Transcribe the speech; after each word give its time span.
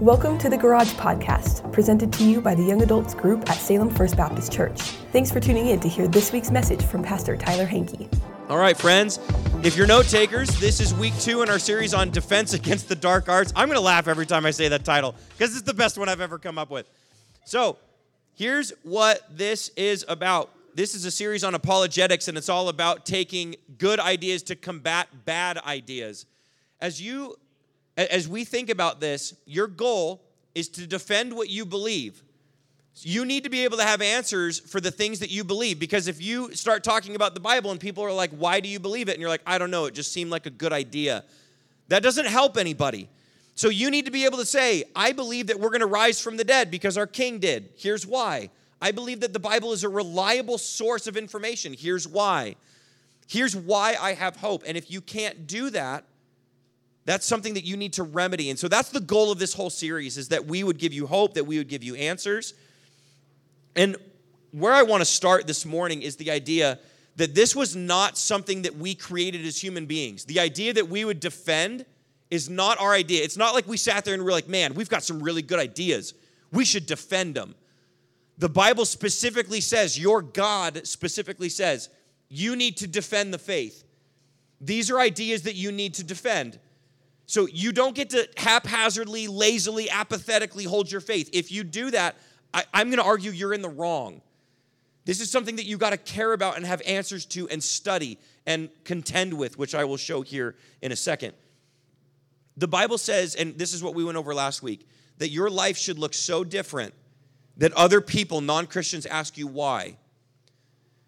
Welcome 0.00 0.38
to 0.38 0.48
the 0.48 0.56
Garage 0.56 0.92
Podcast, 0.92 1.70
presented 1.74 2.10
to 2.14 2.24
you 2.24 2.40
by 2.40 2.54
the 2.54 2.62
Young 2.62 2.80
Adults 2.80 3.12
Group 3.12 3.50
at 3.50 3.58
Salem 3.58 3.90
First 3.90 4.16
Baptist 4.16 4.50
Church. 4.50 4.80
Thanks 5.12 5.30
for 5.30 5.40
tuning 5.40 5.66
in 5.66 5.78
to 5.80 5.90
hear 5.90 6.08
this 6.08 6.32
week's 6.32 6.50
message 6.50 6.82
from 6.82 7.02
Pastor 7.02 7.36
Tyler 7.36 7.66
Hankey. 7.66 8.08
All 8.48 8.56
right, 8.56 8.74
friends, 8.74 9.18
if 9.62 9.76
you're 9.76 9.86
note 9.86 10.06
takers, 10.06 10.58
this 10.58 10.80
is 10.80 10.94
week 10.94 11.12
two 11.20 11.42
in 11.42 11.50
our 11.50 11.58
series 11.58 11.92
on 11.92 12.08
defense 12.08 12.54
against 12.54 12.88
the 12.88 12.96
dark 12.96 13.28
arts. 13.28 13.52
I'm 13.54 13.68
going 13.68 13.76
to 13.76 13.84
laugh 13.84 14.08
every 14.08 14.24
time 14.24 14.46
I 14.46 14.52
say 14.52 14.68
that 14.68 14.86
title 14.86 15.14
because 15.36 15.54
it's 15.54 15.66
the 15.66 15.74
best 15.74 15.98
one 15.98 16.08
I've 16.08 16.22
ever 16.22 16.38
come 16.38 16.56
up 16.56 16.70
with. 16.70 16.88
So, 17.44 17.76
here's 18.32 18.72
what 18.84 19.20
this 19.30 19.68
is 19.76 20.06
about. 20.08 20.48
This 20.74 20.94
is 20.94 21.04
a 21.04 21.10
series 21.10 21.44
on 21.44 21.54
apologetics, 21.54 22.26
and 22.26 22.38
it's 22.38 22.48
all 22.48 22.70
about 22.70 23.04
taking 23.04 23.54
good 23.76 24.00
ideas 24.00 24.44
to 24.44 24.56
combat 24.56 25.08
bad 25.26 25.58
ideas. 25.58 26.24
As 26.80 27.02
you 27.02 27.36
as 27.96 28.28
we 28.28 28.44
think 28.44 28.70
about 28.70 29.00
this, 29.00 29.34
your 29.46 29.66
goal 29.66 30.22
is 30.54 30.68
to 30.70 30.86
defend 30.86 31.34
what 31.34 31.48
you 31.48 31.64
believe. 31.64 32.22
You 33.02 33.24
need 33.24 33.44
to 33.44 33.50
be 33.50 33.64
able 33.64 33.78
to 33.78 33.84
have 33.84 34.02
answers 34.02 34.58
for 34.58 34.80
the 34.80 34.90
things 34.90 35.20
that 35.20 35.30
you 35.30 35.44
believe 35.44 35.78
because 35.78 36.08
if 36.08 36.20
you 36.20 36.54
start 36.54 36.84
talking 36.84 37.14
about 37.14 37.34
the 37.34 37.40
Bible 37.40 37.70
and 37.70 37.80
people 37.80 38.04
are 38.04 38.12
like, 38.12 38.30
why 38.30 38.60
do 38.60 38.68
you 38.68 38.78
believe 38.78 39.08
it? 39.08 39.12
And 39.12 39.20
you're 39.20 39.30
like, 39.30 39.42
I 39.46 39.58
don't 39.58 39.70
know, 39.70 39.86
it 39.86 39.94
just 39.94 40.12
seemed 40.12 40.30
like 40.30 40.46
a 40.46 40.50
good 40.50 40.72
idea. 40.72 41.24
That 41.88 42.02
doesn't 42.02 42.26
help 42.26 42.56
anybody. 42.56 43.08
So 43.54 43.68
you 43.68 43.90
need 43.90 44.06
to 44.06 44.10
be 44.10 44.24
able 44.24 44.38
to 44.38 44.44
say, 44.44 44.84
I 44.94 45.12
believe 45.12 45.48
that 45.48 45.58
we're 45.58 45.70
going 45.70 45.80
to 45.80 45.86
rise 45.86 46.20
from 46.20 46.36
the 46.36 46.44
dead 46.44 46.70
because 46.70 46.96
our 46.96 47.06
king 47.06 47.38
did. 47.38 47.70
Here's 47.76 48.06
why. 48.06 48.50
I 48.82 48.92
believe 48.92 49.20
that 49.20 49.32
the 49.32 49.40
Bible 49.40 49.72
is 49.72 49.84
a 49.84 49.88
reliable 49.88 50.58
source 50.58 51.06
of 51.06 51.16
information. 51.16 51.74
Here's 51.74 52.08
why. 52.08 52.56
Here's 53.28 53.54
why 53.54 53.96
I 54.00 54.14
have 54.14 54.36
hope. 54.36 54.64
And 54.66 54.76
if 54.76 54.90
you 54.90 55.00
can't 55.00 55.46
do 55.46 55.70
that, 55.70 56.04
that's 57.04 57.26
something 57.26 57.54
that 57.54 57.64
you 57.64 57.76
need 57.76 57.94
to 57.94 58.02
remedy. 58.02 58.50
And 58.50 58.58
so 58.58 58.68
that's 58.68 58.90
the 58.90 59.00
goal 59.00 59.32
of 59.32 59.38
this 59.38 59.54
whole 59.54 59.70
series 59.70 60.18
is 60.18 60.28
that 60.28 60.46
we 60.46 60.62
would 60.62 60.78
give 60.78 60.92
you 60.92 61.06
hope, 61.06 61.34
that 61.34 61.44
we 61.44 61.58
would 61.58 61.68
give 61.68 61.82
you 61.82 61.94
answers. 61.94 62.54
And 63.74 63.96
where 64.52 64.72
I 64.72 64.82
want 64.82 65.00
to 65.00 65.06
start 65.06 65.46
this 65.46 65.64
morning 65.64 66.02
is 66.02 66.16
the 66.16 66.30
idea 66.30 66.78
that 67.16 67.34
this 67.34 67.56
was 67.56 67.74
not 67.74 68.16
something 68.16 68.62
that 68.62 68.76
we 68.76 68.94
created 68.94 69.44
as 69.44 69.62
human 69.62 69.86
beings. 69.86 70.24
The 70.24 70.40
idea 70.40 70.72
that 70.74 70.88
we 70.88 71.04
would 71.04 71.20
defend 71.20 71.84
is 72.30 72.48
not 72.48 72.80
our 72.80 72.92
idea. 72.92 73.24
It's 73.24 73.36
not 73.36 73.54
like 73.54 73.66
we 73.66 73.76
sat 73.76 74.04
there 74.04 74.14
and 74.14 74.24
we're 74.24 74.32
like, 74.32 74.48
man, 74.48 74.74
we've 74.74 74.88
got 74.88 75.02
some 75.02 75.22
really 75.22 75.42
good 75.42 75.58
ideas. 75.58 76.14
We 76.52 76.64
should 76.64 76.86
defend 76.86 77.34
them. 77.34 77.54
The 78.38 78.48
Bible 78.48 78.84
specifically 78.84 79.60
says, 79.60 79.98
your 79.98 80.22
God 80.22 80.86
specifically 80.86 81.48
says, 81.48 81.88
you 82.28 82.56
need 82.56 82.76
to 82.78 82.86
defend 82.86 83.34
the 83.34 83.38
faith. 83.38 83.84
These 84.60 84.90
are 84.90 85.00
ideas 85.00 85.42
that 85.42 85.56
you 85.56 85.72
need 85.72 85.94
to 85.94 86.04
defend. 86.04 86.58
So 87.30 87.46
you 87.46 87.70
don't 87.70 87.94
get 87.94 88.10
to 88.10 88.28
haphazardly, 88.36 89.28
lazily, 89.28 89.88
apathetically 89.88 90.64
hold 90.64 90.90
your 90.90 91.00
faith. 91.00 91.30
If 91.32 91.52
you 91.52 91.62
do 91.62 91.92
that, 91.92 92.16
I, 92.52 92.64
am 92.74 92.88
going 92.88 92.98
to 92.98 93.04
argue 93.04 93.30
you're 93.30 93.54
in 93.54 93.62
the 93.62 93.68
wrong. 93.68 94.20
This 95.04 95.20
is 95.20 95.30
something 95.30 95.54
that 95.54 95.64
you 95.64 95.78
got 95.78 95.90
to 95.90 95.96
care 95.96 96.32
about 96.32 96.56
and 96.56 96.66
have 96.66 96.82
answers 96.84 97.24
to 97.26 97.48
and 97.48 97.62
study 97.62 98.18
and 98.46 98.68
contend 98.82 99.32
with, 99.32 99.56
which 99.58 99.76
I 99.76 99.84
will 99.84 99.96
show 99.96 100.22
here 100.22 100.56
in 100.82 100.90
a 100.90 100.96
second. 100.96 101.34
The 102.56 102.66
Bible 102.66 102.98
says, 102.98 103.36
and 103.36 103.56
this 103.56 103.74
is 103.74 103.80
what 103.80 103.94
we 103.94 104.02
went 104.02 104.18
over 104.18 104.34
last 104.34 104.60
week, 104.60 104.88
that 105.18 105.28
your 105.28 105.48
life 105.48 105.76
should 105.76 106.00
look 106.00 106.14
so 106.14 106.42
different 106.42 106.94
that 107.58 107.72
other 107.74 108.00
people, 108.00 108.40
non 108.40 108.66
Christians, 108.66 109.06
ask 109.06 109.38
you 109.38 109.46
why. 109.46 109.98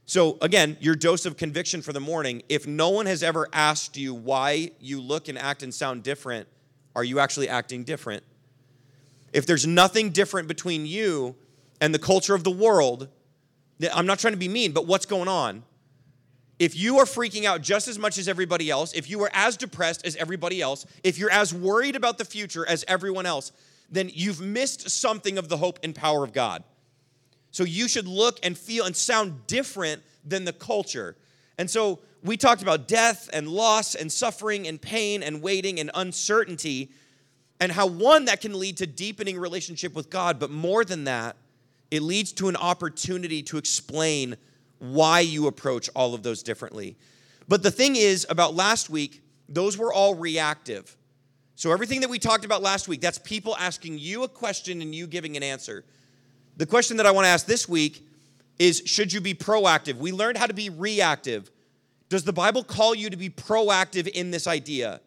So, 0.04 0.36
again, 0.40 0.76
your 0.80 0.94
dose 0.94 1.26
of 1.26 1.36
conviction 1.36 1.80
for 1.80 1.92
the 1.92 2.00
morning. 2.00 2.42
If 2.48 2.66
no 2.66 2.90
one 2.90 3.06
has 3.06 3.22
ever 3.22 3.48
asked 3.52 3.96
you 3.96 4.14
why 4.14 4.72
you 4.80 5.00
look 5.00 5.28
and 5.28 5.38
act 5.38 5.62
and 5.62 5.72
sound 5.72 6.02
different, 6.02 6.48
are 6.94 7.04
you 7.04 7.18
actually 7.20 7.48
acting 7.48 7.84
different? 7.84 8.22
If 9.32 9.46
there's 9.46 9.66
nothing 9.66 10.10
different 10.10 10.48
between 10.48 10.86
you 10.86 11.36
and 11.80 11.94
the 11.94 11.98
culture 11.98 12.34
of 12.34 12.44
the 12.44 12.50
world, 12.50 13.08
I'm 13.92 14.06
not 14.06 14.18
trying 14.18 14.34
to 14.34 14.38
be 14.38 14.48
mean, 14.48 14.72
but 14.72 14.86
what's 14.86 15.06
going 15.06 15.28
on? 15.28 15.62
If 16.58 16.76
you 16.76 16.98
are 16.98 17.04
freaking 17.04 17.44
out 17.44 17.62
just 17.62 17.88
as 17.88 17.98
much 17.98 18.18
as 18.18 18.28
everybody 18.28 18.70
else, 18.70 18.92
if 18.92 19.08
you 19.08 19.22
are 19.22 19.30
as 19.32 19.56
depressed 19.56 20.06
as 20.06 20.14
everybody 20.16 20.60
else, 20.60 20.86
if 21.02 21.18
you're 21.18 21.30
as 21.30 21.54
worried 21.54 21.96
about 21.96 22.18
the 22.18 22.24
future 22.24 22.68
as 22.68 22.84
everyone 22.86 23.26
else, 23.26 23.52
then 23.90 24.10
you've 24.12 24.40
missed 24.40 24.88
something 24.90 25.38
of 25.38 25.48
the 25.48 25.56
hope 25.56 25.78
and 25.82 25.94
power 25.94 26.22
of 26.22 26.32
God. 26.32 26.62
So 27.52 27.64
you 27.64 27.86
should 27.86 28.08
look 28.08 28.40
and 28.42 28.58
feel 28.58 28.84
and 28.84 28.96
sound 28.96 29.46
different 29.46 30.02
than 30.24 30.44
the 30.44 30.52
culture. 30.52 31.16
And 31.58 31.70
so 31.70 32.00
we 32.24 32.36
talked 32.36 32.62
about 32.62 32.88
death 32.88 33.28
and 33.32 33.46
loss 33.48 33.94
and 33.94 34.10
suffering 34.10 34.66
and 34.66 34.80
pain 34.80 35.22
and 35.22 35.40
waiting 35.40 35.78
and 35.78 35.90
uncertainty 35.94 36.90
and 37.60 37.70
how 37.70 37.86
one 37.86 38.24
that 38.24 38.40
can 38.40 38.58
lead 38.58 38.78
to 38.78 38.86
deepening 38.88 39.38
relationship 39.38 39.94
with 39.94 40.10
God, 40.10 40.40
but 40.40 40.50
more 40.50 40.84
than 40.84 41.04
that, 41.04 41.36
it 41.92 42.02
leads 42.02 42.32
to 42.32 42.48
an 42.48 42.56
opportunity 42.56 43.42
to 43.44 43.58
explain 43.58 44.36
why 44.78 45.20
you 45.20 45.46
approach 45.46 45.88
all 45.94 46.14
of 46.14 46.24
those 46.24 46.42
differently. 46.42 46.96
But 47.46 47.62
the 47.62 47.70
thing 47.70 47.94
is 47.94 48.26
about 48.28 48.54
last 48.54 48.90
week, 48.90 49.22
those 49.48 49.78
were 49.78 49.92
all 49.92 50.14
reactive. 50.14 50.96
So 51.54 51.70
everything 51.70 52.00
that 52.00 52.10
we 52.10 52.18
talked 52.18 52.44
about 52.44 52.62
last 52.62 52.88
week, 52.88 53.00
that's 53.00 53.18
people 53.18 53.54
asking 53.56 53.98
you 53.98 54.24
a 54.24 54.28
question 54.28 54.82
and 54.82 54.94
you 54.94 55.06
giving 55.06 55.36
an 55.36 55.42
answer. 55.42 55.84
The 56.56 56.66
question 56.66 56.96
that 56.98 57.06
I 57.06 57.10
want 57.10 57.24
to 57.24 57.30
ask 57.30 57.46
this 57.46 57.68
week 57.68 58.06
is 58.58 58.82
should 58.86 59.12
you 59.12 59.20
be 59.20 59.34
proactive? 59.34 59.96
We 59.96 60.12
learned 60.12 60.38
how 60.38 60.46
to 60.46 60.54
be 60.54 60.70
reactive. 60.70 61.50
Does 62.08 62.24
the 62.24 62.32
Bible 62.32 62.62
call 62.62 62.94
you 62.94 63.10
to 63.10 63.16
be 63.16 63.30
proactive 63.30 64.06
in 64.06 64.30
this 64.30 64.46
idea? 64.46 65.00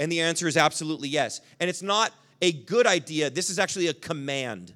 And 0.00 0.10
the 0.10 0.20
answer 0.20 0.48
is 0.48 0.56
absolutely 0.56 1.08
yes. 1.08 1.40
And 1.60 1.68
it's 1.68 1.82
not 1.82 2.12
a 2.40 2.52
good 2.52 2.86
idea, 2.86 3.30
this 3.30 3.50
is 3.50 3.58
actually 3.58 3.88
a 3.88 3.94
command. 3.94 4.72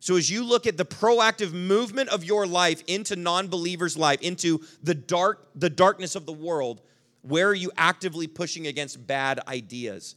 So 0.00 0.16
as 0.16 0.30
you 0.30 0.44
look 0.44 0.66
at 0.66 0.76
the 0.76 0.84
proactive 0.84 1.52
movement 1.52 2.10
of 2.10 2.24
your 2.24 2.46
life 2.46 2.82
into 2.86 3.16
non-believers' 3.16 3.96
life, 3.96 4.20
into 4.20 4.62
the 4.82 4.94
dark 4.94 5.48
the 5.54 5.70
darkness 5.70 6.14
of 6.14 6.26
the 6.26 6.32
world, 6.32 6.80
where 7.22 7.48
are 7.48 7.54
you 7.54 7.72
actively 7.76 8.26
pushing 8.26 8.66
against 8.66 9.06
bad 9.06 9.40
ideas? 9.48 10.14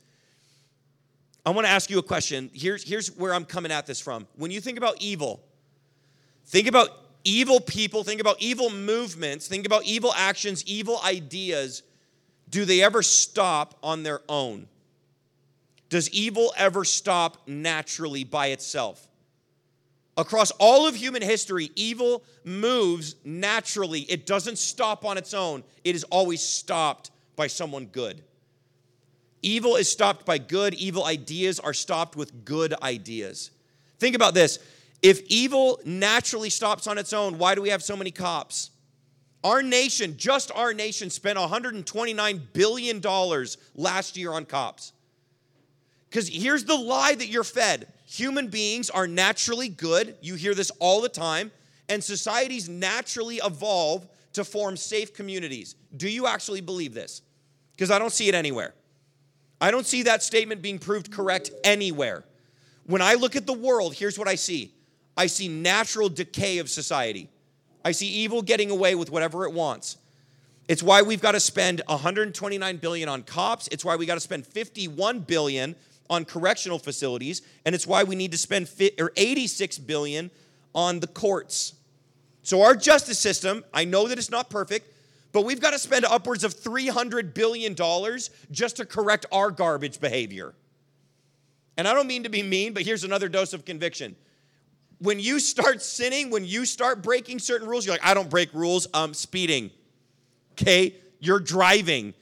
I 1.46 1.52
want 1.52 1.66
to 1.66 1.72
ask 1.72 1.90
you 1.90 2.00
a 2.00 2.04
question. 2.04 2.50
Here's, 2.54 2.84
here's 2.84 3.16
where 3.16 3.34
I'm 3.34 3.46
coming 3.46 3.72
at 3.72 3.86
this 3.86 4.00
from. 4.00 4.28
When 4.36 4.52
you 4.52 4.62
think 4.62 4.78
about 4.78 5.02
evil, 5.02 5.42
think 6.46 6.68
about 6.68 6.90
evil 7.24 7.60
people, 7.60 8.04
think 8.04 8.22
about 8.22 8.38
evil 8.40 8.70
movements, 8.70 9.48
think 9.48 9.66
about 9.66 9.86
evil 9.86 10.14
actions, 10.16 10.64
evil 10.66 11.00
ideas. 11.04 11.84
Do 12.50 12.66
they 12.66 12.84
ever 12.84 13.02
stop 13.02 13.76
on 13.84 14.04
their 14.04 14.22
own? 14.28 14.68
Does 15.90 16.10
evil 16.12 16.54
ever 16.58 16.84
stop 16.86 17.48
naturally 17.48 18.24
by 18.24 18.48
itself? 18.48 19.08
Across 20.18 20.52
all 20.60 20.88
of 20.88 20.96
human 20.96 21.22
history, 21.22 21.72
evil 21.76 22.24
moves 22.44 23.16
naturally. 23.24 24.02
It 24.02 24.26
doesn't 24.26 24.58
stop 24.58 25.06
on 25.06 25.18
its 25.18 25.34
own, 25.34 25.64
it 25.84 25.96
is 25.96 26.04
always 26.06 26.42
stopped 26.42 27.12
by 27.36 27.48
someone 27.48 27.86
good. 27.86 28.22
Evil 29.42 29.76
is 29.76 29.90
stopped 29.92 30.26
by 30.26 30.38
good, 30.38 30.74
evil 30.74 31.06
ideas 31.06 31.60
are 31.60 31.74
stopped 31.74 32.16
with 32.16 32.44
good 32.44 32.74
ideas. 32.82 33.52
Think 33.98 34.16
about 34.16 34.34
this. 34.34 34.60
If 35.02 35.22
evil 35.28 35.80
naturally 35.86 36.50
stops 36.50 36.88
on 36.88 36.98
its 36.98 37.14
own, 37.14 37.38
why 37.38 37.56
do 37.56 37.62
we 37.62 37.70
have 37.70 37.84
so 37.84 37.96
many 37.96 38.12
cops? 38.12 38.72
Our 39.44 39.64
nation, 39.64 40.18
just 40.18 40.52
our 40.54 40.74
nation, 40.74 41.10
spent 41.10 41.38
$129 41.38 42.42
billion 42.52 43.02
last 43.76 44.18
year 44.18 44.34
on 44.34 44.46
cops. 44.46 44.92
Because 46.10 46.28
here's 46.28 46.66
the 46.66 46.76
lie 46.76 47.16
that 47.16 47.28
you're 47.28 47.44
fed 47.44 47.88
human 48.06 48.48
beings 48.48 48.90
are 48.90 49.08
naturally 49.08 49.70
good. 49.70 50.18
You 50.22 50.36
hear 50.36 50.56
this 50.56 50.72
all 50.80 51.00
the 51.00 51.10
time. 51.10 51.52
And 51.88 52.04
societies 52.04 52.68
naturally 52.68 53.38
evolve 53.38 54.08
to 54.34 54.44
form 54.44 54.78
safe 54.78 55.14
communities. 55.14 55.76
Do 55.96 56.10
you 56.10 56.28
actually 56.28 56.62
believe 56.62 56.94
this? 56.94 57.22
Because 57.72 57.92
I 57.92 57.98
don't 57.98 58.12
see 58.12 58.28
it 58.28 58.36
anywhere. 58.36 58.74
I 59.62 59.72
don't 59.72 59.86
see 59.86 60.04
that 60.04 60.24
statement 60.24 60.62
being 60.62 60.80
proved 60.80 61.12
correct 61.12 61.52
anywhere. 61.64 62.24
When 62.86 63.02
I 63.02 63.16
look 63.16 63.36
at 63.36 63.46
the 63.46 63.54
world, 63.54 63.94
here's 63.94 64.18
what 64.18 64.28
I 64.28 64.36
see 64.36 64.72
I 65.18 65.28
see 65.28 65.48
natural 65.48 66.10
decay 66.10 66.60
of 66.60 66.70
society. 66.70 67.30
I 67.84 67.92
see 67.92 68.08
evil 68.08 68.42
getting 68.42 68.72
away 68.72 68.96
with 68.96 69.10
whatever 69.10 69.46
it 69.46 69.54
wants. 69.54 69.98
It's 70.68 70.84
why 70.84 71.02
we've 71.02 71.22
got 71.22 71.32
to 71.32 71.40
spend 71.40 71.82
129 71.88 72.78
billion 72.78 73.10
on 73.10 73.24
cops. 73.24 73.68
It's 73.72 73.84
why 73.84 73.96
we 73.96 74.06
got 74.06 74.16
to 74.16 74.20
spend 74.20 74.46
51 74.46 75.22
billion 75.22 75.76
on 76.10 76.26
correctional 76.26 76.80
facilities, 76.80 77.42
and 77.66 77.74
it's 77.76 77.88
why 77.88 78.04
we 78.04 78.16
need 78.16 78.32
to 78.32 78.38
spend 78.38 78.70
or 79.00 79.12
86 79.16 79.78
billion 79.80 80.32
on 80.74 81.00
the 81.00 81.08
courts. 81.08 81.74
So 82.44 82.62
our 82.62 82.76
justice 82.76 83.20
system, 83.20 83.64
I 83.74 83.86
know 83.86 84.08
that 84.08 84.18
it's 84.18 84.32
not 84.32 84.50
perfect, 84.50 84.94
but 85.32 85.46
we've 85.46 85.62
got 85.62 85.72
to 85.72 85.80
spend 85.80 86.06
upwards 86.06 86.44
of 86.44 86.56
$300 86.56 87.34
billion 87.34 87.76
just 88.52 88.78
to 88.78 88.86
correct 88.86 89.26
our 89.32 89.52
garbage 89.52 90.00
behavior. 90.00 90.54
And 91.78 91.88
I 91.88 91.94
don't 91.94 92.08
mean 92.08 92.24
to 92.24 92.30
be 92.30 92.44
mean, 92.44 92.74
but 92.74 92.84
here's 92.84 93.04
another 93.04 93.30
dose 93.30 93.54
of 93.54 93.64
conviction. 93.64 94.16
When 94.98 95.20
you 95.20 95.40
start 95.40 95.82
sinning, 95.82 96.30
when 96.30 96.44
you 96.44 96.66
start 96.66 97.02
breaking 97.02 97.40
certain 97.40 97.68
rules, 97.68 97.86
you're 97.86 97.94
like, 97.94 98.06
I 98.06 98.14
don't 98.14 98.30
break 98.30 98.54
rules, 98.54 98.88
I'm 98.94 99.14
speeding. 99.14 99.72
Okay? 100.54 100.96
You're 101.20 101.40
driving. 101.40 102.14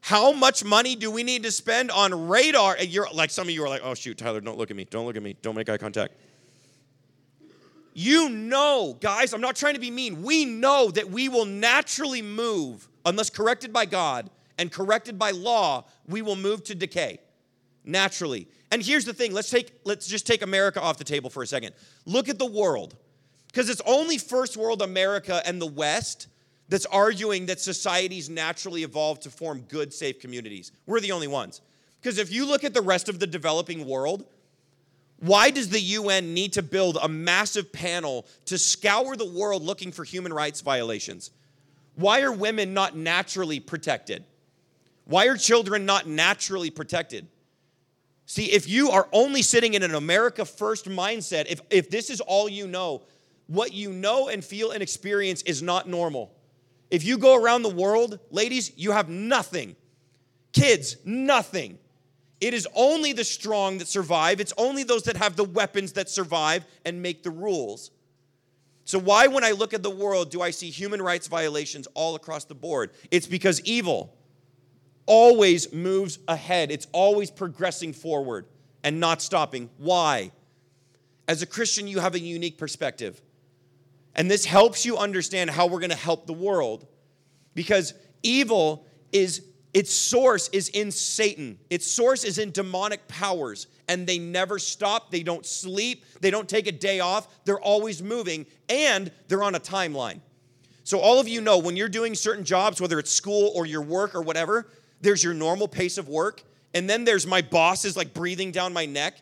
How 0.00 0.32
much 0.32 0.64
money 0.64 0.96
do 0.96 1.10
we 1.10 1.22
need 1.22 1.42
to 1.42 1.50
spend 1.50 1.90
on 1.90 2.28
radar? 2.28 2.76
And 2.78 2.88
you're 2.88 3.08
like 3.12 3.30
some 3.30 3.48
of 3.48 3.54
you 3.54 3.64
are 3.64 3.68
like, 3.68 3.82
oh 3.84 3.94
shoot, 3.94 4.16
Tyler, 4.16 4.40
don't 4.40 4.58
look 4.58 4.70
at 4.70 4.76
me. 4.76 4.84
Don't 4.84 5.06
look 5.06 5.16
at 5.16 5.22
me. 5.22 5.36
Don't 5.42 5.54
make 5.54 5.68
eye 5.68 5.76
contact. 5.76 6.14
You 8.02 8.30
know, 8.30 8.96
guys, 8.98 9.34
I'm 9.34 9.42
not 9.42 9.56
trying 9.56 9.74
to 9.74 9.78
be 9.78 9.90
mean. 9.90 10.22
We 10.22 10.46
know 10.46 10.90
that 10.90 11.10
we 11.10 11.28
will 11.28 11.44
naturally 11.44 12.22
move, 12.22 12.88
unless 13.04 13.28
corrected 13.28 13.74
by 13.74 13.84
God 13.84 14.30
and 14.56 14.72
corrected 14.72 15.18
by 15.18 15.32
law, 15.32 15.84
we 16.08 16.22
will 16.22 16.34
move 16.34 16.64
to 16.64 16.74
decay 16.74 17.20
naturally. 17.84 18.48
And 18.70 18.82
here's 18.82 19.04
the 19.04 19.12
thing, 19.12 19.34
let's 19.34 19.50
take 19.50 19.78
let's 19.84 20.06
just 20.06 20.26
take 20.26 20.40
America 20.40 20.80
off 20.80 20.96
the 20.96 21.04
table 21.04 21.28
for 21.28 21.42
a 21.42 21.46
second. 21.46 21.74
Look 22.06 22.30
at 22.30 22.38
the 22.38 22.46
world. 22.46 22.96
Because 23.48 23.68
it's 23.68 23.82
only 23.84 24.16
first 24.16 24.56
world 24.56 24.80
America 24.80 25.42
and 25.44 25.60
the 25.60 25.66
West 25.66 26.28
that's 26.70 26.86
arguing 26.86 27.44
that 27.46 27.60
societies 27.60 28.30
naturally 28.30 28.82
evolve 28.82 29.20
to 29.20 29.30
form 29.30 29.60
good, 29.68 29.92
safe 29.92 30.20
communities. 30.20 30.72
We're 30.86 31.00
the 31.00 31.12
only 31.12 31.28
ones. 31.28 31.60
Because 32.00 32.16
if 32.16 32.32
you 32.32 32.46
look 32.46 32.64
at 32.64 32.72
the 32.72 32.80
rest 32.80 33.10
of 33.10 33.18
the 33.18 33.26
developing 33.26 33.86
world, 33.86 34.24
why 35.20 35.50
does 35.50 35.68
the 35.68 35.80
UN 35.80 36.32
need 36.34 36.54
to 36.54 36.62
build 36.62 36.98
a 37.00 37.08
massive 37.08 37.72
panel 37.72 38.26
to 38.46 38.56
scour 38.56 39.16
the 39.16 39.26
world 39.26 39.62
looking 39.62 39.92
for 39.92 40.02
human 40.02 40.32
rights 40.32 40.62
violations? 40.62 41.30
Why 41.94 42.22
are 42.22 42.32
women 42.32 42.72
not 42.72 42.96
naturally 42.96 43.60
protected? 43.60 44.24
Why 45.04 45.26
are 45.26 45.36
children 45.36 45.84
not 45.84 46.06
naturally 46.06 46.70
protected? 46.70 47.26
See, 48.24 48.46
if 48.46 48.68
you 48.68 48.90
are 48.90 49.08
only 49.12 49.42
sitting 49.42 49.74
in 49.74 49.82
an 49.82 49.94
America 49.94 50.44
first 50.44 50.88
mindset, 50.88 51.46
if, 51.50 51.60
if 51.68 51.90
this 51.90 52.08
is 52.08 52.20
all 52.20 52.48
you 52.48 52.66
know, 52.66 53.02
what 53.48 53.72
you 53.74 53.92
know 53.92 54.28
and 54.28 54.42
feel 54.42 54.70
and 54.70 54.82
experience 54.82 55.42
is 55.42 55.62
not 55.62 55.88
normal. 55.88 56.32
If 56.90 57.04
you 57.04 57.18
go 57.18 57.34
around 57.34 57.62
the 57.62 57.68
world, 57.68 58.20
ladies, 58.30 58.72
you 58.76 58.92
have 58.92 59.08
nothing. 59.08 59.74
Kids, 60.52 60.96
nothing. 61.04 61.79
It 62.40 62.54
is 62.54 62.66
only 62.74 63.12
the 63.12 63.24
strong 63.24 63.78
that 63.78 63.88
survive. 63.88 64.40
It's 64.40 64.54
only 64.56 64.82
those 64.82 65.02
that 65.02 65.16
have 65.16 65.36
the 65.36 65.44
weapons 65.44 65.92
that 65.92 66.08
survive 66.08 66.64
and 66.84 67.02
make 67.02 67.22
the 67.22 67.30
rules. 67.30 67.90
So, 68.84 68.98
why, 68.98 69.26
when 69.26 69.44
I 69.44 69.50
look 69.52 69.74
at 69.74 69.82
the 69.82 69.90
world, 69.90 70.30
do 70.30 70.40
I 70.40 70.50
see 70.50 70.70
human 70.70 71.02
rights 71.02 71.28
violations 71.28 71.86
all 71.94 72.14
across 72.14 72.44
the 72.44 72.54
board? 72.54 72.90
It's 73.10 73.26
because 73.26 73.60
evil 73.60 74.16
always 75.06 75.72
moves 75.72 76.18
ahead, 76.28 76.70
it's 76.70 76.86
always 76.92 77.30
progressing 77.30 77.92
forward 77.92 78.46
and 78.82 78.98
not 79.00 79.20
stopping. 79.20 79.68
Why? 79.76 80.32
As 81.28 81.42
a 81.42 81.46
Christian, 81.46 81.86
you 81.86 82.00
have 82.00 82.14
a 82.14 82.20
unique 82.20 82.58
perspective. 82.58 83.20
And 84.14 84.30
this 84.30 84.44
helps 84.44 84.84
you 84.84 84.96
understand 84.96 85.50
how 85.50 85.66
we're 85.66 85.80
going 85.80 85.90
to 85.90 85.96
help 85.96 86.26
the 86.26 86.32
world 86.32 86.86
because 87.54 87.94
evil 88.22 88.86
is 89.12 89.42
its 89.72 89.92
source 89.92 90.48
is 90.48 90.68
in 90.70 90.90
Satan. 90.90 91.58
Its 91.70 91.86
source 91.86 92.24
is 92.24 92.38
in 92.38 92.50
demonic 92.50 93.06
powers, 93.06 93.68
and 93.88 94.06
they 94.06 94.18
never 94.18 94.58
stop. 94.58 95.10
They 95.10 95.22
don't 95.22 95.46
sleep. 95.46 96.04
They 96.20 96.30
don't 96.30 96.48
take 96.48 96.66
a 96.66 96.72
day 96.72 97.00
off. 97.00 97.28
They're 97.44 97.60
always 97.60 98.02
moving, 98.02 98.46
and 98.68 99.12
they're 99.28 99.44
on 99.44 99.54
a 99.54 99.60
timeline. 99.60 100.20
So, 100.82 100.98
all 100.98 101.20
of 101.20 101.28
you 101.28 101.40
know 101.40 101.58
when 101.58 101.76
you're 101.76 101.88
doing 101.88 102.16
certain 102.16 102.44
jobs, 102.44 102.80
whether 102.80 102.98
it's 102.98 103.12
school 103.12 103.52
or 103.54 103.64
your 103.64 103.82
work 103.82 104.14
or 104.14 104.22
whatever, 104.22 104.66
there's 105.00 105.22
your 105.22 105.34
normal 105.34 105.68
pace 105.68 105.98
of 105.98 106.08
work, 106.08 106.42
and 106.74 106.90
then 106.90 107.04
there's 107.04 107.26
my 107.26 107.40
boss 107.40 107.84
is 107.84 107.96
like 107.96 108.12
breathing 108.12 108.50
down 108.50 108.72
my 108.72 108.86
neck, 108.86 109.20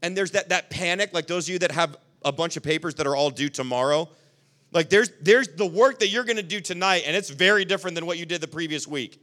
and 0.00 0.16
there's 0.16 0.30
that, 0.30 0.48
that 0.48 0.70
panic, 0.70 1.12
like 1.12 1.26
those 1.26 1.48
of 1.48 1.52
you 1.52 1.58
that 1.58 1.70
have 1.72 1.96
a 2.24 2.32
bunch 2.32 2.56
of 2.56 2.62
papers 2.62 2.94
that 2.94 3.06
are 3.06 3.14
all 3.14 3.30
due 3.30 3.50
tomorrow. 3.50 4.08
Like, 4.70 4.88
there's, 4.88 5.10
there's 5.20 5.48
the 5.48 5.66
work 5.66 5.98
that 5.98 6.08
you're 6.08 6.24
gonna 6.24 6.42
do 6.42 6.60
tonight, 6.60 7.02
and 7.06 7.14
it's 7.14 7.28
very 7.28 7.66
different 7.66 7.94
than 7.94 8.06
what 8.06 8.16
you 8.16 8.24
did 8.24 8.40
the 8.40 8.48
previous 8.48 8.88
week. 8.88 9.22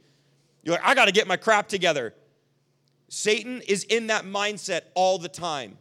You're 0.62 0.74
like, 0.74 0.84
I 0.84 0.94
got 0.94 1.06
to 1.06 1.12
get 1.12 1.26
my 1.26 1.36
crap 1.36 1.68
together. 1.68 2.14
Satan 3.08 3.62
is 3.66 3.84
in 3.84 4.08
that 4.08 4.24
mindset 4.24 4.82
all 4.94 5.18
the 5.18 5.28
time 5.28 5.78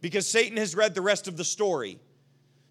because 0.00 0.26
Satan 0.26 0.56
has 0.58 0.74
read 0.74 0.94
the 0.94 1.00
rest 1.00 1.28
of 1.28 1.36
the 1.36 1.44
story. 1.44 1.98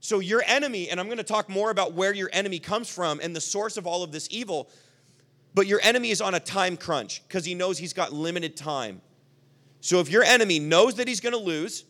So, 0.02 0.20
your 0.20 0.44
enemy, 0.46 0.90
and 0.90 1.00
I'm 1.00 1.08
going 1.08 1.18
to 1.18 1.24
talk 1.24 1.50
more 1.50 1.72
about 1.72 1.94
where 1.94 2.14
your 2.14 2.30
enemy 2.32 2.60
comes 2.60 2.90
from 2.90 3.20
and 3.22 3.36
the 3.36 3.42
source 3.42 3.76
of 3.78 3.86
all 3.86 4.04
of 4.04 4.12
this 4.12 4.28
evil, 4.32 4.70
but 5.54 5.68
your 5.68 5.80
enemy 5.84 6.12
is 6.12 6.22
on 6.22 6.36
a 6.36 6.40
time 6.40 6.78
crunch 6.78 7.22
because 7.28 7.44
he 7.44 7.54
knows 7.54 7.78
he's 7.78 7.94
got 7.94 8.14
limited 8.14 8.56
time. 8.56 9.02
So, 9.82 10.00
if 10.00 10.10
your 10.10 10.24
enemy 10.24 10.60
knows 10.60 10.96
that 10.96 11.08
he's 11.08 11.20
going 11.20 11.34
to 11.34 11.40
lose, 11.40 11.84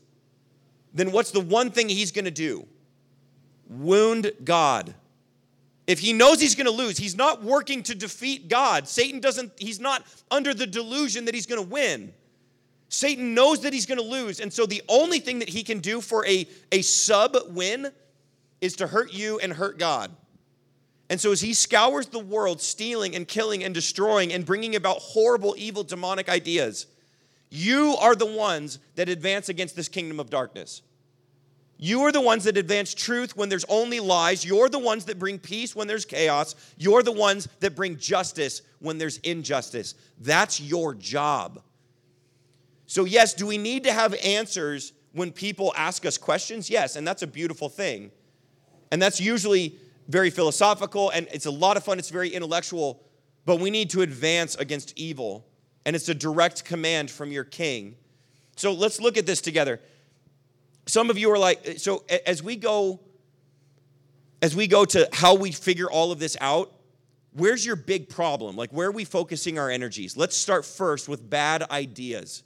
then 0.94 1.12
what's 1.12 1.32
the 1.32 1.40
one 1.40 1.70
thing 1.70 1.90
he's 1.90 2.12
going 2.12 2.26
to 2.26 2.32
do? 2.32 2.66
Wound 3.68 4.32
God. 4.44 4.96
If 5.90 5.98
he 5.98 6.14
knows 6.14 6.40
he's 6.40 6.54
going 6.54 6.68
to 6.68 6.72
lose, 6.72 7.00
he's 7.00 7.18
not 7.18 7.44
working 7.44 7.82
to 7.82 7.96
defeat 7.96 8.48
God. 8.48 8.88
Satan 8.88 9.20
doesn't, 9.20 9.52
he's 9.58 9.80
not 9.80 10.06
under 10.30 10.54
the 10.54 10.68
delusion 10.68 11.26
that 11.26 11.34
he's 11.34 11.48
going 11.48 11.60
to 11.60 11.68
win. 11.68 12.14
Satan 12.90 13.34
knows 13.34 13.62
that 13.62 13.74
he's 13.74 13.88
going 13.88 13.98
to 13.98 14.04
lose. 14.04 14.40
And 14.40 14.54
so 14.54 14.68
the 14.68 14.84
only 14.88 15.20
thing 15.20 15.40
that 15.40 15.50
he 15.50 15.64
can 15.64 15.80
do 15.80 16.00
for 16.00 16.24
a, 16.28 16.48
a 16.72 16.84
sub 16.84 17.36
win 17.48 17.92
is 18.62 18.76
to 18.76 18.86
hurt 18.86 19.12
you 19.14 19.40
and 19.40 19.52
hurt 19.52 19.80
God. 19.80 20.12
And 21.10 21.20
so 21.20 21.32
as 21.32 21.42
he 21.42 21.56
scours 21.56 22.06
the 22.06 22.20
world, 22.20 22.62
stealing 22.62 23.16
and 23.16 23.28
killing 23.28 23.64
and 23.64 23.74
destroying 23.74 24.32
and 24.32 24.46
bringing 24.46 24.76
about 24.76 24.98
horrible, 24.98 25.56
evil, 25.58 25.84
demonic 25.84 26.30
ideas, 26.30 26.86
you 27.50 27.96
are 28.00 28.14
the 28.14 28.28
ones 28.28 28.78
that 28.94 29.10
advance 29.10 29.50
against 29.50 29.76
this 29.76 29.88
kingdom 29.88 30.20
of 30.20 30.30
darkness. 30.30 30.84
You 31.82 32.02
are 32.02 32.12
the 32.12 32.20
ones 32.20 32.44
that 32.44 32.58
advance 32.58 32.94
truth 32.94 33.38
when 33.38 33.48
there's 33.48 33.64
only 33.70 34.02
lies. 34.02 34.44
You're 34.44 34.68
the 34.68 34.78
ones 34.78 35.06
that 35.06 35.18
bring 35.18 35.40
peace 35.40 35.74
when 35.74 35.88
there's 35.88 36.04
chaos. 36.04 36.54
You're 36.78 37.04
the 37.04 37.14
ones 37.14 37.48
that 37.62 37.74
bring 37.74 37.98
justice 37.98 38.62
when 38.80 38.98
there's 38.98 39.18
injustice. 39.20 39.96
That's 40.20 40.60
your 40.60 40.94
job. 40.94 41.62
So, 42.86 43.06
yes, 43.06 43.34
do 43.34 43.48
we 43.48 43.58
need 43.58 43.86
to 43.86 43.94
have 43.94 44.14
answers 44.16 44.92
when 45.14 45.32
people 45.32 45.74
ask 45.78 46.06
us 46.06 46.18
questions? 46.18 46.70
Yes, 46.70 46.98
and 46.98 47.08
that's 47.08 47.22
a 47.22 47.28
beautiful 47.28 47.70
thing. 47.70 48.12
And 48.92 49.02
that's 49.02 49.22
usually 49.22 49.80
very 50.10 50.32
philosophical 50.32 51.12
and 51.12 51.28
it's 51.32 51.46
a 51.46 51.52
lot 51.52 51.78
of 51.78 51.84
fun, 51.84 51.98
it's 52.00 52.10
very 52.10 52.30
intellectual, 52.30 53.02
but 53.46 53.60
we 53.60 53.70
need 53.70 53.92
to 53.92 54.02
advance 54.02 54.56
against 54.56 54.98
evil. 54.98 55.46
And 55.86 55.96
it's 55.96 56.10
a 56.10 56.16
direct 56.16 56.66
command 56.66 57.10
from 57.10 57.32
your 57.32 57.46
king. 57.46 57.96
So, 58.58 58.74
let's 58.74 59.00
look 59.00 59.18
at 59.18 59.26
this 59.26 59.40
together. 59.40 59.80
Some 60.90 61.12
of 61.12 61.20
you 61.20 61.32
are 61.32 61.38
like, 61.38 61.78
so 61.78 62.04
as 62.26 62.42
we 62.42 62.56
go, 62.56 63.00
as 64.42 64.56
we 64.56 64.66
go 64.66 64.86
to 64.86 65.08
how 65.14 65.36
we 65.36 65.52
figure 65.52 65.90
all 65.90 66.12
of 66.12 66.18
this 66.18 66.36
out, 66.42 66.72
where's 67.34 67.64
your 67.64 67.76
big 67.76 68.10
problem? 68.10 68.56
Like, 68.56 68.72
where 68.72 68.88
are 68.88 68.92
we 68.92 69.06
focusing 69.06 69.60
our 69.60 69.70
energies? 69.70 70.18
Let's 70.18 70.36
start 70.36 70.66
first 70.66 71.08
with 71.08 71.30
bad 71.30 71.62
ideas. 71.70 72.42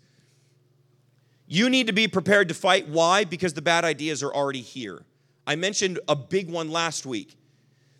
You 1.47 1.69
need 1.69 1.87
to 1.87 1.93
be 1.93 2.09
prepared 2.09 2.49
to 2.49 2.53
fight. 2.53 2.89
Why? 2.89 3.23
Because 3.23 3.53
the 3.53 3.61
bad 3.61 3.85
ideas 3.85 4.21
are 4.21 4.33
already 4.33 4.61
here. 4.61 5.05
I 5.47 5.55
mentioned 5.55 5.99
a 6.09 6.15
big 6.15 6.49
one 6.49 6.69
last 6.69 7.05
week. 7.05 7.37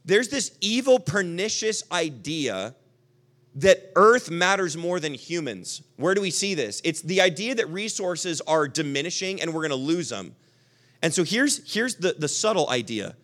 There's 0.03 0.27
this 0.27 0.57
evil, 0.59 0.99
pernicious 0.99 1.83
idea 1.89 2.75
that 3.55 3.91
earth 3.95 4.31
matters 4.31 4.75
more 4.75 4.99
than 4.99 5.13
humans. 5.13 5.83
Where 5.97 6.15
do 6.15 6.21
we 6.21 6.31
see 6.31 6.55
this? 6.55 6.81
It's 6.83 7.01
the 7.01 7.21
idea 7.21 7.55
that 7.55 7.67
resources 7.69 8.41
are 8.41 8.67
diminishing 8.67 9.41
and 9.41 9.53
we're 9.53 9.61
going 9.61 9.69
to 9.69 9.75
lose 9.75 10.09
them. 10.09 10.35
And 11.01 11.13
so 11.13 11.23
here's, 11.23 11.71
here's 11.71 11.95
the, 11.95 12.15
the 12.17 12.27
subtle 12.27 12.69
idea 12.69 13.15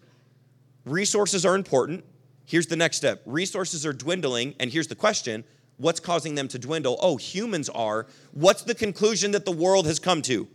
resources 0.86 1.46
are 1.46 1.56
important. 1.56 2.04
Here's 2.46 2.68
the 2.68 2.76
next 2.76 2.98
step 2.98 3.22
resources 3.26 3.86
are 3.86 3.94
dwindling. 3.94 4.56
And 4.60 4.72
here's 4.72 4.88
the 4.88 4.96
question 4.96 5.44
what's 5.78 6.00
causing 6.00 6.36
them 6.36 6.48
to 6.50 6.60
dwindle? 6.60 6.98
Oh, 7.02 7.18
humans 7.18 7.70
are. 7.70 8.06
What's 8.34 8.64
the 8.64 8.76
conclusion 8.76 9.32
that 9.32 9.46
the 9.46 9.52
world 9.52 9.86
has 9.88 10.00
come 10.00 10.22
to? 10.24 10.48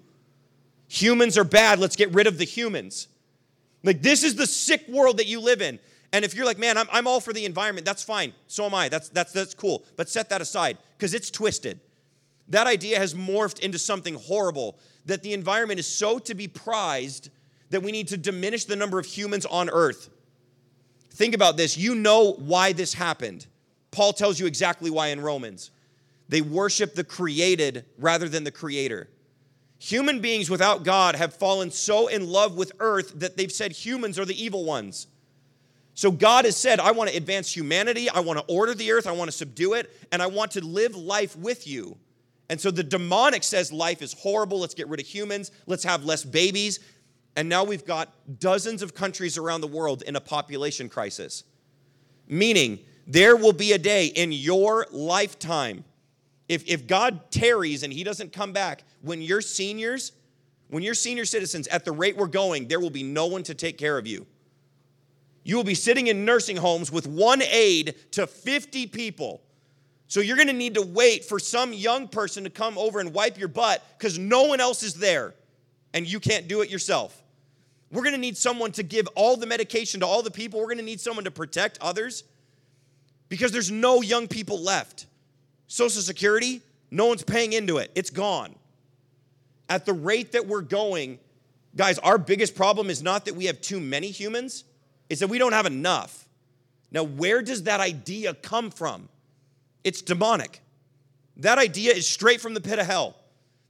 Humans 0.88 1.38
are 1.38 1.44
bad. 1.44 1.78
Let's 1.78 1.96
get 1.96 2.12
rid 2.12 2.26
of 2.26 2.38
the 2.38 2.44
humans. 2.44 3.08
Like, 3.82 4.02
this 4.02 4.22
is 4.22 4.34
the 4.34 4.46
sick 4.46 4.86
world 4.88 5.18
that 5.18 5.26
you 5.26 5.40
live 5.40 5.60
in. 5.60 5.78
And 6.12 6.24
if 6.24 6.34
you're 6.34 6.46
like, 6.46 6.58
man, 6.58 6.78
I'm, 6.78 6.86
I'm 6.92 7.06
all 7.06 7.20
for 7.20 7.32
the 7.32 7.44
environment, 7.44 7.84
that's 7.84 8.02
fine. 8.02 8.32
So 8.46 8.64
am 8.66 8.74
I. 8.74 8.88
That's, 8.88 9.08
that's, 9.08 9.32
that's 9.32 9.54
cool. 9.54 9.84
But 9.96 10.08
set 10.08 10.28
that 10.30 10.40
aside 10.40 10.78
because 10.96 11.14
it's 11.14 11.30
twisted. 11.30 11.80
That 12.48 12.66
idea 12.66 12.98
has 12.98 13.14
morphed 13.14 13.60
into 13.60 13.78
something 13.78 14.14
horrible 14.14 14.78
that 15.06 15.22
the 15.22 15.32
environment 15.32 15.80
is 15.80 15.86
so 15.86 16.18
to 16.20 16.34
be 16.34 16.48
prized 16.48 17.30
that 17.70 17.82
we 17.82 17.92
need 17.92 18.08
to 18.08 18.16
diminish 18.16 18.64
the 18.64 18.76
number 18.76 18.98
of 18.98 19.06
humans 19.06 19.46
on 19.46 19.70
earth. 19.70 20.10
Think 21.10 21.34
about 21.34 21.56
this. 21.56 21.76
You 21.76 21.94
know 21.94 22.32
why 22.32 22.72
this 22.72 22.94
happened. 22.94 23.46
Paul 23.90 24.12
tells 24.12 24.38
you 24.38 24.46
exactly 24.46 24.90
why 24.90 25.08
in 25.08 25.20
Romans. 25.20 25.70
They 26.28 26.40
worship 26.40 26.94
the 26.94 27.04
created 27.04 27.84
rather 27.98 28.28
than 28.28 28.44
the 28.44 28.50
creator. 28.50 29.08
Human 29.78 30.20
beings 30.20 30.48
without 30.48 30.82
God 30.82 31.14
have 31.14 31.34
fallen 31.34 31.70
so 31.70 32.06
in 32.08 32.28
love 32.28 32.56
with 32.56 32.72
earth 32.80 33.12
that 33.20 33.36
they've 33.36 33.52
said 33.52 33.72
humans 33.72 34.18
are 34.18 34.24
the 34.24 34.42
evil 34.42 34.64
ones. 34.64 35.06
So 35.94 36.10
God 36.10 36.44
has 36.44 36.56
said, 36.56 36.80
I 36.80 36.90
want 36.90 37.10
to 37.10 37.16
advance 37.16 37.54
humanity, 37.54 38.10
I 38.10 38.20
want 38.20 38.38
to 38.40 38.44
order 38.52 38.74
the 38.74 38.90
earth, 38.90 39.06
I 39.06 39.12
want 39.12 39.30
to 39.30 39.36
subdue 39.36 39.74
it, 39.74 39.96
and 40.10 40.20
I 40.20 40.26
want 40.26 40.50
to 40.52 40.64
live 40.64 40.96
life 40.96 41.36
with 41.36 41.68
you. 41.68 41.96
And 42.50 42.60
so 42.60 42.70
the 42.70 42.82
demonic 42.82 43.42
says 43.44 43.72
life 43.72 44.02
is 44.02 44.12
horrible, 44.12 44.60
let's 44.60 44.74
get 44.74 44.88
rid 44.88 45.00
of 45.00 45.06
humans, 45.06 45.52
let's 45.66 45.84
have 45.84 46.04
less 46.04 46.24
babies. 46.24 46.80
And 47.36 47.48
now 47.48 47.64
we've 47.64 47.86
got 47.86 48.12
dozens 48.40 48.82
of 48.82 48.94
countries 48.94 49.38
around 49.38 49.60
the 49.60 49.68
world 49.68 50.02
in 50.02 50.16
a 50.16 50.20
population 50.20 50.88
crisis. 50.88 51.44
Meaning, 52.28 52.80
There 53.06 53.36
will 53.36 53.52
be 53.52 53.72
a 53.72 53.78
day 53.78 54.06
in 54.06 54.32
your 54.32 54.86
lifetime, 54.90 55.84
if, 56.48 56.66
if 56.66 56.86
God 56.86 57.30
tarries 57.30 57.82
and 57.82 57.92
He 57.92 58.02
doesn't 58.02 58.32
come 58.32 58.52
back, 58.52 58.82
when 59.02 59.22
you're 59.22 59.40
seniors, 59.40 60.12
when 60.68 60.82
you're 60.82 60.94
senior 60.94 61.24
citizens, 61.24 61.68
at 61.68 61.84
the 61.84 61.92
rate 61.92 62.16
we're 62.16 62.26
going, 62.26 62.68
there 62.68 62.80
will 62.80 62.90
be 62.90 63.02
no 63.02 63.26
one 63.26 63.42
to 63.44 63.54
take 63.54 63.78
care 63.78 63.96
of 63.96 64.06
you. 64.06 64.26
You 65.44 65.56
will 65.56 65.64
be 65.64 65.74
sitting 65.74 66.08
in 66.08 66.24
nursing 66.24 66.56
homes 66.56 66.90
with 66.90 67.06
one 67.06 67.42
aide 67.42 67.94
to 68.12 68.26
50 68.26 68.86
people. 68.88 69.42
So 70.08 70.20
you're 70.20 70.36
going 70.36 70.48
to 70.48 70.54
need 70.54 70.74
to 70.74 70.82
wait 70.82 71.24
for 71.24 71.38
some 71.38 71.72
young 71.72 72.08
person 72.08 72.44
to 72.44 72.50
come 72.50 72.78
over 72.78 72.98
and 72.98 73.12
wipe 73.12 73.38
your 73.38 73.48
butt 73.48 73.82
because 73.98 74.18
no 74.18 74.44
one 74.44 74.60
else 74.60 74.82
is 74.82 74.94
there 74.94 75.34
and 75.92 76.10
you 76.10 76.18
can't 76.18 76.48
do 76.48 76.62
it 76.62 76.70
yourself. 76.70 77.22
We're 77.90 78.02
going 78.02 78.14
to 78.14 78.20
need 78.20 78.36
someone 78.36 78.72
to 78.72 78.82
give 78.82 79.06
all 79.14 79.36
the 79.36 79.46
medication 79.46 80.00
to 80.00 80.06
all 80.06 80.22
the 80.22 80.30
people. 80.30 80.60
We're 80.60 80.66
going 80.66 80.78
to 80.78 80.84
need 80.84 81.00
someone 81.00 81.24
to 81.24 81.30
protect 81.30 81.78
others 81.80 82.24
because 83.28 83.52
there's 83.52 83.70
no 83.70 84.02
young 84.02 84.26
people 84.26 84.60
left. 84.60 85.06
Social 85.68 86.02
Security, 86.02 86.60
no 86.90 87.06
one's 87.06 87.22
paying 87.22 87.52
into 87.52 87.78
it, 87.78 87.90
it's 87.94 88.10
gone. 88.10 88.54
At 89.68 89.86
the 89.86 89.92
rate 89.92 90.32
that 90.32 90.46
we're 90.46 90.60
going, 90.62 91.18
guys, 91.74 91.98
our 92.00 92.18
biggest 92.18 92.54
problem 92.54 92.90
is 92.90 93.02
not 93.02 93.24
that 93.24 93.34
we 93.34 93.46
have 93.46 93.60
too 93.60 93.80
many 93.80 94.10
humans, 94.10 94.64
it's 95.08 95.20
that 95.20 95.28
we 95.28 95.38
don't 95.38 95.52
have 95.52 95.66
enough. 95.66 96.28
Now, 96.90 97.02
where 97.02 97.42
does 97.42 97.64
that 97.64 97.80
idea 97.80 98.34
come 98.34 98.70
from? 98.70 99.08
It's 99.82 100.00
demonic. 100.02 100.60
That 101.38 101.58
idea 101.58 101.92
is 101.92 102.06
straight 102.06 102.40
from 102.40 102.54
the 102.54 102.60
pit 102.60 102.78
of 102.78 102.86
hell 102.86 103.16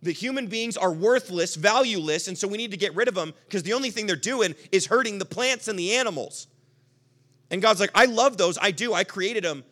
the 0.04 0.12
human 0.12 0.46
beings 0.46 0.76
are 0.76 0.92
worthless, 0.92 1.54
valueless, 1.54 2.28
and 2.28 2.36
so 2.36 2.46
we 2.46 2.58
need 2.58 2.70
to 2.70 2.76
get 2.76 2.94
rid 2.94 3.08
of 3.08 3.14
them 3.14 3.32
because 3.46 3.62
the 3.62 3.72
only 3.72 3.90
thing 3.90 4.06
they're 4.06 4.16
doing 4.16 4.54
is 4.70 4.86
hurting 4.86 5.18
the 5.18 5.24
plants 5.24 5.66
and 5.66 5.78
the 5.78 5.94
animals. 5.94 6.46
And 7.50 7.62
God's 7.62 7.80
like, 7.80 7.90
I 7.94 8.04
love 8.04 8.36
those. 8.36 8.58
I 8.60 8.70
do. 8.70 8.92
I 8.92 9.04
created 9.04 9.44
them, 9.44 9.64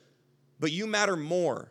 but 0.59 0.73
you 0.73 0.87
matter 0.87 1.17
more. 1.17 1.71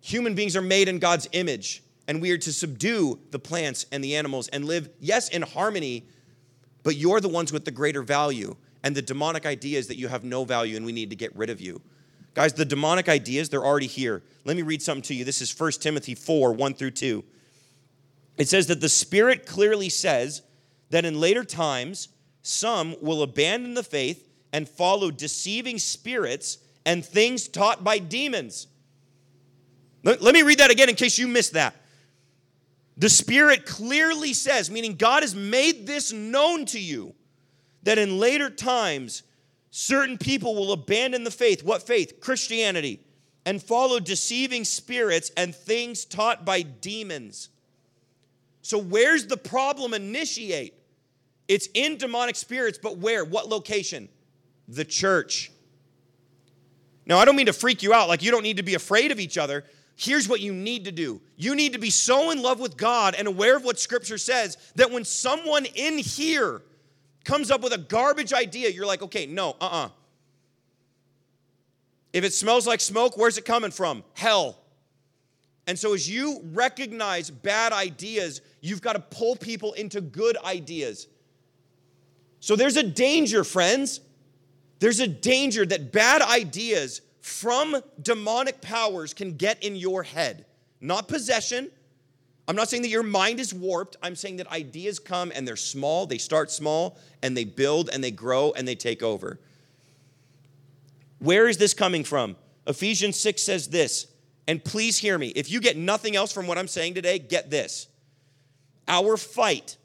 Human 0.00 0.34
beings 0.34 0.56
are 0.56 0.62
made 0.62 0.88
in 0.88 0.98
God's 0.98 1.28
image, 1.32 1.84
and 2.08 2.20
we 2.20 2.32
are 2.32 2.38
to 2.38 2.52
subdue 2.52 3.20
the 3.30 3.38
plants 3.38 3.86
and 3.92 4.02
the 4.02 4.16
animals 4.16 4.48
and 4.48 4.64
live, 4.64 4.88
yes, 4.98 5.28
in 5.28 5.42
harmony, 5.42 6.04
but 6.82 6.96
you're 6.96 7.20
the 7.20 7.28
ones 7.28 7.52
with 7.52 7.64
the 7.64 7.70
greater 7.70 8.02
value. 8.02 8.56
And 8.86 8.94
the 8.94 9.02
demonic 9.02 9.46
idea 9.46 9.80
is 9.80 9.88
that 9.88 9.96
you 9.96 10.06
have 10.06 10.22
no 10.22 10.44
value 10.44 10.76
and 10.76 10.86
we 10.86 10.92
need 10.92 11.10
to 11.10 11.16
get 11.16 11.34
rid 11.34 11.50
of 11.50 11.60
you. 11.60 11.82
Guys, 12.34 12.52
the 12.52 12.64
demonic 12.64 13.08
ideas, 13.08 13.48
they're 13.48 13.66
already 13.66 13.88
here. 13.88 14.22
Let 14.44 14.54
me 14.54 14.62
read 14.62 14.80
something 14.80 15.02
to 15.02 15.14
you. 15.14 15.24
This 15.24 15.42
is 15.42 15.58
1 15.58 15.72
Timothy 15.80 16.14
4 16.14 16.52
1 16.52 16.74
through 16.74 16.92
2. 16.92 17.24
It 18.36 18.48
says 18.48 18.68
that 18.68 18.80
the 18.80 18.88
Spirit 18.88 19.44
clearly 19.44 19.88
says 19.88 20.42
that 20.90 21.04
in 21.04 21.18
later 21.18 21.42
times, 21.42 22.10
some 22.42 22.94
will 23.02 23.24
abandon 23.24 23.74
the 23.74 23.82
faith 23.82 24.28
and 24.52 24.68
follow 24.68 25.10
deceiving 25.10 25.80
spirits 25.80 26.58
and 26.84 27.04
things 27.04 27.48
taught 27.48 27.82
by 27.82 27.98
demons. 27.98 28.68
Let, 30.04 30.22
let 30.22 30.32
me 30.32 30.42
read 30.42 30.60
that 30.60 30.70
again 30.70 30.88
in 30.88 30.94
case 30.94 31.18
you 31.18 31.26
missed 31.26 31.54
that. 31.54 31.74
The 32.96 33.08
Spirit 33.08 33.66
clearly 33.66 34.32
says, 34.32 34.70
meaning 34.70 34.94
God 34.94 35.24
has 35.24 35.34
made 35.34 35.88
this 35.88 36.12
known 36.12 36.66
to 36.66 36.78
you, 36.78 37.16
that 37.86 37.98
in 37.98 38.18
later 38.18 38.50
times, 38.50 39.22
certain 39.70 40.18
people 40.18 40.56
will 40.56 40.72
abandon 40.72 41.22
the 41.22 41.30
faith. 41.30 41.62
What 41.62 41.86
faith? 41.86 42.20
Christianity. 42.20 42.98
And 43.46 43.62
follow 43.62 44.00
deceiving 44.00 44.64
spirits 44.64 45.30
and 45.36 45.54
things 45.54 46.04
taught 46.04 46.44
by 46.44 46.62
demons. 46.62 47.48
So, 48.62 48.76
where's 48.76 49.28
the 49.28 49.36
problem 49.36 49.94
initiate? 49.94 50.74
It's 51.46 51.68
in 51.74 51.96
demonic 51.96 52.34
spirits, 52.34 52.76
but 52.82 52.98
where? 52.98 53.24
What 53.24 53.48
location? 53.48 54.08
The 54.66 54.84
church. 54.84 55.52
Now, 57.06 57.18
I 57.18 57.24
don't 57.24 57.36
mean 57.36 57.46
to 57.46 57.52
freak 57.52 57.84
you 57.84 57.94
out, 57.94 58.08
like 58.08 58.20
you 58.20 58.32
don't 58.32 58.42
need 58.42 58.56
to 58.56 58.64
be 58.64 58.74
afraid 58.74 59.12
of 59.12 59.20
each 59.20 59.38
other. 59.38 59.64
Here's 59.94 60.28
what 60.28 60.40
you 60.40 60.52
need 60.52 60.86
to 60.86 60.92
do 60.92 61.20
you 61.36 61.54
need 61.54 61.74
to 61.74 61.78
be 61.78 61.90
so 61.90 62.32
in 62.32 62.42
love 62.42 62.58
with 62.58 62.76
God 62.76 63.14
and 63.16 63.28
aware 63.28 63.56
of 63.56 63.64
what 63.64 63.78
Scripture 63.78 64.18
says 64.18 64.56
that 64.74 64.90
when 64.90 65.04
someone 65.04 65.66
in 65.66 65.98
here 65.98 66.62
comes 67.26 67.50
up 67.50 67.60
with 67.60 67.74
a 67.74 67.78
garbage 67.78 68.32
idea, 68.32 68.70
you're 68.70 68.86
like, 68.86 69.02
okay, 69.02 69.26
no, 69.26 69.50
uh 69.60 69.64
uh-uh. 69.64 69.84
uh 69.86 69.88
If 72.12 72.24
it 72.24 72.32
smells 72.32 72.66
like 72.66 72.80
smoke, 72.80 73.18
where's 73.18 73.36
it 73.36 73.44
coming 73.44 73.72
from? 73.72 74.04
Hell. 74.14 74.56
And 75.66 75.76
so, 75.76 75.92
as 75.92 76.08
you 76.08 76.40
recognize 76.52 77.28
bad 77.28 77.72
ideas, 77.72 78.40
you've 78.60 78.80
got 78.80 78.92
to 78.92 79.00
pull 79.00 79.34
people 79.34 79.72
into 79.72 80.00
good 80.00 80.36
ideas. 80.44 81.08
So, 82.38 82.54
there's 82.54 82.76
a 82.76 82.84
danger, 82.84 83.42
friends. 83.42 84.00
There's 84.78 85.00
a 85.00 85.08
danger 85.08 85.66
that 85.66 85.90
bad 85.90 86.22
ideas 86.22 87.00
from 87.20 87.76
demonic 88.00 88.60
powers 88.60 89.12
can 89.12 89.36
get 89.36 89.64
in 89.64 89.74
your 89.74 90.04
head. 90.04 90.46
Not 90.80 91.08
possession. 91.08 91.70
I'm 92.48 92.56
not 92.56 92.68
saying 92.68 92.82
that 92.82 92.88
your 92.88 93.02
mind 93.02 93.40
is 93.40 93.52
warped. 93.52 93.96
I'm 94.02 94.14
saying 94.14 94.36
that 94.36 94.50
ideas 94.52 94.98
come 94.98 95.32
and 95.34 95.46
they're 95.46 95.56
small, 95.56 96.06
they 96.06 96.18
start 96.18 96.50
small, 96.50 96.98
and 97.22 97.36
they 97.36 97.44
build 97.44 97.90
and 97.92 98.02
they 98.02 98.12
grow 98.12 98.52
and 98.52 98.68
they 98.68 98.76
take 98.76 99.02
over. 99.02 99.40
Where 101.18 101.48
is 101.48 101.58
this 101.58 101.74
coming 101.74 102.04
from? 102.04 102.36
Ephesians 102.66 103.16
6 103.18 103.42
says 103.42 103.68
this 103.68 104.06
and 104.48 104.62
please 104.62 104.98
hear 104.98 105.18
me. 105.18 105.28
If 105.28 105.50
you 105.50 105.60
get 105.60 105.76
nothing 105.76 106.14
else 106.14 106.32
from 106.32 106.46
what 106.46 106.58
I'm 106.58 106.68
saying 106.68 106.94
today, 106.94 107.18
get 107.18 107.50
this. 107.50 107.88
Our 108.86 109.16
fight, 109.16 109.76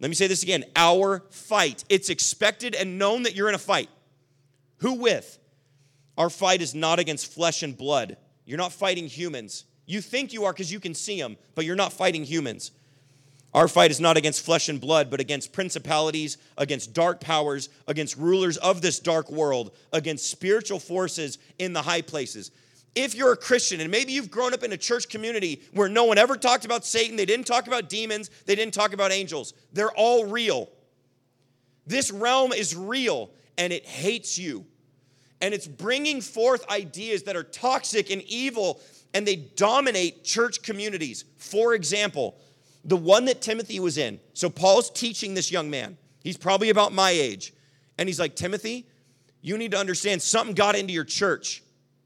let 0.00 0.08
me 0.08 0.14
say 0.14 0.28
this 0.28 0.42
again 0.42 0.64
our 0.76 1.24
fight. 1.30 1.84
It's 1.88 2.08
expected 2.08 2.74
and 2.74 2.98
known 2.98 3.24
that 3.24 3.34
you're 3.34 3.48
in 3.48 3.54
a 3.54 3.58
fight. 3.58 3.88
Who 4.78 4.94
with? 4.94 5.38
Our 6.16 6.30
fight 6.30 6.62
is 6.62 6.74
not 6.74 6.98
against 6.98 7.32
flesh 7.32 7.62
and 7.62 7.76
blood. 7.76 8.16
You're 8.44 8.58
not 8.58 8.72
fighting 8.72 9.06
humans. 9.06 9.64
You 9.92 10.00
think 10.00 10.32
you 10.32 10.44
are 10.44 10.52
because 10.52 10.72
you 10.72 10.80
can 10.80 10.94
see 10.94 11.20
them, 11.20 11.36
but 11.54 11.64
you're 11.64 11.76
not 11.76 11.92
fighting 11.92 12.24
humans. 12.24 12.70
Our 13.52 13.68
fight 13.68 13.90
is 13.90 14.00
not 14.00 14.16
against 14.16 14.44
flesh 14.44 14.68
and 14.68 14.80
blood, 14.80 15.10
but 15.10 15.20
against 15.20 15.52
principalities, 15.52 16.38
against 16.56 16.94
dark 16.94 17.20
powers, 17.20 17.68
against 17.86 18.16
rulers 18.16 18.56
of 18.56 18.80
this 18.80 18.98
dark 18.98 19.30
world, 19.30 19.72
against 19.92 20.30
spiritual 20.30 20.78
forces 20.78 21.38
in 21.58 21.74
the 21.74 21.82
high 21.82 22.00
places 22.00 22.50
if 22.94 23.14
you're 23.14 23.32
a 23.32 23.36
Christian 23.36 23.80
and 23.80 23.90
maybe 23.90 24.12
you've 24.12 24.30
grown 24.30 24.52
up 24.52 24.62
in 24.62 24.72
a 24.72 24.76
church 24.76 25.08
community 25.08 25.62
where 25.72 25.88
no 25.88 26.04
one 26.04 26.18
ever 26.18 26.36
talked 26.36 26.64
about 26.64 26.84
Satan, 26.84 27.16
they 27.16 27.24
didn't 27.24 27.46
talk 27.46 27.66
about 27.66 27.88
demons, 27.88 28.30
they 28.46 28.54
didn't 28.54 28.74
talk 28.74 28.92
about 28.92 29.12
angels, 29.12 29.54
they're 29.72 29.92
all 29.92 30.26
real. 30.26 30.68
This 31.86 32.10
realm 32.10 32.52
is 32.52 32.76
real 32.76 33.30
and 33.56 33.72
it 33.72 33.86
hates 33.86 34.38
you. 34.38 34.66
And 35.40 35.52
it's 35.52 35.66
bringing 35.66 36.20
forth 36.20 36.68
ideas 36.70 37.24
that 37.24 37.34
are 37.34 37.42
toxic 37.42 38.10
and 38.10 38.22
evil 38.22 38.80
and 39.14 39.26
they 39.26 39.36
dominate 39.36 40.24
church 40.24 40.62
communities. 40.62 41.24
For 41.36 41.74
example, 41.74 42.36
the 42.84 42.96
one 42.96 43.26
that 43.26 43.42
Timothy 43.42 43.80
was 43.80 43.98
in. 43.98 44.20
So 44.34 44.50
Paul's 44.50 44.90
teaching 44.90 45.34
this 45.34 45.50
young 45.50 45.70
man. 45.70 45.96
He's 46.22 46.36
probably 46.36 46.70
about 46.70 46.92
my 46.92 47.10
age. 47.10 47.52
And 47.98 48.08
he's 48.08 48.18
like, 48.18 48.36
Timothy, 48.36 48.86
you 49.40 49.58
need 49.58 49.72
to 49.72 49.78
understand 49.78 50.22
something 50.22 50.54
got 50.54 50.76
into 50.76 50.92
your 50.92 51.04
church 51.04 51.62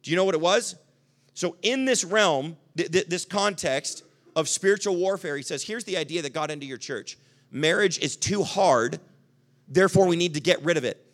do 0.06 0.12
you 0.12 0.16
know 0.16 0.22
what 0.22 0.36
it 0.36 0.40
was? 0.40 0.76
So, 1.34 1.56
in 1.62 1.84
this 1.84 2.04
realm, 2.04 2.56
th- 2.76 2.92
th- 2.92 3.06
this 3.08 3.24
context 3.24 4.04
of 4.36 4.48
spiritual 4.48 4.94
warfare, 4.94 5.36
he 5.36 5.42
says, 5.42 5.64
here's 5.64 5.82
the 5.82 5.96
idea 5.96 6.22
that 6.22 6.32
got 6.32 6.48
into 6.48 6.64
your 6.64 6.78
church 6.78 7.18
marriage 7.50 7.98
is 7.98 8.16
too 8.16 8.44
hard, 8.44 9.00
therefore, 9.66 10.06
we 10.06 10.14
need 10.14 10.34
to 10.34 10.40
get 10.40 10.62
rid 10.62 10.76
of 10.76 10.84
it. 10.84 11.04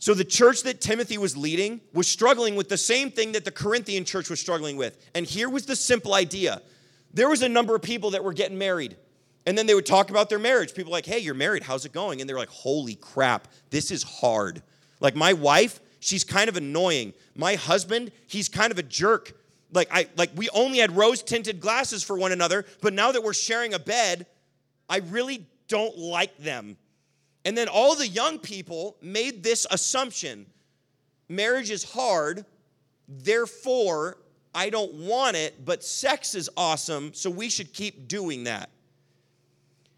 So, 0.00 0.14
the 0.14 0.24
church 0.24 0.62
that 0.62 0.80
Timothy 0.80 1.18
was 1.18 1.36
leading 1.36 1.80
was 1.92 2.06
struggling 2.06 2.54
with 2.54 2.68
the 2.68 2.78
same 2.78 3.10
thing 3.10 3.32
that 3.32 3.44
the 3.44 3.50
Corinthian 3.50 4.04
church 4.04 4.30
was 4.30 4.40
struggling 4.40 4.76
with. 4.76 4.96
And 5.14 5.26
here 5.26 5.48
was 5.48 5.66
the 5.66 5.76
simple 5.76 6.14
idea 6.14 6.62
there 7.12 7.28
was 7.28 7.42
a 7.42 7.48
number 7.48 7.74
of 7.74 7.82
people 7.82 8.10
that 8.10 8.22
were 8.22 8.32
getting 8.34 8.58
married. 8.58 8.96
And 9.46 9.56
then 9.56 9.66
they 9.66 9.74
would 9.74 9.86
talk 9.86 10.10
about 10.10 10.28
their 10.28 10.38
marriage. 10.38 10.74
People 10.74 10.92
like, 10.92 11.06
hey, 11.06 11.18
you're 11.18 11.34
married. 11.34 11.62
How's 11.62 11.86
it 11.86 11.92
going? 11.92 12.20
And 12.20 12.28
they're 12.28 12.36
like, 12.36 12.50
holy 12.50 12.96
crap, 12.96 13.48
this 13.70 13.90
is 13.90 14.02
hard. 14.02 14.62
Like, 15.00 15.16
my 15.16 15.32
wife, 15.32 15.80
she's 16.00 16.22
kind 16.22 16.50
of 16.50 16.56
annoying. 16.56 17.14
My 17.34 17.54
husband, 17.54 18.12
he's 18.26 18.48
kind 18.48 18.70
of 18.70 18.78
a 18.78 18.82
jerk. 18.82 19.32
Like 19.72 19.88
I 19.90 20.06
like 20.16 20.30
we 20.34 20.48
only 20.50 20.78
had 20.78 20.96
rose 20.96 21.22
tinted 21.22 21.60
glasses 21.60 22.02
for 22.02 22.16
one 22.16 22.32
another, 22.32 22.64
but 22.80 22.94
now 22.94 23.12
that 23.12 23.22
we're 23.22 23.34
sharing 23.34 23.74
a 23.74 23.78
bed, 23.78 24.26
I 24.88 24.98
really 24.98 25.46
don't 25.68 25.96
like 25.98 26.36
them. 26.38 26.76
And 27.48 27.56
then 27.56 27.66
all 27.66 27.96
the 27.96 28.06
young 28.06 28.38
people 28.38 28.98
made 29.00 29.42
this 29.42 29.66
assumption. 29.70 30.44
Marriage 31.30 31.70
is 31.70 31.82
hard, 31.82 32.44
therefore 33.08 34.18
I 34.54 34.68
don't 34.68 34.92
want 34.92 35.34
it, 35.34 35.64
but 35.64 35.82
sex 35.82 36.34
is 36.34 36.50
awesome, 36.58 37.14
so 37.14 37.30
we 37.30 37.48
should 37.48 37.72
keep 37.72 38.06
doing 38.06 38.44
that. 38.44 38.68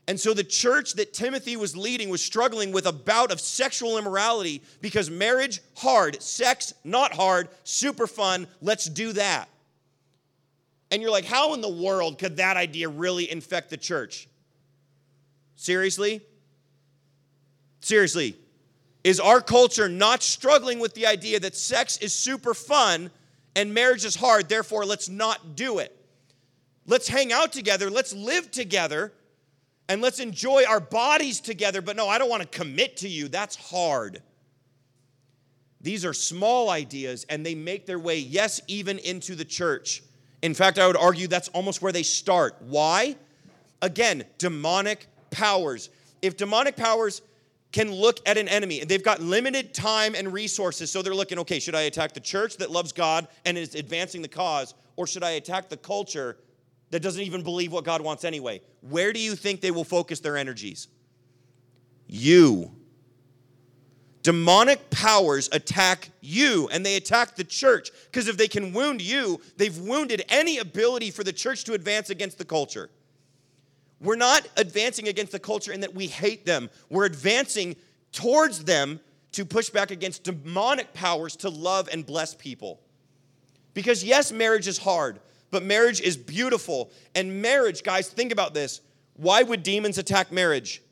And 0.07 0.21
so 0.21 0.33
the 0.33 0.45
church 0.45 0.93
that 0.93 1.13
Timothy 1.13 1.57
was 1.57 1.77
leading 1.77 2.09
was 2.09 2.23
struggling 2.23 2.71
with 2.71 2.87
a 2.87 2.93
bout 2.93 3.33
of 3.33 3.41
sexual 3.41 3.99
immorality 3.99 4.63
because 4.81 5.11
marriage, 5.11 5.61
hard, 5.77 6.23
sex, 6.23 6.73
not 6.85 7.13
hard, 7.13 7.49
super 7.65 8.07
fun, 8.07 8.47
let's 8.63 8.85
do 8.85 9.13
that. 9.15 9.49
And 10.93 11.03
you're 11.03 11.11
like, 11.11 11.25
how 11.25 11.55
in 11.55 11.63
the 11.63 11.69
world 11.69 12.21
could 12.21 12.37
that 12.37 12.57
idea 12.57 12.89
really 12.89 13.29
infect 13.29 13.71
the 13.71 13.77
church? 13.77 14.29
Seriously? 15.57 16.23
Seriously. 17.81 18.37
is 19.03 19.19
our 19.19 19.41
culture 19.41 19.89
not 19.89 20.23
struggling 20.23 20.79
with 20.79 20.95
the 20.95 21.07
idea 21.07 21.41
that 21.41 21.57
sex 21.57 21.97
is 21.99 22.15
super 22.15 22.55
fun 22.55 23.11
and 23.57 23.73
marriage 23.73 24.05
is 24.05 24.15
hard, 24.15 24.49
therefore 24.49 24.85
let's 24.85 25.09
not 25.09 25.57
do 25.57 25.79
it. 25.79 25.97
Let's 26.87 27.09
hang 27.09 27.33
out 27.33 27.53
together, 27.53 27.91
let's 27.91 28.13
live 28.13 28.51
together, 28.51 29.13
and 29.89 30.01
let's 30.01 30.21
enjoy 30.21 30.65
our 30.69 30.81
bodies 30.81 31.41
together. 31.41 31.83
But 31.83 31.97
no, 31.97 32.09
I 32.09 32.19
don't 32.19 32.31
want 32.31 32.43
to 32.43 32.49
commit 32.49 32.99
to 32.99 33.09
you. 33.09 33.29
That's 33.29 33.57
hard. 33.57 34.23
These 35.81 36.05
are 36.05 36.13
small 36.13 36.71
ideas, 36.71 37.25
and 37.29 37.45
they 37.45 37.55
make 37.55 37.87
their 37.87 37.99
way, 37.99 38.19
yes, 38.19 38.61
even 38.69 38.99
into 38.99 39.35
the 39.35 39.45
church. 39.45 40.03
In 40.43 40.55
fact, 40.55 40.79
I 40.79 40.87
would 40.87 40.97
argue 40.97 41.27
that's 41.27 41.49
almost 41.49 41.81
where 41.81 41.93
they 41.93 42.03
start. 42.03 42.57
Why? 42.61 43.17
Again, 43.83 44.25
demonic 44.39 45.07
powers. 45.31 45.89
If 46.23 46.37
demonic 46.37 46.77
powers 46.77 47.23
can 47.73 47.93
look 47.93 48.21
at 48.27 48.37
an 48.37 48.49
enemy 48.49 48.81
and 48.81 48.91
they've 48.91 49.05
got 49.05 49.21
limited 49.21 49.73
time 49.73 50.15
and 50.15 50.33
resources, 50.33 50.91
so 50.91 51.03
they're 51.03 51.15
looking, 51.15 51.39
okay, 51.39 51.61
should 51.61 51.75
I 51.75 51.83
attack 51.83 52.13
the 52.13 52.21
church 52.21 52.57
that 52.57 52.71
loves 52.71 52.93
God 52.93 53.29
and 53.45 53.57
is 53.57 53.75
advancing 53.75 54.23
the 54.23 54.29
cause, 54.29 54.75
or 54.97 55.07
should 55.07 55.23
I 55.23 55.31
attack 55.31 55.69
the 55.69 55.77
culture 55.77 56.37
that 56.91 57.03
doesn't 57.03 57.23
even 57.23 57.43
believe 57.43 57.73
what 57.73 57.85
God 57.85 58.01
wants 58.01 58.25
anyway. 58.25 58.61
Where 58.81 59.13
do 59.13 59.21
you 59.21 59.35
think 59.35 59.61
they 59.61 59.71
will 59.71 59.85
focus 59.85 60.21
their 60.21 60.37
energies? 60.37 60.89
You. 62.07 62.73
Demonic 64.23 64.91
powers 64.91 65.49
attack 65.53 66.11
you 66.21 66.69
and 66.73 66.85
they 66.85 66.97
attack 66.97 67.37
the 67.37 67.45
church 67.45 67.91
because 68.07 68.29
if 68.29 68.37
they 68.37 68.49
can 68.49 68.75
wound 68.75 69.01
you, 69.01 69.41
they've 69.57 69.79
wounded 69.79 70.23
any 70.29 70.59
ability 70.59 71.11
for 71.11 71.25
the 71.25 71.33
church 71.33 71.65
to 71.65 71.73
advance 71.73 72.11
against 72.11 72.37
the 72.37 72.45
culture. 72.45 72.91
We're 74.01 74.17
not 74.17 74.47
advancing 74.57 75.09
against 75.09 75.33
the 75.33 75.39
culture 75.39 75.73
in 75.73 75.81
that 75.81 75.95
we 75.95 76.07
hate 76.07 76.47
them, 76.47 76.71
we're 76.89 77.07
advancing 77.07 77.77
towards 78.13 78.65
them 78.65 79.01
to 79.33 79.45
push 79.45 79.71
back 79.71 79.91
against 79.93 80.25
demonic 80.25 80.93
powers 80.93 81.37
to 81.37 81.49
love 81.49 81.89
and 81.93 82.05
bless 82.05 82.35
people. 82.35 82.81
Because, 83.75 84.03
yes, 84.03 84.33
marriage 84.33 84.67
is 84.67 84.79
hard 84.79 85.21
but 85.51 85.63
marriage 85.63 86.01
is 86.01 86.17
beautiful. 86.17 86.91
And 87.15 87.43
marriage, 87.43 87.83
guys, 87.83 88.09
think 88.09 88.33
about 88.33 88.55
this. 88.55 88.81
Why 89.15 89.43
would 89.43 89.63
demons 89.63 89.99
attack 89.99 90.33
marriage? 90.33 90.83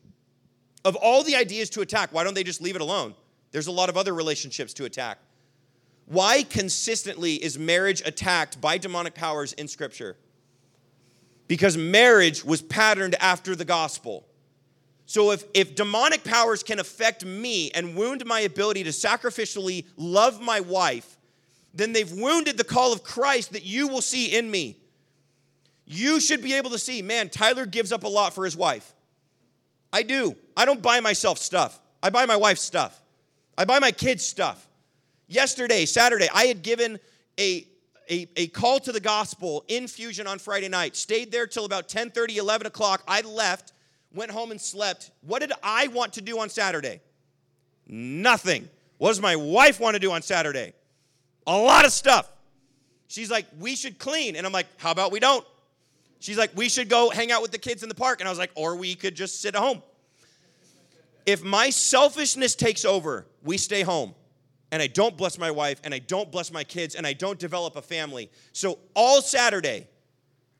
Of 0.85 0.97
all 0.97 1.23
the 1.23 1.37
ideas 1.37 1.71
to 1.71 1.81
attack, 1.81 2.12
why 2.12 2.25
don't 2.25 2.35
they 2.35 2.45
just 2.45 2.61
leave 2.61 2.77
it 2.77 2.83
alone? 2.83 3.15
There's 3.50 3.67
a 3.67 3.73
lot 3.73 3.88
of 3.88 3.97
other 3.97 4.15
relationships 4.15 4.75
to 4.75 4.85
attack. 4.85 5.19
Why 6.07 6.43
consistently 6.43 7.35
is 7.35 7.59
marriage 7.59 8.03
attacked 8.05 8.61
by 8.61 8.79
demonic 8.79 9.15
powers 9.15 9.53
in 9.55 9.69
Scripture? 9.69 10.17
Because 11.49 11.76
marriage 11.76 12.45
was 12.45 12.62
patterned 12.62 13.17
after 13.17 13.57
the 13.57 13.64
gospel. 13.64 14.26
So 15.07 15.31
if, 15.31 15.45
if 15.55 15.75
demonic 15.75 16.23
powers 16.23 16.62
can 16.62 16.78
affect 16.78 17.25
me 17.25 17.71
and 17.71 17.97
wound 17.97 18.25
my 18.26 18.40
ability 18.40 18.85
to 18.85 18.90
sacrificially 18.90 19.87
love 19.97 20.40
my 20.40 20.61
wife, 20.61 21.17
then 21.73 21.93
they've 21.93 22.12
wounded 22.12 22.59
the 22.59 22.64
call 22.64 22.93
of 22.93 23.02
Christ 23.02 23.52
that 23.52 23.64
you 23.64 23.88
will 23.88 24.02
see 24.02 24.37
in 24.37 24.50
me. 24.50 24.76
You 25.87 26.21
should 26.21 26.43
be 26.43 26.52
able 26.52 26.71
to 26.71 26.78
see, 26.78 27.00
man, 27.00 27.31
Tyler 27.31 27.64
gives 27.64 27.93
up 27.93 28.05
a 28.05 28.09
lot 28.09 28.35
for 28.35 28.45
his 28.45 28.55
wife. 28.55 28.93
I 29.90 30.02
do. 30.02 30.37
I 30.55 30.67
don't 30.67 30.83
buy 30.83 31.00
myself 31.00 31.38
stuff, 31.38 31.81
I 32.02 32.11
buy 32.11 32.26
my 32.26 32.37
wife 32.37 32.59
stuff, 32.59 33.00
I 33.57 33.64
buy 33.64 33.78
my 33.78 33.90
kids 33.90 34.25
stuff. 34.25 34.69
Yesterday, 35.28 35.87
Saturday, 35.87 36.28
I 36.35 36.45
had 36.45 36.62
given 36.62 36.99
a 37.38 37.67
a, 38.11 38.29
a, 38.37 38.47
call 38.49 38.81
to 38.81 38.93
the 38.93 39.00
gospel 39.00 39.65
in 39.69 39.87
Fusion 39.87 40.27
on 40.27 40.38
Friday 40.38 40.69
night. 40.69 40.97
Stayed 40.97 41.31
there 41.31 41.47
till 41.47 41.65
about 41.65 41.88
10 41.88 42.11
30, 42.11 42.38
11 42.38 42.67
o'clock. 42.67 43.03
I 43.07 43.21
left, 43.23 43.73
went 44.12 44.31
home 44.31 44.50
and 44.50 44.61
slept. 44.61 45.11
What 45.23 45.41
did 45.41 45.53
I 45.62 45.88
want 45.88 46.15
to 46.15 46.23
do 46.23 46.38
on 46.38 46.49
Saturday? 46.49 47.00
Nothing. 47.87 48.69
What 48.99 49.11
does 49.11 49.21
my 49.21 49.37
wife 49.37 49.81
want 49.81 49.95
to 49.95 50.00
do 50.00 50.12
on 50.12 50.23
Saturday? 50.23 50.75
a 51.49 51.57
lot 51.57 51.85
of 51.85 51.93
stuff. 51.93 52.31
She's 53.09 53.31
like, 53.31 53.47
we 53.59 53.75
should 53.75 53.99
clean. 53.99 54.37
And 54.37 54.47
I'm 54.47 54.53
like, 54.53 54.67
how 54.77 54.93
about 54.93 55.11
we 55.11 55.19
don't? 55.19 55.45
She's 56.21 56.37
like, 56.37 56.50
we 56.55 56.69
should 56.69 56.88
go 56.88 57.11
hang 57.11 57.33
out 57.33 57.43
with 57.43 57.53
the 57.53 57.59
kids 57.59 57.83
in 57.83 57.88
the 57.88 57.95
park. 57.95 58.21
And 58.21 58.29
I 58.29 58.31
was 58.31 58.38
like, 58.38 58.50
or 58.55 58.77
we 58.77 58.95
could 58.95 59.15
just 59.15 59.41
sit 59.41 59.55
at 59.55 59.61
home. 59.61 59.83
If 61.25 61.43
my 61.43 61.71
selfishness 61.71 62.55
takes 62.55 62.85
over, 62.85 63.27
we 63.42 63.57
stay 63.57 63.83
home. 63.83 64.14
And 64.70 64.83
I 64.83 64.87
don't 64.87 65.16
bless 65.16 65.38
my 65.38 65.50
wife, 65.50 65.81
and 65.83 65.94
I 65.94 65.98
don't 65.98 66.31
bless 66.31 66.52
my 66.52 66.62
kids, 66.62 66.94
and 66.94 67.07
I 67.07 67.14
don't 67.14 67.38
develop 67.38 67.76
a 67.76 67.83
family. 67.83 68.31
So 68.52 68.78
all 68.94 69.22
Saturday, 69.22 69.87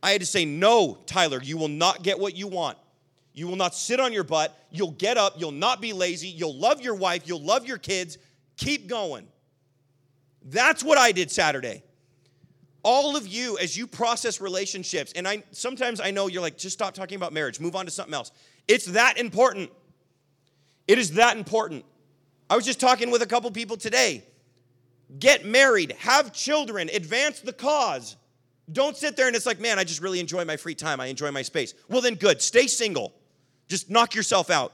I 0.03 0.13
had 0.13 0.21
to 0.21 0.27
say, 0.27 0.45
no, 0.45 0.99
Tyler, 1.07 1.43
you 1.43 1.59
will 1.59 1.69
not 1.69 2.03
get 2.03 2.19
what 2.19 2.35
you 2.35 2.47
want. 2.47 2.79
You 3.35 3.47
will 3.47 3.57
not 3.57 3.75
sit 3.75 4.01
on 4.01 4.13
your 4.13 4.25
butt. 4.25 4.59
You'll 4.71 4.93
get 4.93 5.17
up. 5.19 5.35
You'll 5.39 5.53
not 5.53 5.81
be 5.81 5.93
lazy. 5.93 6.29
You'll 6.29 6.57
love 6.57 6.81
your 6.81 6.95
wife. 6.95 7.23
You'll 7.27 7.43
love 7.43 7.67
your 7.67 7.79
kids. 7.79 8.19
Keep 8.57 8.89
going. 8.89 9.29
That's 10.43 10.83
what 10.83 10.99
I 10.99 11.13
did 11.13 11.31
Saturday. 11.31 11.83
All 12.83 13.17
of 13.17 13.27
you, 13.27 13.59
as 13.59 13.77
you 13.77 13.87
process 13.87 14.41
relationships, 14.41 15.13
and 15.15 15.29
I 15.29 15.43
sometimes 15.51 16.01
I 16.01 16.11
know 16.11 16.27
you're 16.29 16.43
like, 16.43 16.57
just 16.57 16.75
stop 16.75 16.95
talking 16.95 17.17
about 17.17 17.33
marriage, 17.33 17.61
move 17.61 17.77
on 17.77 17.85
to 17.85 17.91
something 17.91 18.15
else. 18.15 18.33
It's 18.67 18.87
that 18.87 19.19
important. 19.19 19.71
It 20.87 20.99
is 20.99 21.13
that 21.13 21.37
important. 21.37 21.85
I 22.51 22.57
was 22.57 22.65
just 22.65 22.81
talking 22.81 23.11
with 23.11 23.23
a 23.23 23.27
couple 23.27 23.51
people 23.51 23.77
today. 23.77 24.25
Get 25.19 25.45
married, 25.45 25.93
have 25.99 26.33
children, 26.33 26.91
advance 26.93 27.41
the 27.41 27.53
cause. 27.53 28.17
Don't 28.71 28.97
sit 28.97 29.17
there 29.17 29.27
and 29.27 29.35
it's 29.35 29.47
like, 29.47 29.61
man, 29.61 29.79
I 29.79 29.85
just 29.85 30.03
really 30.03 30.21
enjoy 30.21 30.45
my 30.45 30.57
free 30.57 30.75
time. 30.75 31.01
I 31.01 31.07
enjoy 31.07 31.31
my 31.31 31.43
space. 31.43 31.75
Well, 31.89 32.03
then 32.03 32.15
good. 32.15 32.43
Stay 32.43 32.67
single. 32.67 33.15
Just 33.69 33.89
knock 33.89 34.15
yourself 34.15 34.51
out. 34.51 34.73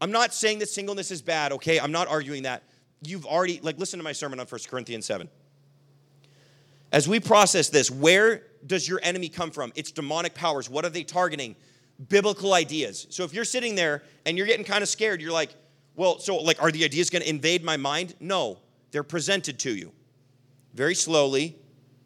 I'm 0.00 0.10
not 0.10 0.34
saying 0.34 0.60
that 0.60 0.68
singleness 0.68 1.10
is 1.10 1.22
bad, 1.22 1.52
okay? 1.52 1.78
I'm 1.78 1.92
not 1.92 2.08
arguing 2.08 2.44
that 2.44 2.62
you've 3.02 3.26
already, 3.26 3.60
like, 3.62 3.78
listen 3.78 3.98
to 3.98 4.04
my 4.04 4.12
sermon 4.12 4.40
on 4.40 4.46
1 4.46 4.60
Corinthians 4.68 5.06
7. 5.06 5.28
As 6.92 7.06
we 7.06 7.20
process 7.20 7.68
this, 7.68 7.90
where 7.90 8.42
does 8.66 8.88
your 8.88 8.98
enemy 9.02 9.28
come 9.28 9.50
from? 9.50 9.72
It's 9.76 9.92
demonic 9.92 10.34
powers. 10.34 10.68
What 10.68 10.84
are 10.84 10.90
they 10.90 11.04
targeting? 11.04 11.54
Biblical 12.08 12.54
ideas. 12.54 13.06
So 13.10 13.24
if 13.24 13.32
you're 13.32 13.44
sitting 13.44 13.74
there 13.74 14.02
and 14.26 14.36
you're 14.36 14.46
getting 14.46 14.64
kind 14.64 14.82
of 14.82 14.88
scared, 14.88 15.20
you're 15.20 15.32
like, 15.32 15.54
well, 16.00 16.18
so 16.18 16.36
like, 16.36 16.62
are 16.62 16.72
the 16.72 16.82
ideas 16.82 17.10
going 17.10 17.20
to 17.20 17.28
invade 17.28 17.62
my 17.62 17.76
mind? 17.76 18.14
No, 18.20 18.60
they're 18.90 19.02
presented 19.02 19.58
to 19.58 19.70
you 19.70 19.92
very 20.72 20.94
slowly, 20.94 21.58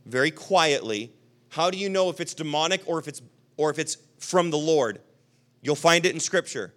very 0.05 0.33
quietly. 0.33 1.13
How 1.51 1.71
do 1.71 1.79
you 1.79 1.89
know 1.89 2.11
if 2.11 2.21
it's 2.21 2.35
demonic 2.35 2.83
or 2.87 2.99
if 2.99 3.07
it's 3.07 3.23
or 3.57 3.71
if 3.71 3.79
it's 3.79 3.99
from 4.19 4.51
the 4.51 4.59
Lord? 4.59 5.01
You'll 5.63 5.77
find 5.77 6.05
it 6.07 6.13
in 6.13 6.19
Scripture. 6.19 6.75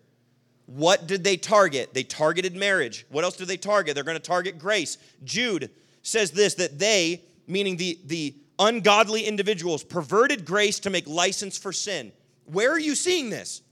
What 0.67 1.07
did 1.07 1.23
they 1.23 1.37
target? 1.37 1.91
They 1.91 2.03
targeted 2.03 2.55
marriage. 2.55 3.07
What 3.09 3.23
else 3.23 3.35
did 3.35 3.47
they 3.47 3.57
target? 3.57 3.95
They're 3.95 4.03
going 4.03 4.13
to 4.13 4.21
target 4.21 4.59
grace. 4.59 4.99
Jude 5.23 5.71
says 6.03 6.29
this 6.29 6.53
that 6.53 6.77
they, 6.77 7.23
meaning 7.47 7.77
the, 7.77 7.97
the 8.05 8.35
ungodly 8.59 9.23
individuals, 9.23 9.83
perverted 9.83 10.45
grace 10.45 10.79
to 10.81 10.91
make 10.91 11.07
license 11.07 11.57
for 11.57 11.73
sin. 11.73 12.11
Where 12.45 12.71
are 12.71 12.79
you 12.79 12.93
seeing 12.93 13.31
this? 13.31 13.63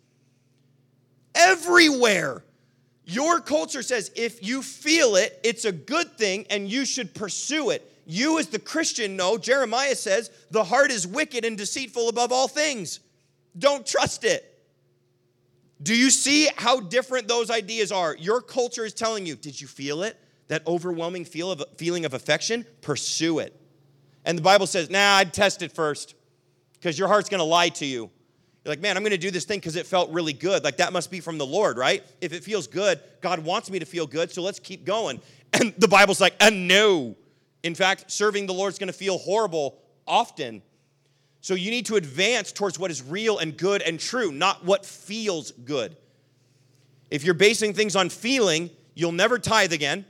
Everywhere. 1.35 2.44
Your 3.05 3.39
culture 3.39 3.83
says 3.83 4.11
if 4.15 4.45
you 4.45 4.61
feel 4.61 5.15
it, 5.15 5.39
it's 5.43 5.65
a 5.65 5.71
good 5.71 6.17
thing 6.17 6.45
and 6.49 6.69
you 6.69 6.85
should 6.85 7.13
pursue 7.13 7.69
it. 7.69 7.91
You, 8.07 8.39
as 8.39 8.47
the 8.47 8.59
Christian, 8.59 9.15
know 9.15 9.37
Jeremiah 9.37 9.95
says 9.95 10.29
the 10.51 10.63
heart 10.63 10.91
is 10.91 11.07
wicked 11.07 11.45
and 11.45 11.57
deceitful 11.57 12.09
above 12.09 12.31
all 12.31 12.47
things. 12.47 12.99
Don't 13.57 13.85
trust 13.85 14.23
it. 14.23 14.51
Do 15.81 15.95
you 15.95 16.09
see 16.09 16.49
how 16.55 16.79
different 16.79 17.27
those 17.27 17.51
ideas 17.51 17.91
are? 17.91 18.15
Your 18.15 18.41
culture 18.41 18.85
is 18.85 18.93
telling 18.93 19.25
you, 19.25 19.35
did 19.35 19.59
you 19.59 19.67
feel 19.67 20.03
it? 20.03 20.17
That 20.47 20.65
overwhelming 20.67 21.25
feel 21.25 21.51
of, 21.51 21.63
feeling 21.77 22.05
of 22.05 22.13
affection? 22.13 22.65
Pursue 22.81 23.39
it. 23.39 23.59
And 24.23 24.37
the 24.37 24.43
Bible 24.43 24.67
says, 24.67 24.89
nah, 24.89 25.15
I'd 25.17 25.33
test 25.33 25.61
it 25.61 25.71
first 25.71 26.15
because 26.73 26.97
your 26.97 27.07
heart's 27.07 27.29
going 27.29 27.39
to 27.39 27.45
lie 27.45 27.69
to 27.69 27.85
you. 27.85 28.09
You're 28.65 28.71
like, 28.71 28.81
man, 28.81 28.97
I'm 28.97 29.03
going 29.03 29.11
to 29.11 29.17
do 29.17 29.31
this 29.31 29.45
thing 29.45 29.59
because 29.59 29.75
it 29.75 29.85
felt 29.85 30.09
really 30.09 30.33
good. 30.33 30.63
Like 30.63 30.77
that 30.77 30.91
must 30.91 31.11
be 31.11 31.19
from 31.19 31.37
the 31.37 31.45
Lord, 31.45 31.77
right? 31.77 32.03
If 32.19 32.33
it 32.33 32.43
feels 32.43 32.67
good, 32.67 32.99
God 33.21 33.39
wants 33.39 33.69
me 33.69 33.79
to 33.79 33.85
feel 33.85 34.07
good, 34.07 34.31
so 34.31 34.41
let's 34.41 34.59
keep 34.59 34.83
going. 34.83 35.21
And 35.53 35.73
the 35.77 35.87
Bible's 35.87 36.19
like, 36.19 36.35
and 36.41 36.67
no. 36.67 37.15
In 37.63 37.75
fact, 37.75 38.11
serving 38.11 38.45
the 38.45 38.53
Lord's 38.53 38.77
going 38.77 38.87
to 38.87 38.93
feel 38.93 39.17
horrible 39.17 39.77
often 40.05 40.61
so 41.45 41.53
you 41.53 41.69
need 41.69 41.85
to 41.85 41.95
advance 41.95 42.51
towards 42.51 42.79
what 42.79 42.89
is 42.89 43.03
real 43.03 43.37
and 43.37 43.55
good 43.55 43.83
and 43.83 43.99
true, 43.99 44.31
not 44.31 44.65
what 44.65 44.83
feels 44.83 45.51
good. 45.51 45.95
If 47.11 47.23
you're 47.23 47.35
basing 47.35 47.75
things 47.75 47.95
on 47.95 48.09
feeling, 48.09 48.71
you'll 48.95 49.11
never 49.11 49.37
tithe 49.37 49.71
again. 49.71 50.05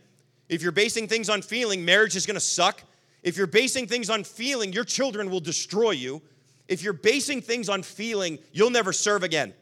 If 0.48 0.62
you're 0.62 0.72
basing 0.72 1.10
things 1.10 1.30
on 1.30 1.41
feeling, 1.41 1.84
marriage 1.84 2.15
is 2.15 2.26
going 2.26 2.36
to 2.36 2.39
suck. 2.39 2.84
If 3.22 3.36
you're 3.36 3.48
basing 3.48 3.86
things 3.86 4.10
on 4.10 4.24
feeling, 4.24 4.72
your 4.72 4.86
children 4.86 5.30
will 5.30 5.41
destroy 5.41 5.91
you. 5.91 6.22
If 6.67 6.82
you're 6.82 6.93
basing 6.93 7.41
things 7.41 7.69
on 7.69 7.84
feeling, 7.84 8.39
you'll 8.51 8.71
never 8.71 8.91
serve 8.91 9.23
again. 9.23 9.54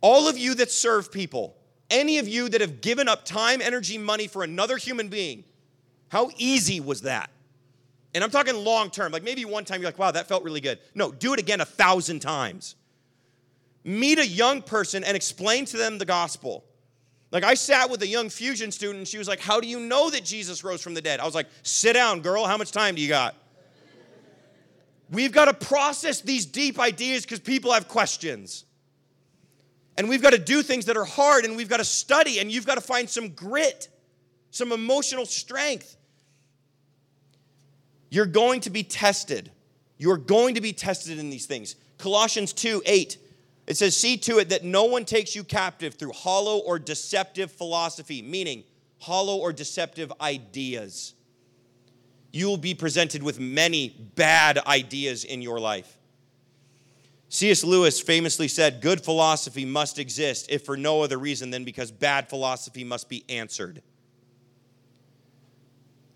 All 0.00 0.28
of 0.28 0.36
you 0.36 0.54
that 0.56 0.70
serve 0.70 1.12
people, 1.12 1.56
any 1.90 2.18
of 2.18 2.28
you 2.28 2.48
that 2.48 2.60
have 2.60 2.80
given 2.80 3.08
up 3.08 3.24
time, 3.24 3.60
energy, 3.60 3.98
money 3.98 4.26
for 4.26 4.42
another 4.42 4.76
human 4.76 5.08
being, 5.08 5.44
how 6.08 6.30
easy 6.36 6.80
was 6.80 7.02
that? 7.02 7.30
And 8.14 8.24
I'm 8.24 8.30
talking 8.30 8.54
long 8.54 8.90
term. 8.90 9.12
Like 9.12 9.22
maybe 9.22 9.44
one 9.44 9.64
time 9.64 9.80
you're 9.80 9.88
like, 9.88 9.98
wow, 9.98 10.10
that 10.10 10.26
felt 10.26 10.42
really 10.42 10.60
good. 10.60 10.78
No, 10.94 11.12
do 11.12 11.34
it 11.34 11.38
again 11.38 11.60
a 11.60 11.64
thousand 11.64 12.20
times. 12.20 12.74
Meet 13.84 14.18
a 14.18 14.26
young 14.26 14.62
person 14.62 15.04
and 15.04 15.16
explain 15.16 15.64
to 15.66 15.76
them 15.76 15.98
the 15.98 16.04
gospel. 16.04 16.64
Like 17.30 17.44
I 17.44 17.54
sat 17.54 17.90
with 17.90 18.00
a 18.02 18.06
young 18.06 18.30
fusion 18.30 18.72
student 18.72 18.98
and 18.98 19.08
she 19.08 19.18
was 19.18 19.28
like, 19.28 19.40
How 19.40 19.60
do 19.60 19.68
you 19.68 19.80
know 19.80 20.10
that 20.10 20.24
Jesus 20.24 20.64
rose 20.64 20.80
from 20.80 20.94
the 20.94 21.02
dead? 21.02 21.20
I 21.20 21.24
was 21.24 21.34
like, 21.34 21.46
Sit 21.62 21.92
down, 21.92 22.20
girl. 22.20 22.46
How 22.46 22.56
much 22.56 22.72
time 22.72 22.94
do 22.94 23.02
you 23.02 23.08
got? 23.08 23.34
We've 25.10 25.32
got 25.32 25.44
to 25.44 25.66
process 25.66 26.20
these 26.20 26.46
deep 26.46 26.80
ideas 26.80 27.22
because 27.22 27.40
people 27.40 27.72
have 27.72 27.88
questions. 27.88 28.64
And 29.96 30.08
we've 30.08 30.22
got 30.22 30.32
to 30.32 30.38
do 30.38 30.62
things 30.62 30.86
that 30.86 30.96
are 30.96 31.04
hard 31.04 31.44
and 31.44 31.56
we've 31.56 31.68
got 31.68 31.78
to 31.78 31.84
study 31.84 32.38
and 32.38 32.50
you've 32.50 32.66
got 32.66 32.74
to 32.74 32.80
find 32.80 33.08
some 33.08 33.30
grit, 33.30 33.88
some 34.50 34.72
emotional 34.72 35.24
strength. 35.24 35.96
You're 38.10 38.26
going 38.26 38.60
to 38.62 38.70
be 38.70 38.82
tested. 38.82 39.50
You're 39.98 40.18
going 40.18 40.54
to 40.56 40.60
be 40.60 40.72
tested 40.72 41.18
in 41.18 41.30
these 41.30 41.46
things. 41.46 41.76
Colossians 41.98 42.52
2 42.52 42.82
8, 42.84 43.18
it 43.66 43.76
says, 43.76 43.96
See 43.96 44.16
to 44.18 44.38
it 44.38 44.50
that 44.50 44.64
no 44.64 44.84
one 44.84 45.04
takes 45.04 45.34
you 45.34 45.44
captive 45.44 45.94
through 45.94 46.12
hollow 46.12 46.58
or 46.58 46.78
deceptive 46.78 47.50
philosophy, 47.50 48.20
meaning 48.22 48.64
hollow 48.98 49.36
or 49.36 49.52
deceptive 49.52 50.12
ideas. 50.20 51.14
You 52.36 52.48
will 52.48 52.58
be 52.58 52.74
presented 52.74 53.22
with 53.22 53.40
many 53.40 53.88
bad 54.14 54.58
ideas 54.66 55.24
in 55.24 55.40
your 55.40 55.58
life. 55.58 55.96
C.S. 57.30 57.64
Lewis 57.64 57.98
famously 57.98 58.46
said, 58.46 58.82
Good 58.82 59.00
philosophy 59.00 59.64
must 59.64 59.98
exist, 59.98 60.44
if 60.50 60.62
for 60.62 60.76
no 60.76 61.00
other 61.00 61.16
reason 61.16 61.48
than 61.48 61.64
because 61.64 61.90
bad 61.90 62.28
philosophy 62.28 62.84
must 62.84 63.08
be 63.08 63.24
answered. 63.30 63.80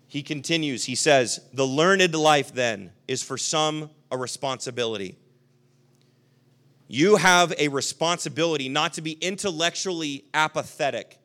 He 0.05 0.21
continues, 0.21 0.85
he 0.85 0.93
says, 0.93 1.39
The 1.53 1.65
learned 1.65 2.13
life 2.13 2.53
then 2.53 2.91
is 3.07 3.23
for 3.23 3.39
some 3.39 3.89
a 4.11 4.17
responsibility. 4.17 5.17
You 6.87 7.15
have 7.15 7.51
a 7.57 7.69
responsibility 7.69 8.69
not 8.69 8.93
to 8.93 9.01
be 9.01 9.13
intellectually 9.13 10.25
apathetic. 10.35 11.17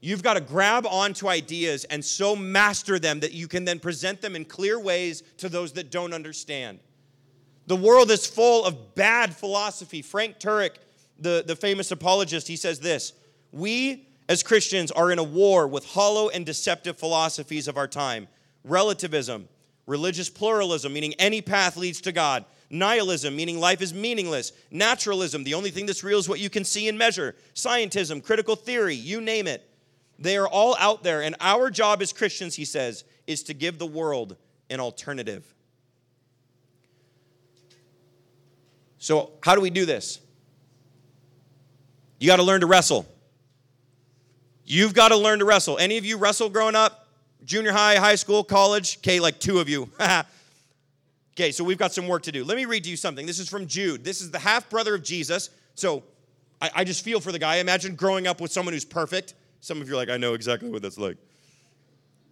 You've 0.00 0.22
got 0.22 0.34
to 0.34 0.40
grab 0.40 0.86
onto 0.86 1.28
ideas 1.28 1.84
and 1.84 2.02
so 2.02 2.34
master 2.34 2.98
them 2.98 3.20
that 3.20 3.32
you 3.32 3.46
can 3.48 3.64
then 3.64 3.78
present 3.78 4.22
them 4.22 4.34
in 4.34 4.46
clear 4.46 4.80
ways 4.80 5.22
to 5.38 5.48
those 5.48 5.72
that 5.72 5.90
don't 5.90 6.14
understand. 6.14 6.80
The 7.66 7.76
world 7.76 8.10
is 8.10 8.26
full 8.26 8.64
of 8.64 8.94
bad 8.94 9.36
philosophy. 9.36 10.00
Frank 10.00 10.38
Turek, 10.38 10.76
the, 11.18 11.44
the 11.46 11.54
famous 11.54 11.90
apologist, 11.90 12.48
he 12.48 12.56
says 12.56 12.80
this 12.80 13.12
We 13.52 14.08
as 14.28 14.42
Christians 14.42 14.90
are 14.90 15.10
in 15.10 15.18
a 15.18 15.24
war 15.24 15.68
with 15.68 15.84
hollow 15.84 16.28
and 16.30 16.46
deceptive 16.46 16.96
philosophies 16.98 17.68
of 17.68 17.76
our 17.76 17.88
time 17.88 18.28
relativism, 18.64 19.48
religious 19.86 20.30
pluralism, 20.30 20.92
meaning 20.92 21.14
any 21.18 21.42
path 21.42 21.76
leads 21.76 22.00
to 22.02 22.12
God, 22.12 22.44
nihilism, 22.70 23.34
meaning 23.34 23.58
life 23.58 23.82
is 23.82 23.92
meaningless, 23.92 24.52
naturalism, 24.70 25.44
the 25.44 25.54
only 25.54 25.70
thing 25.70 25.86
that's 25.86 26.04
real 26.04 26.18
is 26.18 26.28
what 26.28 26.40
you 26.40 26.50
can 26.50 26.64
see 26.64 26.88
and 26.88 26.96
measure, 26.96 27.34
scientism, 27.54 28.22
critical 28.22 28.54
theory, 28.54 28.94
you 28.94 29.20
name 29.20 29.46
it. 29.46 29.69
They 30.20 30.36
are 30.36 30.46
all 30.46 30.76
out 30.78 31.02
there, 31.02 31.22
and 31.22 31.34
our 31.40 31.70
job 31.70 32.02
as 32.02 32.12
Christians, 32.12 32.54
he 32.54 32.66
says, 32.66 33.04
is 33.26 33.42
to 33.44 33.54
give 33.54 33.78
the 33.78 33.86
world 33.86 34.36
an 34.68 34.78
alternative. 34.78 35.54
So, 38.98 39.32
how 39.42 39.54
do 39.54 39.62
we 39.62 39.70
do 39.70 39.86
this? 39.86 40.20
You 42.18 42.26
got 42.26 42.36
to 42.36 42.42
learn 42.42 42.60
to 42.60 42.66
wrestle. 42.66 43.06
You've 44.66 44.92
got 44.92 45.08
to 45.08 45.16
learn 45.16 45.38
to 45.38 45.46
wrestle. 45.46 45.78
Any 45.78 45.96
of 45.96 46.04
you 46.04 46.18
wrestle 46.18 46.50
growing 46.50 46.76
up? 46.76 47.08
Junior 47.44 47.72
high, 47.72 47.96
high 47.96 48.14
school, 48.14 48.44
college? 48.44 48.98
Okay, 48.98 49.18
like 49.18 49.40
two 49.40 49.58
of 49.58 49.70
you. 49.70 49.90
okay, 51.32 51.50
so 51.50 51.64
we've 51.64 51.78
got 51.78 51.94
some 51.94 52.06
work 52.06 52.24
to 52.24 52.32
do. 52.32 52.44
Let 52.44 52.58
me 52.58 52.66
read 52.66 52.84
to 52.84 52.90
you 52.90 52.96
something. 52.96 53.24
This 53.24 53.38
is 53.38 53.48
from 53.48 53.66
Jude. 53.66 54.04
This 54.04 54.20
is 54.20 54.30
the 54.30 54.38
half 54.38 54.68
brother 54.68 54.94
of 54.94 55.02
Jesus. 55.02 55.48
So 55.74 56.04
I, 56.60 56.70
I 56.76 56.84
just 56.84 57.02
feel 57.02 57.20
for 57.20 57.32
the 57.32 57.38
guy. 57.38 57.56
Imagine 57.56 57.94
growing 57.94 58.26
up 58.26 58.38
with 58.38 58.52
someone 58.52 58.74
who's 58.74 58.84
perfect. 58.84 59.32
Some 59.60 59.80
of 59.80 59.88
you 59.88 59.94
are 59.94 59.96
like, 59.96 60.08
I 60.08 60.16
know 60.16 60.34
exactly 60.34 60.70
what 60.70 60.82
that's 60.82 60.98
like. 60.98 61.16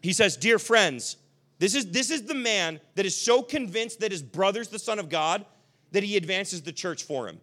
He 0.03 0.12
says, 0.12 0.37
Dear 0.37 0.59
friends, 0.59 1.17
this 1.59 1.75
is, 1.75 1.91
this 1.91 2.11
is 2.11 2.23
the 2.23 2.35
man 2.35 2.81
that 2.95 3.05
is 3.05 3.21
so 3.21 3.43
convinced 3.43 4.01
that 4.01 4.12
his 4.12 4.23
brother's 4.23 4.69
the 4.69 4.79
Son 4.79 4.99
of 4.99 5.09
God 5.09 5.45
that 5.93 6.03
he 6.03 6.17
advances 6.17 6.62
the 6.62 6.73
church 6.73 7.03
for 7.03 7.29
him. 7.29 7.41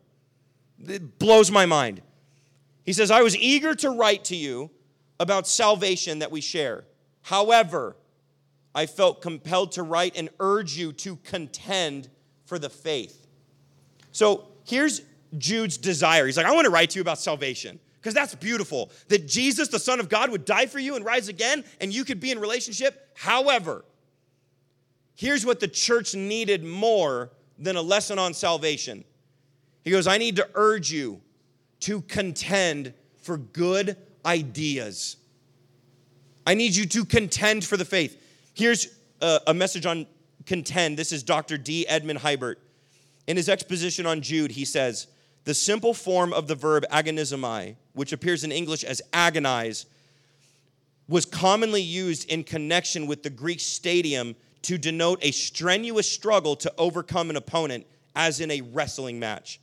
It 0.88 1.20
blows 1.20 1.52
my 1.52 1.66
mind. 1.66 2.02
He 2.84 2.94
says, 2.94 3.12
I 3.12 3.22
was 3.22 3.36
eager 3.36 3.74
to 3.76 3.90
write 3.90 4.26
to 4.26 4.36
you 4.36 4.70
about 5.20 5.48
salvation 5.48 6.20
that 6.20 6.32
we 6.32 6.42
share. 6.42 6.86
However, 7.24 7.96
I 8.74 8.86
felt 8.86 9.22
compelled 9.22 9.72
to 9.74 9.84
write 9.84 10.16
and 10.16 10.30
urge 10.40 10.78
you 10.78 10.92
to 10.94 11.16
contend 11.18 12.10
for 12.46 12.60
the 12.60 12.70
faith. 12.70 13.26
So 14.12 14.48
here's 14.66 15.02
Jude's 15.38 15.78
desire. 15.78 16.26
He's 16.26 16.38
like, 16.38 16.46
I 16.46 16.54
want 16.54 16.66
to 16.66 16.72
write 16.72 16.92
to 16.92 17.00
you 17.00 17.02
about 17.02 17.20
salvation 17.20 17.80
because 18.06 18.14
that's 18.14 18.36
beautiful 18.36 18.92
that 19.08 19.26
Jesus, 19.26 19.70
the 19.70 19.80
Son 19.80 20.00
of 20.00 20.10
God, 20.10 20.30
would 20.30 20.46
die 20.46 20.68
for 20.68 20.78
you 20.78 20.96
and 20.96 21.04
rise 21.04 21.28
again 21.28 21.64
and 21.82 21.92
you 21.92 22.06
could 22.06 22.20
be 22.20 22.30
in 22.30 22.38
relationship. 22.38 23.10
However, 23.16 23.84
here's 25.16 25.44
what 25.44 25.60
the 25.60 25.68
church 25.68 26.14
needed 26.14 26.64
more 26.64 27.32
than 27.58 27.76
a 27.76 27.82
lesson 27.82 28.20
on 28.20 28.36
salvation. 28.36 29.04
He 29.84 29.90
goes, 29.90 30.06
I 30.06 30.20
need 30.20 30.36
to 30.36 30.48
urge 30.54 30.92
you 30.92 31.20
to 31.80 32.02
contend 32.02 32.94
for 33.24 33.40
good 33.40 33.98
ideas. 34.24 35.18
I 36.46 36.54
need 36.54 36.76
you 36.76 36.86
to 36.86 37.06
contend 37.06 37.66
for 37.66 37.76
the 37.76 37.86
faith. 37.86 38.22
Here's 38.54 38.88
a, 39.20 39.40
a 39.48 39.54
message 39.56 39.88
on 39.88 40.06
contend. 40.46 41.00
This 41.00 41.12
is 41.12 41.24
Dr. 41.24 41.58
D. 41.58 41.88
Edmund 41.88 42.20
Hiebert. 42.20 42.62
In 43.26 43.36
his 43.36 43.50
exposition 43.50 44.06
on 44.06 44.22
Jude, 44.22 44.52
he 44.52 44.64
says, 44.64 45.08
the 45.46 45.56
simple 45.56 45.96
form 45.96 46.34
of 46.34 46.48
the 46.48 46.54
verb 46.54 46.86
agonizomai, 46.92 47.78
which 47.96 48.14
appears 48.14 48.44
in 48.44 48.52
English 48.52 48.84
as 48.84 49.02
agonize, 49.12 49.88
was 51.08 51.26
commonly 51.26 51.82
used 51.82 52.30
in 52.30 52.44
connection 52.44 53.08
with 53.08 53.24
the 53.24 53.30
Greek 53.30 53.60
stadium 53.60 54.36
to 54.64 54.78
denote 54.78 55.20
a 55.22 55.32
strenuous 55.32 56.12
struggle 56.12 56.56
to 56.56 56.72
overcome 56.78 57.30
an 57.30 57.36
opponent, 57.36 57.86
as 58.16 58.40
in 58.40 58.50
a 58.52 58.62
wrestling 58.62 59.20
match. 59.20 59.60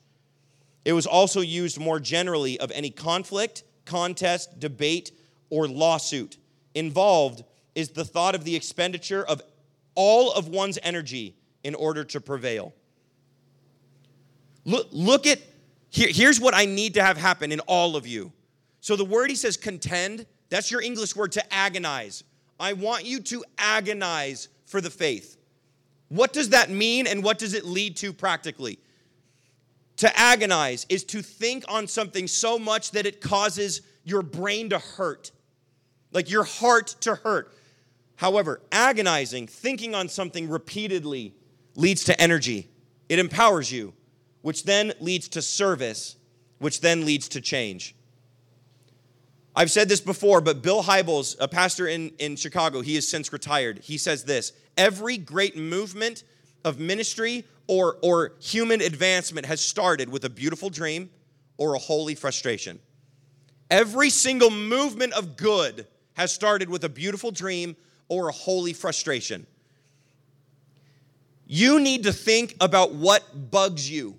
It 0.84 0.92
was 0.92 1.06
also 1.06 1.40
used 1.40 1.78
more 1.78 2.00
generally 2.00 2.58
of 2.58 2.70
any 2.72 2.90
conflict, 2.90 3.64
contest, 3.84 4.58
debate, 4.58 5.12
or 5.50 5.68
lawsuit. 5.68 6.38
Involved 6.74 7.44
is 7.74 7.90
the 7.90 8.04
thought 8.04 8.34
of 8.34 8.44
the 8.44 8.56
expenditure 8.56 9.24
of 9.24 9.42
all 9.94 10.32
of 10.32 10.48
one's 10.48 10.78
energy 10.82 11.36
in 11.64 11.74
order 11.74 12.04
to 12.04 12.20
prevail. 12.20 12.72
Look, 14.64 14.88
look 14.92 15.26
at 15.26 15.40
here, 15.92 16.08
here's 16.10 16.40
what 16.40 16.54
I 16.54 16.64
need 16.64 16.94
to 16.94 17.02
have 17.02 17.18
happen 17.18 17.52
in 17.52 17.60
all 17.60 17.96
of 17.96 18.06
you. 18.06 18.32
So 18.80 18.96
the 18.96 19.04
word 19.04 19.28
he 19.28 19.36
says 19.36 19.58
contend, 19.58 20.24
that's 20.48 20.70
your 20.70 20.80
English 20.80 21.14
word 21.14 21.32
to 21.32 21.54
agonize. 21.54 22.24
I 22.58 22.72
want 22.72 23.04
you 23.04 23.20
to 23.20 23.44
agonize 23.58 24.48
for 24.64 24.80
the 24.80 24.88
faith. 24.88 25.36
What 26.08 26.32
does 26.32 26.48
that 26.48 26.70
mean 26.70 27.06
and 27.06 27.22
what 27.22 27.38
does 27.38 27.52
it 27.52 27.66
lead 27.66 27.96
to 27.98 28.14
practically? 28.14 28.78
To 29.98 30.18
agonize 30.18 30.86
is 30.88 31.04
to 31.04 31.20
think 31.20 31.64
on 31.68 31.86
something 31.86 32.26
so 32.26 32.58
much 32.58 32.92
that 32.92 33.04
it 33.04 33.20
causes 33.20 33.82
your 34.02 34.22
brain 34.22 34.70
to 34.70 34.78
hurt, 34.78 35.30
like 36.10 36.30
your 36.30 36.44
heart 36.44 36.96
to 37.00 37.16
hurt. 37.16 37.54
However, 38.16 38.62
agonizing, 38.72 39.46
thinking 39.46 39.94
on 39.94 40.08
something 40.08 40.48
repeatedly, 40.48 41.34
leads 41.76 42.04
to 42.04 42.18
energy. 42.18 42.68
It 43.10 43.18
empowers 43.18 43.70
you, 43.70 43.92
which 44.42 44.64
then 44.64 44.92
leads 45.00 45.28
to 45.28 45.42
service, 45.42 46.16
which 46.58 46.80
then 46.80 47.06
leads 47.06 47.28
to 47.30 47.40
change. 47.40 47.94
I've 49.54 49.70
said 49.70 49.88
this 49.88 50.00
before, 50.00 50.40
but 50.40 50.62
Bill 50.62 50.82
Hybels, 50.82 51.36
a 51.38 51.48
pastor 51.48 51.86
in, 51.86 52.12
in 52.18 52.36
Chicago, 52.36 52.80
he 52.80 52.94
has 52.94 53.06
since 53.06 53.32
retired. 53.32 53.80
He 53.80 53.98
says 53.98 54.24
this 54.24 54.52
Every 54.76 55.18
great 55.18 55.56
movement 55.56 56.24
of 56.64 56.78
ministry 56.78 57.44
or, 57.66 57.98
or 58.02 58.32
human 58.40 58.80
advancement 58.80 59.46
has 59.46 59.60
started 59.60 60.08
with 60.08 60.24
a 60.24 60.30
beautiful 60.30 60.70
dream 60.70 61.10
or 61.58 61.74
a 61.74 61.78
holy 61.78 62.14
frustration. 62.14 62.78
Every 63.70 64.10
single 64.10 64.50
movement 64.50 65.12
of 65.12 65.36
good 65.36 65.86
has 66.14 66.32
started 66.32 66.68
with 66.68 66.84
a 66.84 66.88
beautiful 66.88 67.30
dream 67.30 67.76
or 68.08 68.28
a 68.28 68.32
holy 68.32 68.72
frustration. 68.72 69.46
You 71.46 71.80
need 71.80 72.04
to 72.04 72.12
think 72.12 72.56
about 72.60 72.94
what 72.94 73.50
bugs 73.50 73.90
you. 73.90 74.18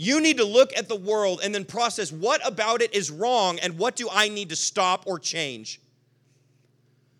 You 0.00 0.20
need 0.20 0.36
to 0.36 0.44
look 0.44 0.70
at 0.78 0.88
the 0.88 0.94
world 0.94 1.40
and 1.42 1.52
then 1.52 1.64
process 1.64 2.12
what 2.12 2.40
about 2.46 2.82
it 2.82 2.94
is 2.94 3.10
wrong 3.10 3.58
and 3.58 3.76
what 3.76 3.96
do 3.96 4.08
I 4.08 4.28
need 4.28 4.50
to 4.50 4.54
stop 4.54 5.08
or 5.08 5.18
change. 5.18 5.80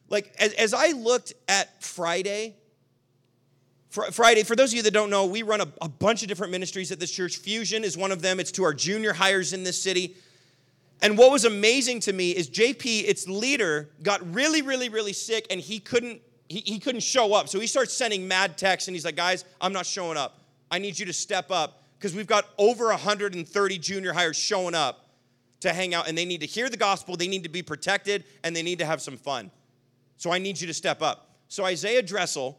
Like, 0.09 0.33
as, 0.39 0.53
as 0.53 0.73
I 0.73 0.93
looked 0.93 1.33
at 1.49 1.83
Friday, 1.83 2.55
fr- 3.91 4.13
Friday, 4.13 4.45
for 4.45 4.55
those 4.55 4.71
of 4.73 4.77
you 4.77 4.85
that 4.85 4.93
don't 4.93 5.11
know, 5.11 5.27
we 5.27 5.43
run 5.43 5.61
a, 5.61 5.67
a 5.83 5.89
bunch 5.89 6.23
of 6.23 6.29
different 6.29 6.53
ministries 6.53 6.93
at 6.93 7.01
this 7.01 7.11
church. 7.11 7.39
Fusion 7.39 7.83
is 7.83 7.97
one 7.97 8.13
of 8.13 8.23
them, 8.23 8.39
it's 8.39 8.53
to 8.53 8.63
our 8.63 8.75
junior 8.75 9.13
hires 9.13 9.53
in 9.53 9.65
this 9.65 9.83
city. 9.83 10.15
And 11.03 11.19
what 11.19 11.33
was 11.33 11.45
amazing 11.45 11.99
to 12.03 12.13
me 12.13 12.31
is 12.31 12.49
JP, 12.49 13.09
its 13.09 13.27
leader, 13.27 13.89
got 14.05 14.21
really, 14.33 14.63
really, 14.63 14.89
really 14.89 15.13
sick 15.13 15.49
and 15.51 15.61
he 15.61 15.81
couldn't, 15.81 16.23
he, 16.49 16.61
he 16.61 16.79
couldn't 16.79 17.03
show 17.03 17.35
up. 17.35 17.49
So 17.49 17.59
he 17.59 17.67
starts 17.67 17.93
sending 17.93 18.29
mad 18.29 18.57
texts 18.57 18.87
and 18.87 18.95
he's 18.95 19.05
like, 19.05 19.17
guys, 19.17 19.45
I'm 19.61 19.73
not 19.73 19.85
showing 19.85 20.17
up. 20.17 20.39
I 20.71 20.79
need 20.79 20.97
you 20.97 21.07
to 21.07 21.13
step 21.13 21.51
up 21.51 21.78
because 21.99 22.15
we've 22.15 22.27
got 22.27 22.47
over 22.59 22.87
130 22.87 23.79
junior 23.79 24.13
hires 24.13 24.37
showing 24.37 24.75
up 24.75 25.09
to 25.61 25.73
hang 25.73 25.95
out 25.95 26.09
and 26.09 26.17
they 26.17 26.25
need 26.25 26.41
to 26.41 26.47
hear 26.47 26.69
the 26.69 26.77
gospel, 26.77 27.17
they 27.17 27.29
need 27.29 27.43
to 27.43 27.49
be 27.49 27.63
protected, 27.63 28.25
and 28.45 28.55
they 28.55 28.63
need 28.63 28.79
to 28.79 28.87
have 28.87 29.03
some 29.03 29.17
fun. 29.17 29.51
So 30.17 30.33
I 30.33 30.39
need 30.39 30.61
you 30.61 30.67
to 30.69 30.75
step 30.75 31.03
up. 31.03 31.37
So 31.49 31.65
Isaiah 31.65 32.03
Dressel 32.03 32.59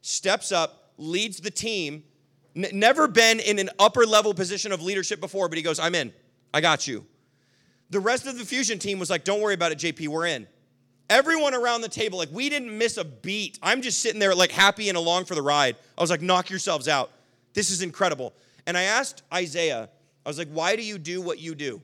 steps 0.00 0.52
up, 0.52 0.92
leads 0.96 1.40
the 1.40 1.50
team, 1.50 2.04
N- 2.56 2.66
never 2.72 3.06
been 3.06 3.40
in 3.40 3.58
an 3.58 3.70
upper 3.78 4.04
level 4.04 4.34
position 4.34 4.72
of 4.72 4.82
leadership 4.82 5.20
before, 5.20 5.48
but 5.48 5.58
he 5.58 5.62
goes, 5.62 5.78
I'm 5.78 5.94
in. 5.94 6.12
I 6.52 6.60
got 6.60 6.88
you. 6.88 7.06
The 7.90 8.00
rest 8.00 8.26
of 8.26 8.36
the 8.36 8.44
fusion 8.44 8.78
team 8.78 8.98
was 8.98 9.10
like, 9.10 9.24
Don't 9.24 9.40
worry 9.40 9.54
about 9.54 9.72
it, 9.72 9.78
JP, 9.78 10.08
we're 10.08 10.26
in. 10.26 10.46
Everyone 11.10 11.54
around 11.54 11.80
the 11.80 11.88
table, 11.88 12.18
like, 12.18 12.30
we 12.32 12.50
didn't 12.50 12.76
miss 12.76 12.96
a 12.96 13.04
beat. 13.04 13.58
I'm 13.62 13.80
just 13.80 14.02
sitting 14.02 14.18
there, 14.18 14.34
like, 14.34 14.50
happy 14.50 14.88
and 14.88 14.98
along 14.98 15.24
for 15.24 15.34
the 15.34 15.42
ride. 15.42 15.76
I 15.96 16.00
was 16.00 16.10
like, 16.10 16.20
Knock 16.20 16.50
yourselves 16.50 16.88
out. 16.88 17.10
This 17.54 17.70
is 17.70 17.82
incredible. 17.82 18.34
And 18.68 18.76
I 18.76 18.82
asked 18.82 19.22
Isaiah, 19.32 19.88
I 20.26 20.28
was 20.28 20.38
like, 20.38 20.50
Why 20.50 20.76
do 20.76 20.82
you 20.84 20.98
do 20.98 21.22
what 21.22 21.40
you 21.40 21.56
do? 21.56 21.80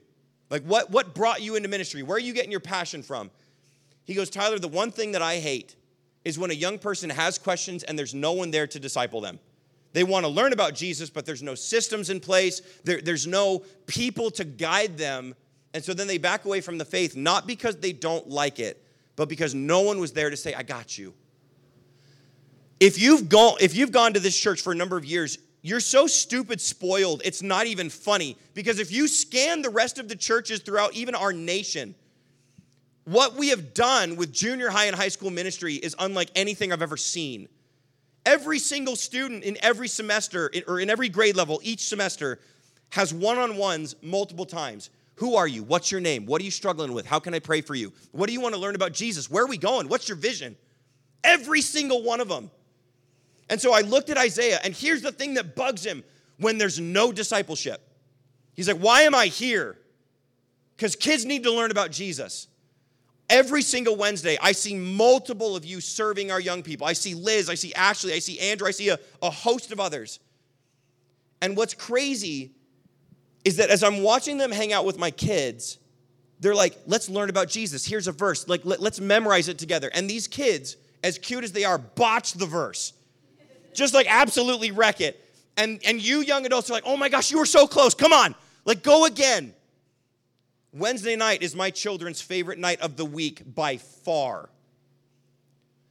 Like, 0.50 0.62
what, 0.64 0.90
what 0.90 1.14
brought 1.14 1.40
you 1.40 1.56
into 1.56 1.68
ministry? 1.68 2.02
Where 2.02 2.18
are 2.18 2.20
you 2.20 2.34
getting 2.34 2.50
your 2.50 2.60
passion 2.60 3.02
from? 3.02 3.30
He 4.04 4.12
goes, 4.12 4.28
Tyler, 4.28 4.58
the 4.58 4.68
one 4.68 4.90
thing 4.90 5.12
that 5.12 5.22
I 5.22 5.38
hate 5.38 5.76
is 6.26 6.38
when 6.38 6.50
a 6.50 6.54
young 6.54 6.78
person 6.78 7.08
has 7.08 7.38
questions 7.38 7.84
and 7.84 7.98
there's 7.98 8.14
no 8.14 8.32
one 8.32 8.50
there 8.50 8.66
to 8.66 8.78
disciple 8.78 9.22
them. 9.22 9.40
They 9.94 10.04
want 10.04 10.26
to 10.26 10.28
learn 10.28 10.52
about 10.52 10.74
Jesus, 10.74 11.08
but 11.08 11.24
there's 11.24 11.42
no 11.42 11.54
systems 11.54 12.10
in 12.10 12.20
place, 12.20 12.60
there, 12.84 13.00
there's 13.00 13.26
no 13.26 13.60
people 13.86 14.30
to 14.32 14.44
guide 14.44 14.98
them. 14.98 15.34
And 15.72 15.82
so 15.82 15.94
then 15.94 16.06
they 16.06 16.18
back 16.18 16.44
away 16.44 16.60
from 16.60 16.76
the 16.76 16.84
faith, 16.84 17.16
not 17.16 17.46
because 17.46 17.76
they 17.76 17.92
don't 17.94 18.28
like 18.28 18.58
it, 18.58 18.84
but 19.16 19.30
because 19.30 19.54
no 19.54 19.80
one 19.80 20.00
was 20.00 20.12
there 20.12 20.28
to 20.28 20.36
say, 20.36 20.52
I 20.52 20.62
got 20.62 20.98
you. 20.98 21.14
If 22.78 23.00
you've 23.00 23.30
gone, 23.30 23.56
if 23.60 23.74
you've 23.74 23.92
gone 23.92 24.12
to 24.12 24.20
this 24.20 24.38
church 24.38 24.60
for 24.60 24.72
a 24.72 24.76
number 24.76 24.98
of 24.98 25.04
years, 25.06 25.38
you're 25.64 25.80
so 25.80 26.06
stupid 26.06 26.60
spoiled, 26.60 27.22
it's 27.24 27.40
not 27.40 27.66
even 27.66 27.88
funny. 27.88 28.36
Because 28.52 28.78
if 28.78 28.92
you 28.92 29.08
scan 29.08 29.62
the 29.62 29.70
rest 29.70 29.98
of 29.98 30.10
the 30.10 30.14
churches 30.14 30.60
throughout 30.60 30.92
even 30.92 31.14
our 31.14 31.32
nation, 31.32 31.94
what 33.04 33.36
we 33.36 33.48
have 33.48 33.72
done 33.72 34.16
with 34.16 34.30
junior 34.30 34.68
high 34.68 34.84
and 34.84 34.94
high 34.94 35.08
school 35.08 35.30
ministry 35.30 35.76
is 35.76 35.96
unlike 35.98 36.28
anything 36.36 36.70
I've 36.70 36.82
ever 36.82 36.98
seen. 36.98 37.48
Every 38.26 38.58
single 38.58 38.94
student 38.94 39.42
in 39.42 39.56
every 39.62 39.88
semester, 39.88 40.52
or 40.68 40.80
in 40.80 40.90
every 40.90 41.08
grade 41.08 41.34
level, 41.34 41.60
each 41.62 41.88
semester, 41.88 42.40
has 42.90 43.14
one 43.14 43.38
on 43.38 43.56
ones 43.56 43.96
multiple 44.02 44.44
times. 44.44 44.90
Who 45.14 45.34
are 45.36 45.48
you? 45.48 45.62
What's 45.62 45.90
your 45.90 46.02
name? 46.02 46.26
What 46.26 46.42
are 46.42 46.44
you 46.44 46.50
struggling 46.50 46.92
with? 46.92 47.06
How 47.06 47.20
can 47.20 47.32
I 47.32 47.38
pray 47.38 47.62
for 47.62 47.74
you? 47.74 47.90
What 48.12 48.26
do 48.26 48.34
you 48.34 48.40
want 48.42 48.54
to 48.54 48.60
learn 48.60 48.74
about 48.74 48.92
Jesus? 48.92 49.30
Where 49.30 49.44
are 49.44 49.48
we 49.48 49.56
going? 49.56 49.88
What's 49.88 50.10
your 50.10 50.16
vision? 50.18 50.56
Every 51.22 51.62
single 51.62 52.02
one 52.02 52.20
of 52.20 52.28
them. 52.28 52.50
And 53.48 53.60
so 53.60 53.74
I 53.74 53.80
looked 53.80 54.10
at 54.10 54.16
Isaiah, 54.16 54.58
and 54.64 54.74
here's 54.74 55.02
the 55.02 55.12
thing 55.12 55.34
that 55.34 55.54
bugs 55.54 55.84
him 55.84 56.02
when 56.38 56.58
there's 56.58 56.80
no 56.80 57.12
discipleship. 57.12 57.80
He's 58.54 58.68
like, 58.68 58.78
Why 58.78 59.02
am 59.02 59.14
I 59.14 59.26
here? 59.26 59.78
Because 60.76 60.96
kids 60.96 61.24
need 61.24 61.44
to 61.44 61.52
learn 61.52 61.70
about 61.70 61.90
Jesus. 61.90 62.48
Every 63.30 63.62
single 63.62 63.96
Wednesday, 63.96 64.36
I 64.42 64.52
see 64.52 64.74
multiple 64.74 65.56
of 65.56 65.64
you 65.64 65.80
serving 65.80 66.30
our 66.30 66.40
young 66.40 66.62
people. 66.62 66.86
I 66.86 66.92
see 66.92 67.14
Liz, 67.14 67.48
I 67.48 67.54
see 67.54 67.72
Ashley, 67.74 68.12
I 68.12 68.18
see 68.18 68.38
Andrew, 68.38 68.68
I 68.68 68.70
see 68.70 68.90
a, 68.90 68.98
a 69.22 69.30
host 69.30 69.72
of 69.72 69.80
others. 69.80 70.20
And 71.40 71.56
what's 71.56 71.74
crazy 71.74 72.52
is 73.44 73.56
that 73.56 73.70
as 73.70 73.82
I'm 73.82 74.02
watching 74.02 74.38
them 74.38 74.50
hang 74.50 74.72
out 74.72 74.84
with 74.84 74.98
my 74.98 75.10
kids, 75.10 75.78
they're 76.40 76.54
like, 76.54 76.76
let's 76.86 77.08
learn 77.08 77.30
about 77.30 77.48
Jesus. 77.48 77.84
Here's 77.84 78.08
a 78.08 78.12
verse. 78.12 78.48
Like, 78.48 78.64
let, 78.64 78.80
us 78.80 79.00
memorize 79.00 79.48
it 79.48 79.58
together. 79.58 79.90
And 79.94 80.08
these 80.08 80.26
kids, 80.26 80.76
as 81.02 81.18
cute 81.18 81.44
as 81.44 81.52
they 81.52 81.64
are, 81.64 81.78
botch 81.78 82.34
the 82.34 82.46
verse. 82.46 82.92
Just 83.74 83.94
like 83.94 84.06
absolutely 84.08 84.70
wreck 84.70 85.00
it. 85.00 85.20
And, 85.56 85.80
and 85.86 86.02
you 86.02 86.20
young 86.20 86.46
adults 86.46 86.70
are 86.70 86.72
like, 86.72 86.84
oh 86.86 86.96
my 86.96 87.08
gosh, 87.08 87.30
you 87.30 87.38
were 87.38 87.46
so 87.46 87.66
close. 87.66 87.94
Come 87.94 88.12
on. 88.12 88.34
Like, 88.64 88.82
go 88.82 89.04
again. 89.04 89.54
Wednesday 90.72 91.14
night 91.14 91.42
is 91.42 91.54
my 91.54 91.70
children's 91.70 92.20
favorite 92.20 92.58
night 92.58 92.80
of 92.80 92.96
the 92.96 93.04
week 93.04 93.42
by 93.54 93.76
far. 93.76 94.48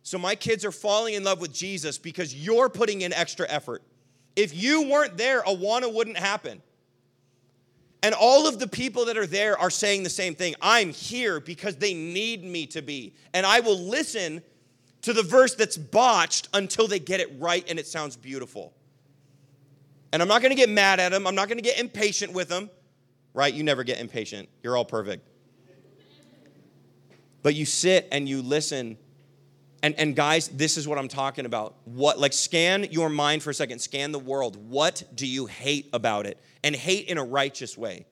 So 0.02 0.18
my 0.18 0.36
kids 0.36 0.66
are 0.66 0.72
falling 0.72 1.14
in 1.14 1.24
love 1.24 1.40
with 1.40 1.54
Jesus 1.54 1.98
because 1.98 2.36
you're 2.36 2.68
putting 2.68 3.02
in 3.02 3.14
extra 3.14 3.48
effort. 3.50 3.82
If 4.36 4.54
you 4.54 4.90
weren't 4.90 5.16
there, 5.16 5.42
Awana 5.44 5.94
wouldn't 5.94 6.18
happen. 6.18 6.62
And 8.02 8.14
all 8.14 8.48
of 8.48 8.60
the 8.60 8.68
people 8.68 9.06
that 9.06 9.18
are 9.18 9.26
there 9.26 9.58
are 9.58 9.70
saying 9.70 10.04
the 10.04 10.10
same 10.10 10.36
thing. 10.36 10.56
I'm 10.62 10.90
here 10.90 11.40
because 11.40 11.78
they 11.78 11.94
need 11.94 12.44
me 12.44 12.66
to 12.68 12.82
be. 12.82 13.14
And 13.34 13.46
I 13.46 13.62
will 13.62 13.80
listen 13.80 14.42
to 15.04 15.14
the 15.14 15.24
verse 15.24 15.56
that's 15.56 15.78
botched 15.78 16.50
until 16.54 16.88
they 16.88 17.00
get 17.00 17.20
it 17.20 17.34
right 17.40 17.66
and 17.70 17.80
it 17.80 17.88
sounds 17.88 18.18
beautiful. 18.18 18.74
And 20.12 20.22
I'm 20.22 20.28
not 20.28 20.42
going 20.42 20.52
to 20.52 20.56
get 20.56 20.70
mad 20.70 21.00
at 21.00 21.12
them. 21.12 21.26
I'm 21.26 21.36
not 21.36 21.48
going 21.48 21.58
to 21.58 21.64
get 21.64 21.80
impatient 21.80 22.34
with 22.34 22.50
them. 22.50 22.70
Right? 23.34 23.54
You 23.54 23.64
never 23.64 23.84
get 23.84 24.00
impatient. 24.00 24.50
You're 24.62 24.78
all 24.78 24.86
perfect. 24.86 25.28
But 27.42 27.56
you 27.56 27.66
sit 27.66 28.08
and 28.12 28.30
you 28.30 28.42
listen. 28.42 28.98
And, 29.82 29.96
and 29.98 30.16
guys, 30.16 30.48
this 30.50 30.78
is 30.78 30.88
what 30.88 30.98
I'm 30.98 31.08
talking 31.08 31.46
about. 31.46 31.76
What, 31.86 32.20
like, 32.20 32.32
scan 32.32 32.86
your 32.92 33.10
mind 33.10 33.44
for 33.44 33.50
a 33.50 33.54
second, 33.54 33.80
scan 33.80 34.12
the 34.12 34.20
world. 34.20 34.56
What 34.70 35.04
do 35.16 35.26
you 35.26 35.48
hate 35.48 35.90
about 35.94 36.26
it? 36.26 36.40
and 36.64 36.76
hate 36.76 37.08
in 37.08 37.18
a 37.18 37.24
righteous 37.24 37.78
way. 37.78 38.06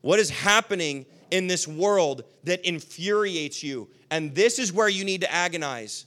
What 0.00 0.18
is 0.18 0.30
happening 0.30 1.06
in 1.30 1.46
this 1.46 1.68
world 1.68 2.24
that 2.44 2.66
infuriates 2.66 3.62
you? 3.62 3.88
And 4.10 4.34
this 4.34 4.58
is 4.58 4.72
where 4.72 4.88
you 4.88 5.04
need 5.04 5.20
to 5.22 5.32
agonize. 5.32 6.06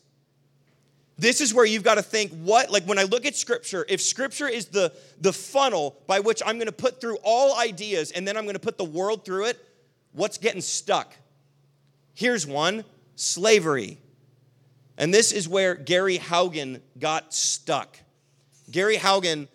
This 1.23 1.39
is 1.39 1.53
where 1.53 1.63
you've 1.63 1.83
got 1.83 1.95
to 1.95 2.01
think 2.01 2.33
what, 2.33 2.69
like 2.69 2.83
when 2.83 2.99
I 2.99 3.03
look 3.03 3.25
at 3.25 3.33
scripture, 3.33 3.85
if 3.87 4.01
scripture 4.01 4.49
is 4.49 4.65
the, 4.65 4.91
the 5.21 5.31
funnel 5.31 5.95
by 6.05 6.19
which 6.19 6.41
I'm 6.45 6.57
going 6.57 6.67
to 6.67 6.73
put 6.73 6.99
through 6.99 7.17
all 7.23 7.57
ideas 7.57 8.11
and 8.11 8.27
then 8.27 8.35
I'm 8.35 8.43
going 8.43 8.55
to 8.55 8.59
put 8.59 8.77
the 8.77 8.83
world 8.83 9.23
through 9.23 9.45
it, 9.45 9.57
what's 10.11 10.37
getting 10.37 10.59
stuck? 10.59 11.15
Here's 12.13 12.45
one 12.45 12.83
slavery. 13.15 13.99
And 14.97 15.13
this 15.13 15.31
is 15.31 15.47
where 15.47 15.75
Gary 15.75 16.17
Haugen 16.17 16.81
got 16.99 17.33
stuck. 17.33 17.97
Gary 18.69 18.97
Haugen 18.97 19.47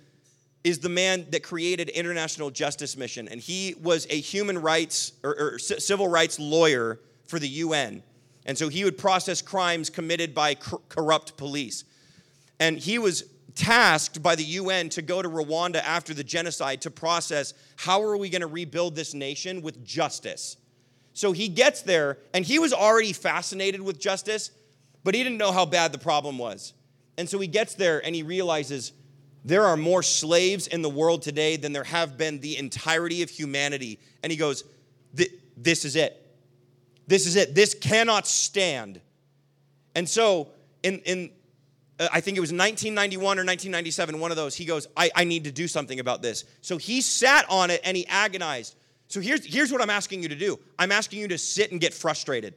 is 0.65 0.79
the 0.79 0.89
man 0.89 1.27
that 1.33 1.43
created 1.43 1.91
International 1.91 2.51
Justice 2.51 2.97
Mission, 2.97 3.29
and 3.29 3.43
he 3.43 3.75
was 3.83 4.07
a 4.09 4.19
human 4.19 4.57
rights 4.63 5.13
or, 5.23 5.39
or 5.39 5.59
civil 5.59 6.09
rights 6.09 6.39
lawyer 6.39 6.99
for 7.27 7.39
the 7.39 7.49
UN. 7.49 8.03
And 8.49 8.57
so 8.57 8.69
he 8.69 8.83
would 8.83 8.97
process 8.97 9.43
crimes 9.43 9.91
committed 9.91 10.35
by 10.35 10.55
corrupt 10.55 11.37
police. 11.37 11.85
And 12.59 12.79
he 12.79 12.99
was 12.99 13.25
tasked 13.55 14.23
by 14.23 14.37
the 14.37 14.45
UN 14.45 14.89
to 14.89 15.03
go 15.03 15.21
to 15.21 15.29
Rwanda 15.29 15.83
after 15.83 16.15
the 16.15 16.25
genocide 16.25 16.81
to 16.83 16.91
process 16.91 17.53
how 17.77 18.03
are 18.03 18.17
we 18.17 18.31
going 18.31 18.41
to 18.41 18.47
rebuild 18.47 18.97
this 18.97 19.13
nation 19.13 19.61
with 19.61 19.85
justice. 19.85 20.57
So 21.13 21.33
he 21.33 21.49
gets 21.49 21.83
there, 21.83 22.19
and 22.33 22.43
he 22.43 22.59
was 22.59 22.73
already 22.73 23.13
fascinated 23.13 23.83
with 23.83 24.01
justice, 24.01 24.51
but 25.05 25.15
he 25.15 25.23
didn't 25.23 25.39
know 25.39 25.53
how 25.53 25.67
bad 25.67 25.93
the 25.93 25.99
problem 25.99 26.39
was. 26.39 26.73
And 27.19 27.29
so 27.29 27.39
he 27.41 27.49
gets 27.49 27.75
there 27.75 28.05
and 28.05 28.15
he 28.15 28.23
realizes 28.23 28.93
there 29.45 29.65
are 29.65 29.77
more 29.77 30.03
slaves 30.03 30.69
in 30.69 30.81
the 30.81 30.89
world 30.89 31.21
today 31.21 31.57
than 31.57 31.73
there 31.73 31.85
have 31.85 32.17
been 32.17 32.41
the 32.41 32.57
entirety 32.57 33.23
of 33.23 33.29
humanity. 33.29 33.99
And 34.23 34.33
he 34.33 34.39
goes, 34.39 34.65
This 35.13 35.85
is 35.85 35.97
it. 35.97 36.28
This 37.09 37.27
is 37.27 37.37
it. 37.37 37.55
This 37.55 37.75
cannot 37.75 38.27
stand. 38.27 39.01
And 39.95 40.09
so, 40.09 40.51
in, 40.83 41.01
in 41.01 41.31
uh, 41.99 42.09
I 42.13 42.21
think 42.21 42.37
it 42.37 42.41
was 42.41 42.53
1991 42.53 43.23
or 43.23 43.45
1997, 43.45 44.21
one 44.21 44.31
of 44.31 44.37
those, 44.37 44.55
he 44.55 44.65
goes, 44.65 44.87
I, 44.97 45.11
I 45.17 45.25
need 45.25 45.45
to 45.45 45.51
do 45.51 45.67
something 45.67 45.99
about 45.99 46.23
this. 46.23 46.45
So 46.61 46.77
he 46.77 47.01
sat 47.01 47.47
on 47.49 47.71
it 47.71 47.81
and 47.83 47.97
he 47.97 48.07
agonized. 48.07 48.77
So 49.09 49.21
here's, 49.21 49.45
here's 49.45 49.73
what 49.73 49.81
I'm 49.81 49.91
asking 49.91 50.23
you 50.23 50.29
to 50.29 50.37
do 50.37 50.59
I'm 50.79 50.93
asking 50.93 51.21
you 51.21 51.29
to 51.29 51.39
sit 51.39 51.73
and 51.73 51.81
get 51.81 51.95
frustrated. 51.95 52.55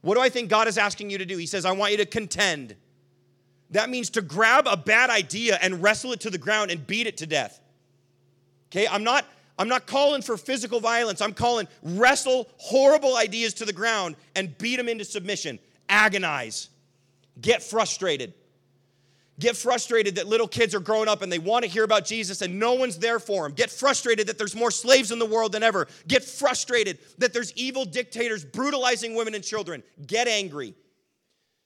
What 0.00 0.14
do 0.14 0.20
I 0.20 0.28
think 0.28 0.50
God 0.50 0.68
is 0.68 0.78
asking 0.78 1.10
you 1.10 1.18
to 1.18 1.26
do? 1.26 1.36
He 1.36 1.46
says, 1.46 1.64
I 1.64 1.72
want 1.72 1.92
you 1.92 1.98
to 1.98 2.06
contend. 2.06 2.76
That 3.70 3.90
means 3.90 4.10
to 4.10 4.22
grab 4.22 4.66
a 4.66 4.76
bad 4.76 5.10
idea 5.10 5.58
and 5.60 5.82
wrestle 5.82 6.12
it 6.12 6.20
to 6.20 6.30
the 6.30 6.38
ground 6.38 6.70
and 6.70 6.86
beat 6.86 7.06
it 7.06 7.18
to 7.18 7.26
death. 7.26 7.60
Okay, 8.70 8.86
I'm 8.86 9.04
not 9.04 9.24
I'm 9.58 9.68
not 9.68 9.86
calling 9.86 10.22
for 10.22 10.36
physical 10.36 10.80
violence. 10.80 11.20
I'm 11.20 11.34
calling 11.34 11.66
wrestle 11.82 12.48
horrible 12.58 13.16
ideas 13.16 13.54
to 13.54 13.64
the 13.64 13.72
ground 13.72 14.16
and 14.36 14.56
beat 14.58 14.76
them 14.76 14.88
into 14.88 15.04
submission. 15.04 15.58
Agonize. 15.88 16.68
Get 17.40 17.62
frustrated. 17.62 18.34
Get 19.40 19.56
frustrated 19.56 20.16
that 20.16 20.26
little 20.26 20.48
kids 20.48 20.74
are 20.74 20.80
growing 20.80 21.08
up 21.08 21.22
and 21.22 21.30
they 21.30 21.38
want 21.38 21.64
to 21.64 21.70
hear 21.70 21.84
about 21.84 22.04
Jesus 22.04 22.42
and 22.42 22.58
no 22.58 22.74
one's 22.74 22.98
there 22.98 23.20
for 23.20 23.44
them. 23.44 23.52
Get 23.52 23.70
frustrated 23.70 24.26
that 24.26 24.36
there's 24.36 24.56
more 24.56 24.72
slaves 24.72 25.12
in 25.12 25.20
the 25.20 25.26
world 25.26 25.52
than 25.52 25.62
ever. 25.62 25.86
Get 26.08 26.24
frustrated 26.24 26.98
that 27.18 27.32
there's 27.32 27.52
evil 27.54 27.84
dictators 27.84 28.44
brutalizing 28.44 29.14
women 29.14 29.34
and 29.34 29.44
children. 29.44 29.84
Get 30.06 30.26
angry. 30.26 30.74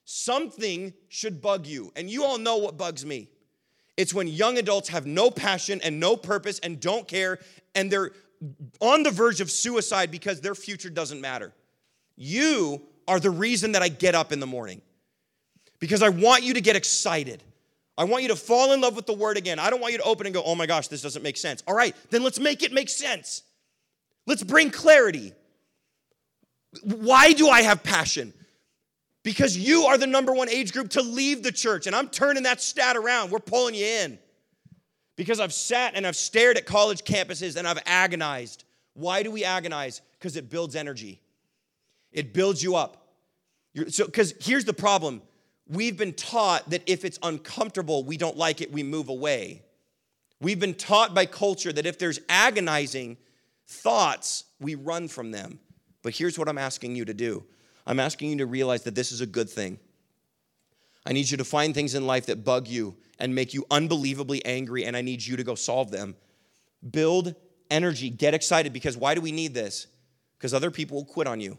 Something 0.05 0.93
should 1.09 1.41
bug 1.41 1.67
you. 1.67 1.93
And 1.97 2.11
you 2.11 2.25
all 2.25 2.37
know 2.37 2.59
what 2.59 2.77
bugs 2.77 3.07
me. 3.07 3.31
It's 3.97 4.15
when 4.15 4.27
young 4.27 4.59
adults 4.59 4.89
have 4.89 5.07
no 5.07 5.31
passion 5.31 5.81
and 5.83 6.01
no 6.01 6.17
purpose 6.17 6.59
and 6.61 6.81
don't 6.81 7.07
care 7.07 7.39
and 7.75 7.91
they're 7.91 8.13
on 8.81 9.03
the 9.03 9.11
verge 9.11 9.41
of 9.41 9.51
suicide 9.51 10.11
because 10.11 10.41
their 10.41 10.55
future 10.55 10.91
doesn't 10.91 11.21
matter. 11.21 11.53
You 12.17 12.83
are 13.07 13.21
the 13.21 13.31
reason 13.31 13.73
that 13.73 13.83
I 13.83 13.89
get 13.89 14.15
up 14.15 14.33
in 14.33 14.41
the 14.41 14.47
morning 14.47 14.81
because 15.79 16.03
I 16.03 16.09
want 16.09 16.43
you 16.43 16.55
to 16.55 16.61
get 16.61 16.77
excited. 16.77 17.43
I 17.99 18.05
want 18.05 18.23
you 18.23 18.29
to 18.31 18.37
fall 18.37 18.73
in 18.73 18.81
love 18.81 18.97
with 18.97 19.07
the 19.07 19.13
word 19.13 19.37
again. 19.37 19.59
I 19.59 19.69
don't 19.69 19.81
want 19.81 19.93
you 19.93 19.99
to 19.99 20.05
open 20.05 20.27
and 20.27 20.35
go, 20.35 20.43
oh 20.45 20.55
my 20.55 20.67
gosh, 20.67 20.89
this 20.89 21.03
doesn't 21.03 21.23
make 21.23 21.37
sense. 21.37 21.63
All 21.67 21.75
right, 21.75 21.95
then 22.11 22.23
let's 22.23 22.39
make 22.39 22.63
it 22.63 22.73
make 22.73 22.89
sense. 22.89 23.43
Let's 24.27 24.43
bring 24.43 24.71
clarity. 24.71 25.33
Why 26.85 27.33
do 27.33 27.49
I 27.49 27.63
have 27.63 27.83
passion? 27.83 28.33
Because 29.23 29.57
you 29.57 29.85
are 29.85 29.97
the 29.97 30.07
number 30.07 30.35
one 30.35 30.49
age 30.49 30.73
group 30.73 30.91
to 30.91 31.03
leave 31.03 31.43
the 31.43 31.53
church, 31.53 31.87
and 31.87 31.95
I'm 31.95 32.09
turning 32.09 32.43
that 32.43 32.61
stat 32.61 32.97
around. 32.97 33.31
We're 33.31 33.39
pulling 33.39 33.75
you 33.75 33.87
in. 33.87 34.19
Because 35.15 35.39
I've 35.39 35.53
sat 35.53 35.95
and 35.95 36.07
I've 36.07 36.17
stared 36.17 36.57
at 36.57 36.67
college 36.67 37.05
campuses 37.05 37.57
and 37.57 37.69
I've 37.69 37.79
agonized. 37.87 38.65
Why 38.95 39.23
do 39.23 39.31
we 39.31 39.45
agonize? 39.45 40.01
Because 40.19 40.37
it 40.37 40.51
builds 40.51 40.75
energy, 40.75 41.21
it 42.11 42.33
builds 42.33 42.63
you 42.63 42.77
up. 42.77 42.99
So, 43.89 44.05
because 44.05 44.35
here's 44.41 44.65
the 44.65 44.75
problem 44.75 45.23
we've 45.67 45.97
been 45.97 46.13
taught 46.13 46.69
that 46.71 46.83
if 46.87 47.05
it's 47.05 47.19
uncomfortable, 47.23 48.05
we 48.05 48.17
don't 48.17 48.37
like 48.37 48.61
it, 48.61 48.73
we 48.73 48.83
move 48.83 49.09
away. 49.09 49.63
We've 50.41 50.59
been 50.59 50.75
taught 50.75 51.15
by 51.15 51.27
culture 51.27 51.73
that 51.73 51.87
if 51.87 51.99
there's 51.99 52.19
agonizing 52.29 53.17
thoughts, 53.67 54.45
we 54.61 54.75
run 54.75 55.09
from 55.09 55.31
them. 55.31 55.61
But 56.03 56.15
here's 56.17 56.39
what 56.39 56.49
I'm 56.49 56.59
asking 56.59 56.97
you 56.97 57.05
to 57.05 57.15
do 57.15 57.45
I'm 57.87 58.01
asking 58.01 58.31
you 58.31 58.39
to 58.39 58.47
realize 58.47 58.83
that 58.85 58.95
this 58.95 59.13
is 59.13 59.21
a 59.21 59.27
good 59.27 59.51
thing. 59.51 59.79
I 61.05 61.13
need 61.13 61.31
you 61.31 61.37
to 61.37 61.45
find 61.45 61.75
things 61.75 61.95
in 61.95 62.07
life 62.07 62.27
that 62.27 62.45
bug 62.45 62.69
you 62.69 62.97
and 63.19 63.35
make 63.35 63.55
you 63.55 63.65
unbelievably 63.71 64.45
angry, 64.45 64.85
and 64.85 64.97
I 64.97 65.01
need 65.03 65.25
you 65.25 65.37
to 65.37 65.45
go 65.45 65.55
solve 65.55 65.91
them. 65.91 66.17
Build 66.89 67.35
energy, 67.71 68.11
get 68.11 68.35
excited, 68.35 68.73
because 68.73 68.97
why 68.97 69.15
do 69.15 69.21
we 69.21 69.33
need 69.33 69.55
this? 69.55 69.87
Because 70.39 70.55
other 70.55 70.71
people 70.71 70.99
will 70.99 71.05
quit 71.05 71.27
on 71.27 71.41
you. 71.41 71.59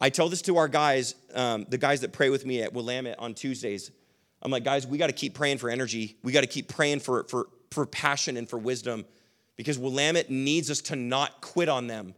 I 0.00 0.10
tell 0.10 0.28
this 0.28 0.42
to 0.42 0.56
our 0.58 0.68
guys, 0.68 1.14
um, 1.34 1.66
the 1.68 1.78
guys 1.78 2.02
that 2.02 2.12
pray 2.12 2.30
with 2.30 2.46
me 2.46 2.62
at 2.62 2.72
Willamette 2.72 3.18
on 3.18 3.34
Tuesdays. 3.34 3.90
I'm 4.40 4.50
like, 4.50 4.64
guys, 4.64 4.86
we 4.86 4.96
got 4.96 5.08
to 5.08 5.12
keep 5.12 5.34
praying 5.34 5.58
for 5.58 5.68
energy. 5.68 6.16
We 6.22 6.32
got 6.32 6.42
to 6.42 6.46
keep 6.46 6.68
praying 6.68 7.00
for, 7.00 7.24
for, 7.24 7.48
for 7.72 7.84
passion 7.84 8.36
and 8.36 8.48
for 8.48 8.58
wisdom 8.58 9.04
because 9.56 9.78
Willamette 9.78 10.30
needs 10.30 10.70
us 10.70 10.80
to 10.82 10.96
not 10.96 11.40
quit 11.40 11.68
on 11.68 11.88
them. 11.88 12.14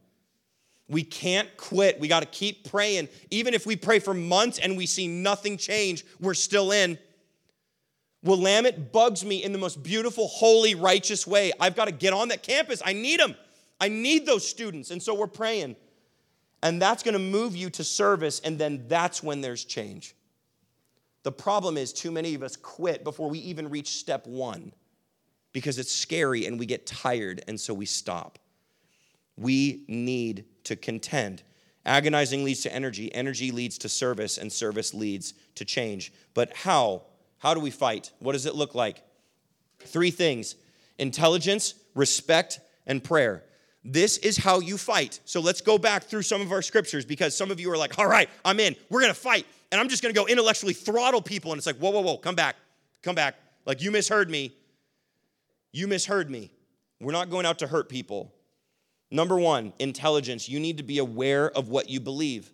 We 0.91 1.05
can't 1.05 1.49
quit. 1.57 2.01
We 2.01 2.09
got 2.09 2.21
to 2.21 2.27
keep 2.27 2.69
praying. 2.69 3.09
Even 3.31 3.55
if 3.55 3.65
we 3.65 3.77
pray 3.77 4.01
for 4.01 4.13
months 4.13 4.59
and 4.59 4.77
we 4.77 4.87
see 4.87 5.07
nothing 5.07 5.57
change, 5.57 6.05
we're 6.19 6.35
still 6.35 6.73
in. 6.73 6.99
Willamette 8.25 8.93
bugs 8.93 9.25
me 9.25 9.43
in 9.43 9.53
the 9.53 9.59
most 9.59 9.83
beautiful, 9.85 10.27
holy, 10.27 10.75
righteous 10.75 11.29
way. 11.29 11.53
I've 11.61 11.77
got 11.77 11.85
to 11.85 11.93
get 11.93 12.13
on 12.13 12.29
that 12.29 12.43
campus. 12.43 12.83
I 12.85 12.93
need 12.93 13.21
them. 13.21 13.37
I 13.81 13.89
need 13.89 14.27
those 14.27 14.47
students. 14.47 14.91
And 14.91 15.01
so 15.01 15.15
we're 15.15 15.29
praying. 15.29 15.77
And 16.63 16.83
that's 16.83 17.05
going 17.05 17.15
to 17.15 17.21
move 17.21 17.55
you 17.55 17.71
to 17.71 17.85
service, 17.85 18.41
and 18.41 18.59
then 18.59 18.85
that's 18.89 19.23
when 19.23 19.41
there's 19.41 19.65
change. 19.65 20.15
The 21.23 21.33
problem 21.33 21.77
is, 21.77 21.93
too 21.93 22.11
many 22.11 22.35
of 22.35 22.43
us 22.43 22.57
quit 22.57 23.05
before 23.05 23.31
we 23.31 23.39
even 23.39 23.71
reach 23.71 23.91
step 23.91 24.27
one 24.27 24.73
because 25.53 25.79
it's 25.79 25.93
scary 25.93 26.47
and 26.47 26.59
we 26.59 26.67
get 26.67 26.85
tired, 26.85 27.43
and 27.49 27.59
so 27.59 27.73
we 27.73 27.87
stop. 27.87 28.39
We 29.37 29.85
need 29.89 30.45
to 30.65 30.77
contend. 30.77 31.43
Agonizing 31.87 32.45
leads 32.45 32.63
to 32.63 32.75
energy, 32.75 33.13
energy 33.15 33.51
leads 33.51 33.79
to 33.79 33.89
service, 33.89 34.39
and 34.39 34.53
service 34.53 34.93
leads 34.93 35.35
to 35.55 35.65
change. 35.65 36.13
But 36.35 36.55
how? 36.55 37.03
How 37.39 37.55
do 37.55 37.61
we 37.61 37.71
fight? 37.71 38.13
What 38.19 38.33
does 38.33 38.47
it 38.47 38.55
look 38.55 38.75
like? 38.75 39.03
Three 39.79 40.11
things 40.11 40.57
intelligence, 40.99 41.75
respect, 41.95 42.61
and 42.87 43.03
prayer. 43.03 43.45
This 43.83 44.19
is 44.19 44.37
how 44.37 44.61
you 44.61 44.77
fight. 44.77 45.21
So 45.25 45.41
let's 45.41 45.63
go 45.63 45.79
back 45.79 46.05
through 46.05 46.23
some 46.23 46.43
of 46.43 46.53
our 46.53 46.61
scriptures 46.61 47.07
because 47.07 47.35
some 47.35 47.51
of 47.51 47.59
you 47.59 47.73
are 47.73 47.79
like, 47.79 47.99
all 47.99 48.07
right, 48.07 48.29
I'm 48.45 48.61
in. 48.61 48.77
We're 48.91 49.01
going 49.01 49.13
to 49.13 49.19
fight. 49.19 49.47
And 49.73 49.81
I'm 49.81 49.89
just 49.89 50.03
going 50.03 50.15
to 50.15 50.21
go 50.21 50.27
intellectually 50.27 50.75
throttle 50.75 51.23
people. 51.23 51.53
And 51.53 51.59
it's 51.59 51.67
like, 51.67 51.79
whoa, 51.79 51.91
whoa, 51.91 52.03
whoa, 52.03 52.19
come 52.19 52.35
back. 52.35 52.57
Come 53.03 53.15
back. 53.15 53.37
Like, 53.65 53.81
you 53.81 53.91
misheard 53.91 54.29
me. 54.29 54.53
You 55.73 55.89
misheard 55.89 56.29
me. 56.29 56.51
We're 57.01 57.13
not 57.13 57.31
going 57.31 57.47
out 57.47 57.61
to 57.61 57.67
hurt 57.67 57.89
people. 57.89 58.35
Number 59.11 59.39
one, 59.39 59.73
intelligence. 59.79 60.49
You 60.49 60.61
need 60.61 60.77
to 60.77 60.83
be 60.83 60.99
aware 60.99 61.51
of 61.51 61.69
what 61.69 61.91
you 61.91 62.01
believe 62.01 62.53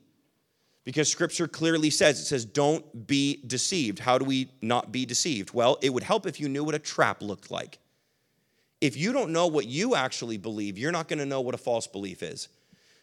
because 0.85 1.11
scripture 1.11 1.49
clearly 1.49 1.91
says 1.91 2.21
it 2.21 2.27
says 2.27 2.45
don't 2.45 3.09
be 3.09 3.43
deceived 3.45 3.99
how 3.99 4.19
do 4.19 4.25
we 4.25 4.49
not 4.63 4.93
be 4.93 5.05
deceived 5.05 5.53
well 5.53 5.77
it 5.83 5.93
would 5.93 6.05
help 6.05 6.27
if 6.27 6.39
you 6.39 6.49
knew 6.49 6.63
what 6.63 6.77
a 6.77 6.79
trap 6.79 7.21
looked 7.23 7.51
like 7.51 7.81
if 8.81 8.97
you 8.97 9.13
don't 9.13 9.31
know 9.31 9.47
what 9.47 9.67
you 9.67 9.95
actually 9.95 10.37
believe, 10.37 10.79
you're 10.79 10.93
not 10.93 11.09
going 11.09 11.19
to 11.19 11.27
know 11.27 11.41
what 11.41 11.55
a 11.55 11.59
false 11.59 11.87
belief 11.87 12.23
is. 12.23 12.49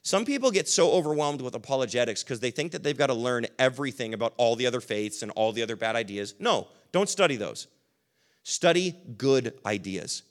Some 0.03 0.25
people 0.25 0.51
get 0.51 0.67
so 0.67 0.91
overwhelmed 0.91 1.41
with 1.41 1.55
apologetics 1.55 2.23
because 2.23 2.41
they 2.41 2.51
think 2.51 2.73
that 2.73 2.83
they've 2.83 2.97
got 2.97 3.07
to 3.07 3.13
learn 3.13 3.47
everything 3.57 4.13
about 4.13 4.33
all 4.37 4.55
the 4.55 4.67
other 4.67 4.81
faiths 4.81 5.21
and 5.21 5.31
all 5.31 5.51
the 5.51 5.63
other 5.63 5.75
bad 5.75 5.95
ideas. 5.95 6.35
No, 6.39 6.67
don't 6.91 7.09
study 7.09 7.37
those. 7.37 7.67
Study 8.43 8.95
good 9.17 9.57
ideas 9.65 10.23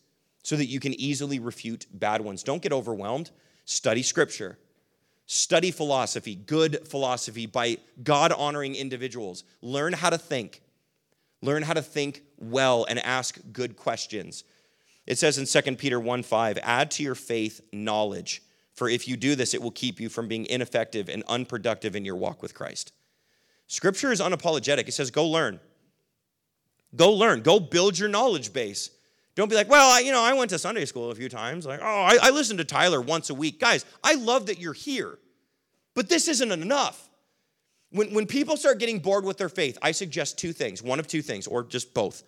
so 0.43 0.57
that 0.57 0.67
you 0.67 0.81
can 0.81 0.99
easily 1.01 1.39
refute 1.39 1.87
bad 1.93 2.21
ones. 2.21 2.43
Don't 2.43 2.63
get 2.63 2.73
overwhelmed. 2.73 3.31
Study 3.65 4.03
scripture. 4.03 4.59
Study 5.27 5.71
philosophy, 5.71 6.35
good 6.35 6.87
philosophy 6.87 7.47
by 7.47 7.79
God 8.03 8.33
honoring 8.33 8.75
individuals. 8.75 9.45
Learn 9.63 9.93
how 9.93 10.11
to 10.11 10.19
think. 10.19 10.61
Learn 11.41 11.63
how 11.63 11.73
to 11.73 11.83
think 11.83 12.23
well 12.39 12.85
and 12.89 12.99
ask 12.99 13.39
good 13.53 13.77
questions. 13.77 14.45
It 15.07 15.19
says 15.19 15.39
in 15.39 15.63
2 15.63 15.77
Peter 15.77 15.99
1 15.99 16.23
5, 16.23 16.59
add 16.63 16.91
to 16.93 17.03
your 17.03 17.15
faith 17.15 17.61
knowledge, 17.73 18.43
for 18.75 18.89
if 18.89 19.09
you 19.09 19.17
do 19.17 19.35
this, 19.35 19.55
it 19.55 19.63
will 19.63 19.71
keep 19.71 20.01
you 20.01 20.09
from 20.09 20.29
being 20.29 20.47
ineffective 20.47 21.09
and 21.09 21.23
unproductive 21.29 21.97
in 21.97 22.05
your 22.05 22.17
walk 22.17 22.43
with 22.43 22.55
Christ. 22.55 22.93
Scripture 23.67 24.13
is 24.13 24.21
unapologetic. 24.21 24.89
It 24.89 24.93
says, 24.93 25.11
go 25.11 25.27
learn. 25.27 25.61
Go 26.95 27.13
learn. 27.13 27.41
Go 27.41 27.59
build 27.59 27.99
your 27.99 28.09
knowledge 28.09 28.53
base. 28.53 28.91
Don't 29.35 29.49
be 29.49 29.57
like, 29.57 29.71
well, 29.71 29.91
I, 29.91 30.01
you 30.01 30.13
know, 30.13 30.23
I 30.23 30.35
went 30.35 30.51
to 30.51 30.59
Sunday 30.59 30.85
school 30.85 31.11
a 31.11 31.15
few 31.15 31.29
times. 31.29 31.65
Like, 31.65 31.81
oh, 31.83 31.87
I, 31.87 32.19
I 32.23 32.31
listen 32.31 32.59
to 32.59 32.65
Tyler 32.65 33.01
once 33.01 33.31
a 33.31 33.35
week. 33.35 33.59
Guys, 33.59 33.85
I 34.05 34.15
love 34.15 34.47
that 34.47 34.59
you're 34.59 34.75
here, 34.75 35.19
but 35.95 36.09
this 36.09 36.29
isn't 36.29 36.53
enough. 36.53 37.09
When, 37.91 38.13
when 38.15 38.27
people 38.27 38.57
start 38.57 38.79
getting 38.79 38.99
bored 38.99 39.25
with 39.25 39.39
their 39.39 39.49
faith, 39.49 39.79
I 39.83 39.93
suggest 39.93 40.39
two 40.39 40.53
things 40.53 40.83
one 40.83 40.99
of 40.99 41.07
two 41.07 41.23
things, 41.23 41.47
or 41.47 41.63
just 41.63 41.95
both 41.95 42.23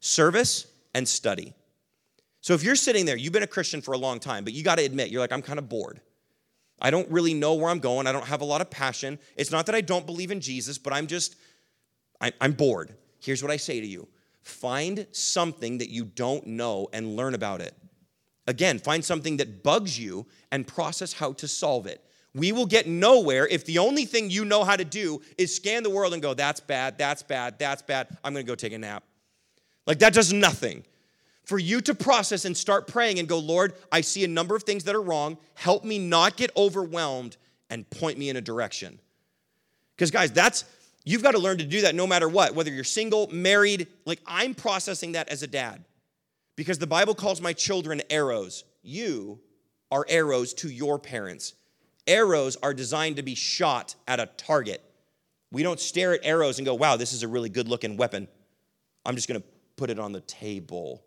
service 0.00 0.66
and 0.94 1.06
study. 1.06 1.54
So 2.40 2.54
if 2.54 2.62
you're 2.62 2.76
sitting 2.76 3.06
there, 3.06 3.16
you've 3.16 3.32
been 3.32 3.42
a 3.42 3.48
Christian 3.48 3.80
for 3.80 3.92
a 3.92 3.98
long 3.98 4.20
time, 4.20 4.44
but 4.44 4.52
you 4.52 4.62
got 4.62 4.78
to 4.78 4.84
admit, 4.84 5.10
you're 5.10 5.20
like, 5.20 5.32
I'm 5.32 5.42
kind 5.42 5.58
of 5.58 5.68
bored. 5.68 6.00
I 6.80 6.90
don't 6.90 7.10
really 7.10 7.34
know 7.34 7.54
where 7.54 7.70
I'm 7.70 7.78
going. 7.78 8.06
I 8.06 8.12
don't 8.12 8.26
have 8.26 8.40
a 8.40 8.44
lot 8.44 8.60
of 8.60 8.70
passion. 8.70 9.18
It's 9.36 9.50
not 9.50 9.66
that 9.66 9.74
I 9.74 9.80
don't 9.80 10.06
believe 10.06 10.30
in 10.30 10.40
Jesus, 10.40 10.78
but 10.78 10.92
I'm 10.92 11.06
just, 11.06 11.36
I'm 12.20 12.52
bored. 12.52 12.94
Here's 13.18 13.42
what 13.42 13.50
I 13.50 13.56
say 13.56 13.80
to 13.80 13.86
you 13.86 14.06
find 14.46 15.06
something 15.10 15.78
that 15.78 15.90
you 15.90 16.04
don't 16.04 16.46
know 16.46 16.88
and 16.92 17.16
learn 17.16 17.34
about 17.34 17.60
it. 17.60 17.74
Again, 18.46 18.78
find 18.78 19.04
something 19.04 19.38
that 19.38 19.64
bugs 19.64 19.98
you 19.98 20.26
and 20.52 20.66
process 20.66 21.12
how 21.12 21.32
to 21.34 21.48
solve 21.48 21.86
it. 21.86 22.00
We 22.32 22.52
will 22.52 22.66
get 22.66 22.86
nowhere 22.86 23.48
if 23.48 23.64
the 23.64 23.78
only 23.78 24.04
thing 24.04 24.30
you 24.30 24.44
know 24.44 24.62
how 24.62 24.76
to 24.76 24.84
do 24.84 25.20
is 25.36 25.54
scan 25.54 25.82
the 25.82 25.90
world 25.90 26.12
and 26.12 26.22
go, 26.22 26.32
that's 26.32 26.60
bad, 26.60 26.96
that's 26.96 27.22
bad, 27.22 27.58
that's 27.58 27.82
bad. 27.82 28.08
I'm 28.22 28.34
gonna 28.34 28.44
go 28.44 28.54
take 28.54 28.72
a 28.72 28.78
nap. 28.78 29.02
Like 29.86 29.98
that 29.98 30.12
does 30.12 30.32
nothing 30.32 30.84
for 31.44 31.58
you 31.58 31.80
to 31.80 31.94
process 31.94 32.44
and 32.44 32.56
start 32.56 32.86
praying 32.86 33.18
and 33.18 33.28
go, 33.28 33.38
Lord, 33.38 33.72
I 33.90 34.00
see 34.00 34.24
a 34.24 34.28
number 34.28 34.54
of 34.54 34.62
things 34.62 34.84
that 34.84 34.94
are 34.94 35.02
wrong. 35.02 35.38
Help 35.54 35.84
me 35.84 35.98
not 35.98 36.36
get 36.36 36.50
overwhelmed 36.56 37.36
and 37.70 37.88
point 37.90 38.18
me 38.18 38.28
in 38.28 38.36
a 38.36 38.40
direction. 38.40 39.00
Because, 39.96 40.10
guys, 40.10 40.30
that's, 40.30 40.64
you've 41.06 41.22
got 41.22 41.32
to 41.32 41.38
learn 41.38 41.56
to 41.58 41.64
do 41.64 41.80
that 41.82 41.94
no 41.94 42.06
matter 42.06 42.28
what, 42.28 42.54
whether 42.54 42.70
you're 42.70 42.84
single, 42.84 43.28
married. 43.28 43.86
Like, 44.04 44.20
I'm 44.26 44.54
processing 44.54 45.12
that 45.12 45.30
as 45.30 45.42
a 45.42 45.46
dad 45.46 45.82
because 46.56 46.78
the 46.78 46.86
Bible 46.86 47.14
calls 47.14 47.40
my 47.40 47.54
children 47.54 48.02
arrows. 48.10 48.64
You 48.82 49.40
are 49.90 50.04
arrows 50.08 50.52
to 50.54 50.68
your 50.68 50.98
parents. 50.98 51.54
Arrows 52.06 52.56
are 52.62 52.74
designed 52.74 53.16
to 53.16 53.22
be 53.22 53.34
shot 53.34 53.94
at 54.06 54.20
a 54.20 54.26
target. 54.36 54.82
We 55.52 55.62
don't 55.62 55.80
stare 55.80 56.12
at 56.12 56.20
arrows 56.24 56.58
and 56.58 56.66
go, 56.66 56.74
wow, 56.74 56.96
this 56.96 57.12
is 57.12 57.22
a 57.22 57.28
really 57.28 57.48
good 57.48 57.68
looking 57.68 57.96
weapon. 57.96 58.28
I'm 59.06 59.14
just 59.14 59.28
going 59.28 59.40
to 59.40 59.46
put 59.76 59.90
it 59.90 59.98
on 59.98 60.12
the 60.12 60.20
table. 60.22 61.04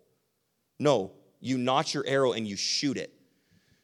No, 0.79 1.11
you 1.41 1.57
notch 1.57 1.93
your 1.93 2.05
arrow 2.07 2.31
and 2.31 2.47
you 2.47 2.55
shoot 2.55 2.97
it. 2.97 3.13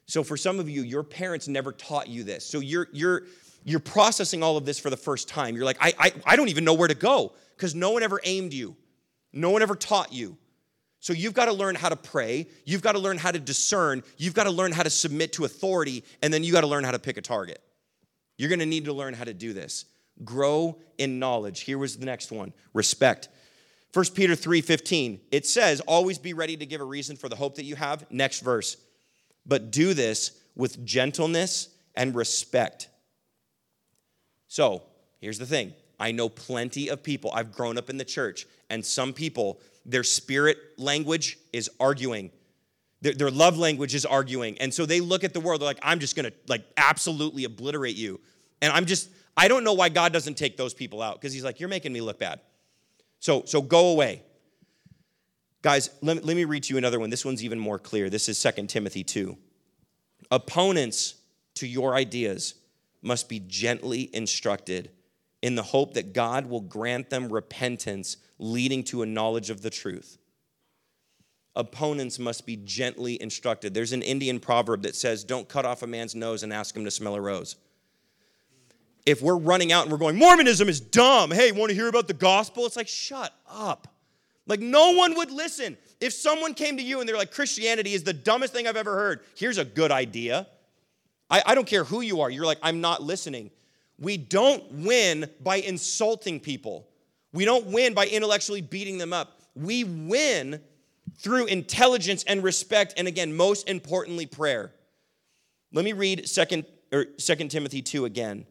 So 0.06 0.22
for 0.22 0.36
some 0.36 0.58
of 0.58 0.68
you, 0.68 0.82
your 0.82 1.02
parents 1.02 1.48
never 1.48 1.72
taught 1.72 2.08
you 2.08 2.22
this. 2.22 2.46
So 2.46 2.60
you're 2.60 2.88
you're 2.92 3.24
you're 3.66 3.80
processing 3.80 4.44
all 4.44 4.56
of 4.56 4.64
this 4.64 4.78
for 4.78 4.90
the 4.90 4.96
first 4.96 5.28
time. 5.28 5.56
You're 5.56 5.64
like, 5.64 5.78
I 5.80 5.92
I, 5.98 6.12
I 6.24 6.36
don't 6.36 6.48
even 6.48 6.64
know 6.64 6.74
where 6.74 6.88
to 6.88 6.94
go 6.94 7.32
because 7.56 7.74
no 7.74 7.90
one 7.90 8.04
ever 8.04 8.20
aimed 8.22 8.54
you. 8.54 8.76
No 9.32 9.50
one 9.50 9.60
ever 9.60 9.74
taught 9.74 10.12
you. 10.12 10.38
So 11.00 11.12
you've 11.12 11.34
got 11.34 11.46
to 11.46 11.52
learn 11.52 11.74
how 11.74 11.88
to 11.88 11.96
pray. 11.96 12.46
You've 12.64 12.80
got 12.80 12.92
to 12.92 13.00
learn 13.00 13.18
how 13.18 13.32
to 13.32 13.40
discern. 13.40 14.04
You've 14.18 14.34
got 14.34 14.44
to 14.44 14.50
learn 14.50 14.70
how 14.70 14.84
to 14.84 14.90
submit 14.90 15.32
to 15.34 15.44
authority. 15.44 16.04
And 16.22 16.32
then 16.32 16.44
you 16.44 16.52
got 16.52 16.60
to 16.60 16.68
learn 16.68 16.84
how 16.84 16.92
to 16.92 16.98
pick 16.98 17.16
a 17.16 17.20
target. 17.20 17.60
You're 18.38 18.48
going 18.48 18.60
to 18.60 18.66
need 18.66 18.84
to 18.84 18.92
learn 18.92 19.12
how 19.12 19.24
to 19.24 19.34
do 19.34 19.52
this. 19.52 19.84
Grow 20.24 20.78
in 20.96 21.18
knowledge. 21.18 21.60
Here 21.60 21.76
was 21.76 21.96
the 21.96 22.06
next 22.06 22.30
one 22.30 22.52
respect. 22.72 23.28
1 23.92 24.04
Peter 24.14 24.34
3:15, 24.34 25.20
it 25.32 25.44
says, 25.44 25.80
"Always 25.80 26.18
be 26.18 26.34
ready 26.34 26.56
to 26.56 26.66
give 26.66 26.80
a 26.80 26.84
reason 26.84 27.16
for 27.16 27.28
the 27.28 27.36
hope 27.36 27.56
that 27.56 27.64
you 27.64 27.74
have." 27.76 28.08
Next 28.10 28.40
verse. 28.40 28.76
But 29.44 29.70
do 29.70 29.92
this 29.92 30.32
with 30.54 30.84
gentleness 30.84 31.68
and 31.94 32.14
respect. 32.14 32.88
So, 34.56 34.84
here's 35.20 35.38
the 35.38 35.44
thing. 35.44 35.74
I 36.00 36.12
know 36.12 36.30
plenty 36.30 36.88
of 36.88 37.02
people. 37.02 37.30
I've 37.34 37.52
grown 37.52 37.76
up 37.76 37.90
in 37.90 37.98
the 37.98 38.06
church, 38.06 38.46
and 38.70 38.82
some 38.82 39.12
people, 39.12 39.60
their 39.84 40.02
spirit 40.02 40.56
language 40.78 41.38
is 41.52 41.68
arguing. 41.78 42.30
Their, 43.02 43.12
their 43.12 43.30
love 43.30 43.58
language 43.58 43.94
is 43.94 44.06
arguing. 44.06 44.56
And 44.56 44.72
so 44.72 44.86
they 44.86 45.02
look 45.02 45.24
at 45.24 45.34
the 45.34 45.40
world, 45.40 45.60
they're 45.60 45.68
like, 45.68 45.80
I'm 45.82 46.00
just 46.00 46.16
gonna 46.16 46.32
like 46.48 46.64
absolutely 46.78 47.44
obliterate 47.44 47.96
you. 47.96 48.18
And 48.62 48.72
I'm 48.72 48.86
just, 48.86 49.10
I 49.36 49.46
don't 49.46 49.62
know 49.62 49.74
why 49.74 49.90
God 49.90 50.14
doesn't 50.14 50.38
take 50.38 50.56
those 50.56 50.72
people 50.72 51.02
out, 51.02 51.20
because 51.20 51.34
he's 51.34 51.44
like, 51.44 51.60
You're 51.60 51.68
making 51.68 51.92
me 51.92 52.00
look 52.00 52.18
bad. 52.18 52.40
So, 53.18 53.42
so 53.44 53.60
go 53.60 53.90
away. 53.90 54.22
Guys, 55.60 55.90
let, 56.00 56.24
let 56.24 56.34
me 56.34 56.46
read 56.46 56.62
to 56.62 56.72
you 56.72 56.78
another 56.78 56.98
one. 56.98 57.10
This 57.10 57.26
one's 57.26 57.44
even 57.44 57.58
more 57.58 57.78
clear. 57.78 58.08
This 58.08 58.26
is 58.26 58.42
2 58.42 58.68
Timothy 58.68 59.04
2. 59.04 59.36
Opponents 60.30 61.16
to 61.56 61.66
your 61.66 61.94
ideas 61.94 62.54
must 63.06 63.28
be 63.28 63.38
gently 63.38 64.10
instructed 64.12 64.90
in 65.40 65.54
the 65.54 65.62
hope 65.62 65.94
that 65.94 66.12
God 66.12 66.46
will 66.46 66.60
grant 66.60 67.08
them 67.08 67.32
repentance 67.32 68.16
leading 68.38 68.82
to 68.84 69.02
a 69.02 69.06
knowledge 69.06 69.48
of 69.48 69.62
the 69.62 69.70
truth. 69.70 70.18
Opponents 71.54 72.18
must 72.18 72.44
be 72.44 72.56
gently 72.56 73.20
instructed. 73.22 73.72
There's 73.72 73.92
an 73.92 74.02
Indian 74.02 74.40
proverb 74.40 74.82
that 74.82 74.94
says, 74.94 75.24
Don't 75.24 75.48
cut 75.48 75.64
off 75.64 75.82
a 75.82 75.86
man's 75.86 76.14
nose 76.14 76.42
and 76.42 76.52
ask 76.52 76.76
him 76.76 76.84
to 76.84 76.90
smell 76.90 77.14
a 77.14 77.20
rose. 77.20 77.56
If 79.06 79.22
we're 79.22 79.36
running 79.36 79.72
out 79.72 79.84
and 79.84 79.92
we're 79.92 79.98
going, 79.98 80.16
Mormonism 80.16 80.68
is 80.68 80.80
dumb. 80.80 81.30
Hey, 81.30 81.52
want 81.52 81.70
to 81.70 81.76
hear 81.76 81.88
about 81.88 82.08
the 82.08 82.14
gospel? 82.14 82.66
It's 82.66 82.76
like, 82.76 82.88
shut 82.88 83.32
up. 83.48 83.88
Like, 84.48 84.60
no 84.60 84.92
one 84.92 85.16
would 85.16 85.30
listen. 85.30 85.78
If 86.00 86.12
someone 86.12 86.54
came 86.54 86.76
to 86.76 86.82
you 86.82 87.00
and 87.00 87.08
they're 87.08 87.16
like, 87.16 87.30
Christianity 87.30 87.94
is 87.94 88.02
the 88.02 88.12
dumbest 88.12 88.52
thing 88.52 88.66
I've 88.66 88.76
ever 88.76 88.94
heard, 88.94 89.20
here's 89.36 89.58
a 89.58 89.64
good 89.64 89.92
idea. 89.92 90.48
I, 91.30 91.42
I 91.46 91.54
don't 91.54 91.66
care 91.66 91.84
who 91.84 92.00
you 92.00 92.20
are. 92.20 92.30
You're 92.30 92.46
like, 92.46 92.58
I'm 92.62 92.80
not 92.80 93.02
listening. 93.02 93.50
We 93.98 94.16
don't 94.16 94.62
win 94.72 95.30
by 95.40 95.56
insulting 95.56 96.40
people, 96.40 96.88
we 97.32 97.44
don't 97.44 97.66
win 97.66 97.94
by 97.94 98.06
intellectually 98.06 98.60
beating 98.60 98.98
them 98.98 99.12
up. 99.12 99.40
We 99.54 99.84
win 99.84 100.60
through 101.18 101.46
intelligence 101.46 102.24
and 102.24 102.42
respect, 102.42 102.94
and 102.96 103.08
again, 103.08 103.34
most 103.34 103.68
importantly, 103.68 104.26
prayer. 104.26 104.72
Let 105.72 105.84
me 105.84 105.92
read 105.92 106.26
2 106.26 106.64
or 106.92 107.04
2 107.04 107.34
Timothy 107.48 107.80
2 107.80 108.04
again. 108.04 108.46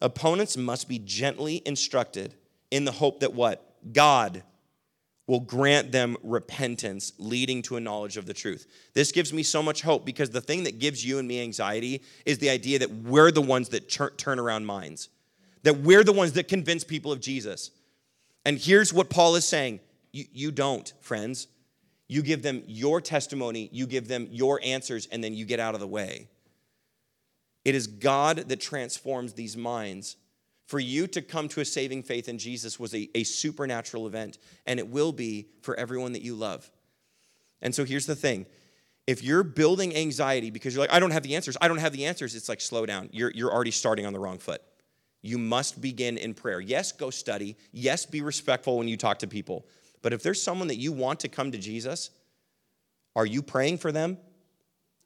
Opponents 0.00 0.56
must 0.56 0.88
be 0.88 0.98
gently 0.98 1.62
instructed 1.66 2.34
in 2.70 2.84
the 2.84 2.92
hope 2.92 3.20
that 3.20 3.34
what? 3.34 3.76
God 3.92 4.42
will 5.32 5.40
grant 5.40 5.92
them 5.92 6.14
repentance 6.22 7.14
leading 7.16 7.62
to 7.62 7.76
a 7.76 7.80
knowledge 7.80 8.18
of 8.18 8.26
the 8.26 8.34
truth. 8.34 8.66
This 8.92 9.12
gives 9.12 9.32
me 9.32 9.42
so 9.42 9.62
much 9.62 9.80
hope 9.80 10.04
because 10.04 10.28
the 10.28 10.42
thing 10.42 10.64
that 10.64 10.78
gives 10.78 11.02
you 11.02 11.18
and 11.18 11.26
me 11.26 11.40
anxiety 11.40 12.02
is 12.26 12.36
the 12.36 12.50
idea 12.50 12.78
that 12.80 12.90
we're 12.90 13.30
the 13.30 13.40
ones 13.40 13.70
that 13.70 13.88
turn 14.18 14.38
around 14.38 14.66
minds, 14.66 15.08
that 15.62 15.78
we're 15.78 16.04
the 16.04 16.12
ones 16.12 16.34
that 16.34 16.48
convince 16.48 16.84
people 16.84 17.10
of 17.10 17.18
Jesus. 17.18 17.70
And 18.44 18.58
here's 18.58 18.92
what 18.92 19.08
Paul 19.08 19.34
is 19.36 19.48
saying 19.48 19.80
you, 20.12 20.26
you 20.34 20.50
don't, 20.50 20.92
friends. 21.00 21.48
You 22.08 22.20
give 22.20 22.42
them 22.42 22.62
your 22.66 23.00
testimony, 23.00 23.70
you 23.72 23.86
give 23.86 24.08
them 24.08 24.28
your 24.30 24.60
answers, 24.62 25.06
and 25.06 25.24
then 25.24 25.32
you 25.32 25.46
get 25.46 25.60
out 25.60 25.72
of 25.72 25.80
the 25.80 25.88
way. 25.88 26.28
It 27.64 27.74
is 27.74 27.86
God 27.86 28.36
that 28.50 28.60
transforms 28.60 29.32
these 29.32 29.56
minds 29.56 30.18
for 30.72 30.80
you 30.80 31.06
to 31.06 31.20
come 31.20 31.48
to 31.48 31.60
a 31.60 31.66
saving 31.66 32.02
faith 32.02 32.30
in 32.30 32.38
Jesus 32.38 32.80
was 32.80 32.94
a, 32.94 33.06
a 33.14 33.24
supernatural 33.24 34.06
event, 34.06 34.38
and 34.64 34.80
it 34.80 34.88
will 34.88 35.12
be 35.12 35.48
for 35.60 35.74
everyone 35.74 36.14
that 36.14 36.22
you 36.22 36.34
love. 36.34 36.70
And 37.60 37.74
so 37.74 37.84
here's 37.84 38.06
the 38.06 38.16
thing 38.16 38.46
if 39.06 39.22
you're 39.22 39.42
building 39.42 39.94
anxiety 39.94 40.48
because 40.48 40.74
you're 40.74 40.82
like, 40.82 40.90
I 40.90 40.98
don't 40.98 41.10
have 41.10 41.24
the 41.24 41.36
answers, 41.36 41.58
I 41.60 41.68
don't 41.68 41.76
have 41.76 41.92
the 41.92 42.06
answers, 42.06 42.34
it's 42.34 42.48
like, 42.48 42.62
slow 42.62 42.86
down. 42.86 43.10
You're, 43.12 43.30
you're 43.32 43.52
already 43.52 43.70
starting 43.70 44.06
on 44.06 44.14
the 44.14 44.18
wrong 44.18 44.38
foot. 44.38 44.62
You 45.20 45.36
must 45.36 45.78
begin 45.82 46.16
in 46.16 46.32
prayer. 46.32 46.58
Yes, 46.58 46.90
go 46.90 47.10
study. 47.10 47.58
Yes, 47.72 48.06
be 48.06 48.22
respectful 48.22 48.78
when 48.78 48.88
you 48.88 48.96
talk 48.96 49.18
to 49.18 49.26
people. 49.26 49.66
But 50.00 50.14
if 50.14 50.22
there's 50.22 50.42
someone 50.42 50.68
that 50.68 50.78
you 50.78 50.90
want 50.92 51.20
to 51.20 51.28
come 51.28 51.52
to 51.52 51.58
Jesus, 51.58 52.08
are 53.14 53.26
you 53.26 53.42
praying 53.42 53.76
for 53.76 53.92
them? 53.92 54.16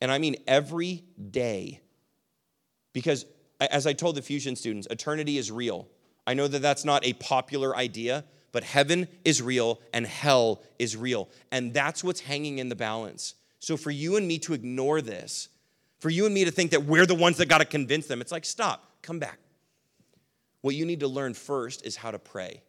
And 0.00 0.12
I 0.12 0.18
mean 0.18 0.36
every 0.46 1.02
day. 1.32 1.80
Because 2.92 3.26
as 3.61 3.86
I 3.86 3.92
told 3.92 4.16
the 4.16 4.22
fusion 4.22 4.57
students, 4.57 4.86
eternity 4.90 5.38
is 5.38 5.50
real. 5.50 5.88
I 6.26 6.34
know 6.34 6.48
that 6.48 6.62
that's 6.62 6.84
not 6.84 7.07
a 7.07 7.12
popular 7.14 7.76
idea, 7.76 8.24
but 8.52 8.64
heaven 8.64 9.09
is 9.24 9.40
real 9.42 9.80
and 9.92 10.07
hell 10.07 10.62
is 10.78 10.96
real. 10.96 11.28
And 11.52 11.72
that's 11.72 12.02
what's 12.02 12.20
hanging 12.20 12.59
in 12.59 12.68
the 12.68 12.74
balance. 12.74 13.34
So 13.61 13.76
for 13.76 13.90
you 13.90 14.16
and 14.16 14.26
me 14.26 14.38
to 14.40 14.54
ignore 14.54 15.00
this, 15.00 15.48
for 15.98 16.11
you 16.11 16.26
and 16.26 16.34
me 16.34 16.44
to 16.44 16.50
think 16.50 16.72
that 16.72 16.84
we're 16.84 17.07
the 17.07 17.14
ones 17.14 17.38
that 17.38 17.48
got 17.48 17.59
to 17.59 17.64
convince 17.64 18.07
them, 18.07 18.20
it's 18.20 18.32
like, 18.32 18.44
stop, 18.44 18.84
come 19.02 19.18
back. 19.18 19.38
What 20.61 20.74
you 20.74 20.84
need 20.84 21.00
to 21.00 21.09
learn 21.09 21.34
first 21.34 21.86
is 21.86 21.96
how 21.96 22.11
to 22.11 22.18
pray. 22.18 22.62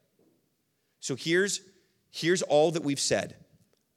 So 1.00 1.16
here's, 1.16 1.62
here's 2.12 2.42
all 2.42 2.72
that 2.72 2.84
we've 2.84 3.00
said. 3.00 3.36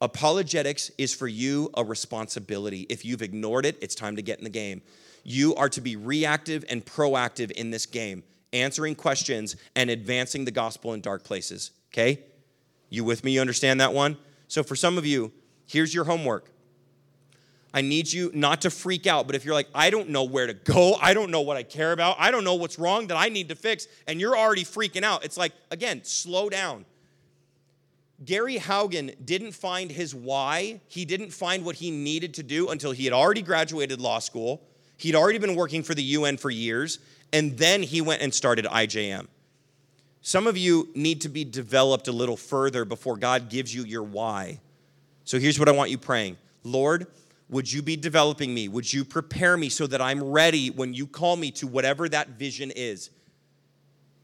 Apologetics 0.01 0.89
is 0.97 1.13
for 1.13 1.27
you 1.27 1.69
a 1.75 1.83
responsibility. 1.83 2.87
If 2.89 3.05
you've 3.05 3.21
ignored 3.21 3.65
it, 3.65 3.77
it's 3.81 3.95
time 3.95 4.15
to 4.15 4.21
get 4.21 4.39
in 4.39 4.43
the 4.43 4.49
game. 4.49 4.81
You 5.23 5.55
are 5.55 5.69
to 5.69 5.81
be 5.81 5.95
reactive 5.95 6.65
and 6.69 6.85
proactive 6.85 7.51
in 7.51 7.71
this 7.71 7.85
game, 7.85 8.23
answering 8.53 8.95
questions 8.95 9.55
and 9.75 9.89
advancing 9.89 10.45
the 10.45 10.51
gospel 10.51 10.93
in 10.93 11.01
dark 11.01 11.23
places. 11.23 11.71
Okay? 11.91 12.21
You 12.89 13.03
with 13.03 13.23
me? 13.23 13.31
You 13.31 13.41
understand 13.41 13.79
that 13.81 13.93
one? 13.93 14.17
So, 14.47 14.63
for 14.63 14.75
some 14.75 14.97
of 14.97 15.05
you, 15.05 15.31
here's 15.65 15.93
your 15.93 16.03
homework. 16.03 16.51
I 17.73 17.81
need 17.81 18.11
you 18.11 18.31
not 18.33 18.61
to 18.61 18.69
freak 18.69 19.07
out, 19.07 19.27
but 19.27 19.35
if 19.35 19.45
you're 19.45 19.53
like, 19.53 19.69
I 19.73 19.89
don't 19.89 20.09
know 20.09 20.23
where 20.23 20.47
to 20.47 20.53
go, 20.53 20.95
I 21.01 21.13
don't 21.13 21.31
know 21.31 21.41
what 21.41 21.55
I 21.55 21.63
care 21.63 21.93
about, 21.93 22.17
I 22.19 22.29
don't 22.31 22.43
know 22.43 22.55
what's 22.55 22.77
wrong 22.77 23.07
that 23.07 23.15
I 23.15 23.29
need 23.29 23.47
to 23.49 23.55
fix, 23.55 23.87
and 24.07 24.19
you're 24.19 24.37
already 24.37 24.65
freaking 24.65 25.03
out, 25.03 25.23
it's 25.23 25.37
like, 25.37 25.53
again, 25.69 26.03
slow 26.03 26.49
down. 26.49 26.85
Gary 28.25 28.57
Haugen 28.57 29.15
didn't 29.25 29.53
find 29.53 29.89
his 29.89 30.13
why, 30.13 30.81
he 30.87 31.05
didn't 31.05 31.31
find 31.31 31.63
what 31.63 31.77
he 31.77 31.91
needed 31.91 32.33
to 32.35 32.43
do 32.43 32.69
until 32.69 32.91
he 32.91 33.05
had 33.05 33.13
already 33.13 33.41
graduated 33.41 34.01
law 34.01 34.19
school. 34.19 34.61
He'd 35.01 35.15
already 35.15 35.39
been 35.39 35.55
working 35.55 35.81
for 35.81 35.95
the 35.95 36.03
UN 36.03 36.37
for 36.37 36.51
years, 36.51 36.99
and 37.33 37.57
then 37.57 37.81
he 37.81 38.01
went 38.01 38.21
and 38.21 38.31
started 38.31 38.65
IJM. 38.65 39.25
Some 40.21 40.45
of 40.45 40.59
you 40.59 40.89
need 40.93 41.21
to 41.21 41.29
be 41.29 41.43
developed 41.43 42.07
a 42.07 42.11
little 42.11 42.37
further 42.37 42.85
before 42.85 43.17
God 43.17 43.49
gives 43.49 43.73
you 43.73 43.83
your 43.83 44.03
why. 44.03 44.59
So 45.23 45.39
here's 45.39 45.57
what 45.57 45.67
I 45.67 45.71
want 45.71 45.89
you 45.89 45.97
praying 45.97 46.37
Lord, 46.63 47.07
would 47.49 47.71
you 47.71 47.81
be 47.81 47.95
developing 47.95 48.53
me? 48.53 48.67
Would 48.67 48.93
you 48.93 49.03
prepare 49.03 49.57
me 49.57 49.69
so 49.69 49.87
that 49.87 50.01
I'm 50.01 50.23
ready 50.23 50.69
when 50.69 50.93
you 50.93 51.07
call 51.07 51.35
me 51.35 51.49
to 51.53 51.65
whatever 51.65 52.07
that 52.09 52.29
vision 52.37 52.71
is? 52.75 53.09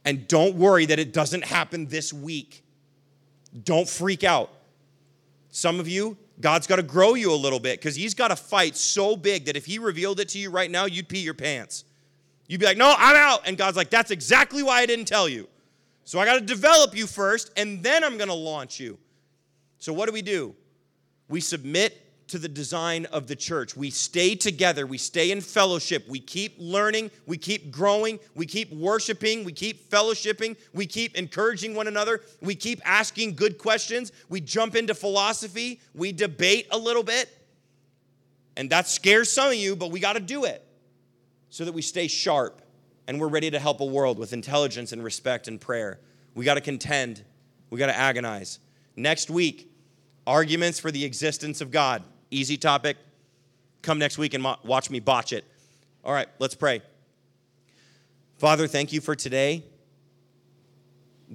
And 0.05 0.27
don't 0.27 0.57
worry 0.57 0.85
that 0.85 0.99
it 0.99 1.11
doesn't 1.11 1.43
happen 1.43 1.87
this 1.87 2.13
week. 2.13 2.63
Don't 3.63 3.89
freak 3.89 4.23
out. 4.23 4.53
Some 5.49 5.79
of 5.79 5.87
you, 5.87 6.17
God's 6.39 6.67
got 6.67 6.75
to 6.75 6.83
grow 6.83 7.15
you 7.15 7.31
a 7.33 7.35
little 7.35 7.59
bit 7.59 7.79
because 7.79 7.95
He's 7.95 8.13
got 8.13 8.31
a 8.31 8.35
fight 8.35 8.75
so 8.75 9.15
big 9.15 9.45
that 9.45 9.55
if 9.55 9.65
He 9.65 9.79
revealed 9.79 10.19
it 10.19 10.29
to 10.29 10.39
you 10.39 10.49
right 10.49 10.69
now, 10.69 10.85
you'd 10.85 11.09
pee 11.09 11.19
your 11.19 11.33
pants. 11.33 11.83
You'd 12.47 12.59
be 12.59 12.65
like, 12.65 12.77
no, 12.77 12.93
I'm 12.97 13.15
out. 13.15 13.41
And 13.45 13.57
God's 13.57 13.75
like, 13.75 13.89
that's 13.89 14.11
exactly 14.11 14.63
why 14.63 14.81
I 14.81 14.85
didn't 14.85 15.05
tell 15.05 15.27
you. 15.27 15.47
So 16.03 16.19
I 16.19 16.25
got 16.25 16.35
to 16.35 16.41
develop 16.41 16.95
you 16.95 17.05
first, 17.05 17.51
and 17.57 17.83
then 17.83 18.03
I'm 18.03 18.17
going 18.17 18.29
to 18.29 18.33
launch 18.33 18.79
you. 18.79 18.97
So 19.79 19.91
what 19.91 20.05
do 20.05 20.13
we 20.13 20.21
do? 20.21 20.55
We 21.27 21.41
submit 21.41 22.01
to 22.27 22.37
the 22.37 22.49
design 22.49 23.05
of 23.05 23.27
the 23.27 23.35
church. 23.35 23.75
We 23.75 23.89
stay 23.89 24.35
together, 24.35 24.85
we 24.85 24.97
stay 24.97 25.31
in 25.31 25.41
fellowship, 25.41 26.07
we 26.07 26.19
keep 26.19 26.55
learning, 26.57 27.11
we 27.25 27.37
keep 27.37 27.71
growing, 27.71 28.19
we 28.35 28.45
keep 28.45 28.71
worshiping, 28.71 29.43
we 29.43 29.53
keep 29.53 29.89
fellowshipping, 29.89 30.57
we 30.73 30.85
keep 30.85 31.15
encouraging 31.15 31.73
one 31.73 31.87
another, 31.87 32.21
we 32.41 32.55
keep 32.55 32.81
asking 32.85 33.35
good 33.35 33.57
questions, 33.57 34.11
we 34.29 34.41
jump 34.41 34.75
into 34.75 34.93
philosophy, 34.93 35.79
we 35.93 36.11
debate 36.11 36.67
a 36.71 36.77
little 36.77 37.03
bit. 37.03 37.29
And 38.57 38.69
that 38.71 38.87
scares 38.87 39.31
some 39.31 39.49
of 39.49 39.55
you, 39.55 39.75
but 39.75 39.91
we 39.91 39.99
got 39.99 40.13
to 40.13 40.19
do 40.19 40.45
it 40.45 40.65
so 41.49 41.63
that 41.63 41.73
we 41.73 41.81
stay 41.81 42.07
sharp 42.07 42.61
and 43.07 43.21
we're 43.21 43.27
ready 43.27 43.49
to 43.51 43.59
help 43.59 43.79
a 43.79 43.85
world 43.85 44.19
with 44.19 44.33
intelligence 44.33 44.91
and 44.91 45.03
respect 45.03 45.47
and 45.47 45.61
prayer. 45.61 45.99
We 46.35 46.43
got 46.43 46.55
to 46.55 46.61
contend, 46.61 47.23
we 47.69 47.79
got 47.79 47.87
to 47.87 47.97
agonize. 47.97 48.59
Next 48.95 49.29
week, 49.29 49.71
arguments 50.25 50.79
for 50.79 50.91
the 50.91 51.05
existence 51.05 51.61
of 51.61 51.71
God. 51.71 52.03
Easy 52.31 52.57
topic. 52.57 52.97
Come 53.81 53.99
next 53.99 54.17
week 54.17 54.33
and 54.33 54.43
watch 54.63 54.89
me 54.89 54.99
botch 54.99 55.33
it. 55.33 55.45
All 56.03 56.13
right, 56.13 56.27
let's 56.39 56.55
pray. 56.55 56.81
Father, 58.37 58.67
thank 58.67 58.93
you 58.93 59.01
for 59.01 59.15
today. 59.15 59.63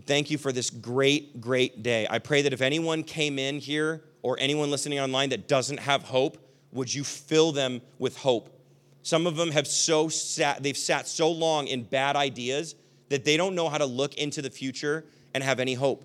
Thank 0.06 0.30
you 0.30 0.38
for 0.38 0.52
this 0.52 0.70
great, 0.70 1.40
great 1.40 1.82
day. 1.82 2.06
I 2.08 2.18
pray 2.18 2.42
that 2.42 2.52
if 2.52 2.62
anyone 2.62 3.02
came 3.02 3.38
in 3.38 3.58
here 3.58 4.02
or 4.22 4.38
anyone 4.38 4.70
listening 4.70 5.00
online 5.00 5.30
that 5.30 5.48
doesn't 5.48 5.80
have 5.80 6.02
hope, 6.02 6.38
would 6.72 6.92
you 6.92 7.04
fill 7.04 7.52
them 7.52 7.82
with 7.98 8.16
hope? 8.16 8.58
Some 9.02 9.26
of 9.26 9.36
them 9.36 9.50
have 9.50 9.66
so 9.66 10.08
sat, 10.08 10.62
they've 10.62 10.76
sat 10.76 11.08
so 11.08 11.30
long 11.30 11.66
in 11.66 11.82
bad 11.82 12.16
ideas 12.16 12.74
that 13.08 13.24
they 13.24 13.36
don't 13.36 13.54
know 13.54 13.68
how 13.68 13.78
to 13.78 13.84
look 13.84 14.14
into 14.14 14.40
the 14.40 14.48
future 14.48 15.04
and 15.34 15.42
have 15.44 15.60
any 15.60 15.74
hope. 15.74 16.04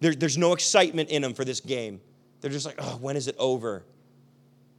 There, 0.00 0.14
there's 0.14 0.38
no 0.38 0.52
excitement 0.52 1.10
in 1.10 1.22
them 1.22 1.34
for 1.34 1.44
this 1.44 1.60
game. 1.60 2.00
They're 2.40 2.50
just 2.50 2.66
like, 2.66 2.76
oh, 2.78 2.98
when 3.00 3.16
is 3.16 3.26
it 3.26 3.36
over? 3.38 3.84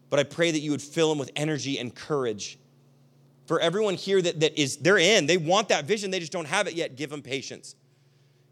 But 0.10 0.20
I 0.20 0.24
pray 0.24 0.52
that 0.52 0.60
you 0.60 0.72
would 0.72 0.82
fill 0.82 1.10
them 1.10 1.18
with 1.18 1.32
energy 1.36 1.80
and 1.80 1.94
courage. 1.94 2.58
For 3.46 3.60
everyone 3.60 3.96
here 3.96 4.22
that, 4.22 4.40
that 4.40 4.60
is, 4.60 4.78
they're 4.78 4.98
in, 4.98 5.28
they 5.28 5.38
want 5.38 5.70
that 5.70 5.86
vision, 5.86 6.12
they 6.12 6.20
just 6.20 6.32
don't 6.32 6.48
have 6.48 6.68
it 6.68 6.74
yet, 6.74 6.96
give 6.96 7.10
them 7.10 7.22
patience. 7.22 7.76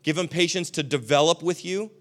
Give 0.04 0.16
them 0.16 0.28
patience 0.28 0.70
to 0.72 0.84
develop 0.84 1.42
with 1.42 1.64
you, 1.66 1.92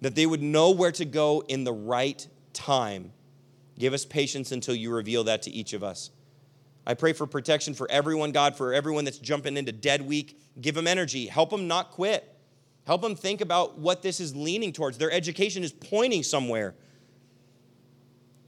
that 0.00 0.14
they 0.14 0.26
would 0.26 0.42
know 0.42 0.70
where 0.70 0.92
to 0.92 1.04
go 1.04 1.44
in 1.46 1.64
the 1.64 1.72
right 1.72 2.26
time. 2.52 3.12
Give 3.78 3.92
us 3.92 4.04
patience 4.04 4.52
until 4.52 4.74
you 4.74 4.92
reveal 4.92 5.24
that 5.24 5.42
to 5.42 5.50
each 5.50 5.72
of 5.72 5.84
us. 5.84 6.10
I 6.86 6.94
pray 6.94 7.12
for 7.12 7.26
protection 7.26 7.74
for 7.74 7.88
everyone, 7.90 8.32
God, 8.32 8.56
for 8.56 8.72
everyone 8.72 9.04
that's 9.04 9.18
jumping 9.18 9.56
into 9.56 9.72
dead 9.72 10.02
week. 10.02 10.40
Give 10.60 10.74
them 10.74 10.86
energy. 10.86 11.26
Help 11.26 11.50
them 11.50 11.68
not 11.68 11.90
quit. 11.90 12.34
Help 12.86 13.02
them 13.02 13.14
think 13.14 13.40
about 13.40 13.78
what 13.78 14.02
this 14.02 14.18
is 14.18 14.34
leaning 14.34 14.72
towards. 14.72 14.98
Their 14.98 15.12
education 15.12 15.62
is 15.62 15.72
pointing 15.72 16.22
somewhere. 16.22 16.74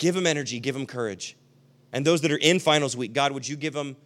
Give 0.02 0.16
them 0.16 0.26
energy, 0.26 0.58
give 0.58 0.74
them 0.74 0.84
courage. 0.84 1.36
And 1.92 2.04
those 2.04 2.22
that 2.22 2.32
are 2.32 2.36
in 2.36 2.58
finals 2.58 2.96
week, 2.96 3.12
God, 3.12 3.30
would 3.30 3.46
you 3.46 3.54
give 3.54 3.72
them 3.72 3.96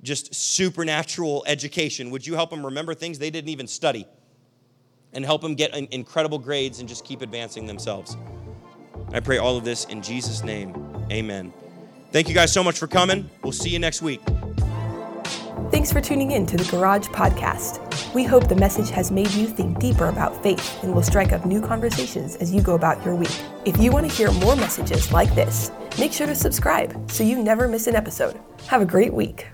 just 0.00 0.32
supernatural 0.32 1.42
education? 1.48 2.12
Would 2.12 2.24
you 2.24 2.34
help 2.34 2.50
them 2.50 2.64
remember 2.64 2.94
things 2.94 3.18
they 3.18 3.30
didn't 3.30 3.48
even 3.50 3.66
study? 3.66 4.06
And 5.12 5.24
help 5.24 5.42
them 5.42 5.56
get 5.56 5.74
incredible 5.74 6.38
grades 6.38 6.78
and 6.78 6.88
just 6.88 7.04
keep 7.04 7.22
advancing 7.22 7.66
themselves. 7.66 8.16
I 9.12 9.18
pray 9.18 9.38
all 9.38 9.56
of 9.56 9.64
this 9.64 9.84
in 9.86 10.00
Jesus' 10.00 10.44
name. 10.44 10.76
Amen. 11.10 11.52
Thank 12.12 12.28
you 12.28 12.34
guys 12.34 12.52
so 12.52 12.62
much 12.62 12.78
for 12.78 12.86
coming. 12.86 13.28
We'll 13.42 13.50
see 13.50 13.70
you 13.70 13.80
next 13.80 14.00
week. 14.00 14.20
Thanks 15.70 15.92
for 15.92 16.00
tuning 16.00 16.32
in 16.32 16.46
to 16.46 16.56
the 16.56 16.70
Garage 16.70 17.08
Podcast. 17.08 18.14
We 18.14 18.24
hope 18.24 18.48
the 18.48 18.54
message 18.54 18.90
has 18.90 19.10
made 19.10 19.30
you 19.30 19.46
think 19.46 19.78
deeper 19.78 20.08
about 20.08 20.42
faith 20.42 20.82
and 20.82 20.94
will 20.94 21.02
strike 21.02 21.32
up 21.32 21.46
new 21.46 21.60
conversations 21.60 22.36
as 22.36 22.54
you 22.54 22.60
go 22.60 22.74
about 22.74 23.04
your 23.04 23.14
week. 23.14 23.40
If 23.64 23.78
you 23.78 23.90
want 23.90 24.08
to 24.08 24.14
hear 24.14 24.30
more 24.32 24.56
messages 24.56 25.12
like 25.12 25.34
this, 25.34 25.70
make 25.98 26.12
sure 26.12 26.26
to 26.26 26.34
subscribe 26.34 27.10
so 27.10 27.24
you 27.24 27.42
never 27.42 27.68
miss 27.68 27.86
an 27.86 27.96
episode. 27.96 28.38
Have 28.66 28.82
a 28.82 28.86
great 28.86 29.14
week. 29.14 29.46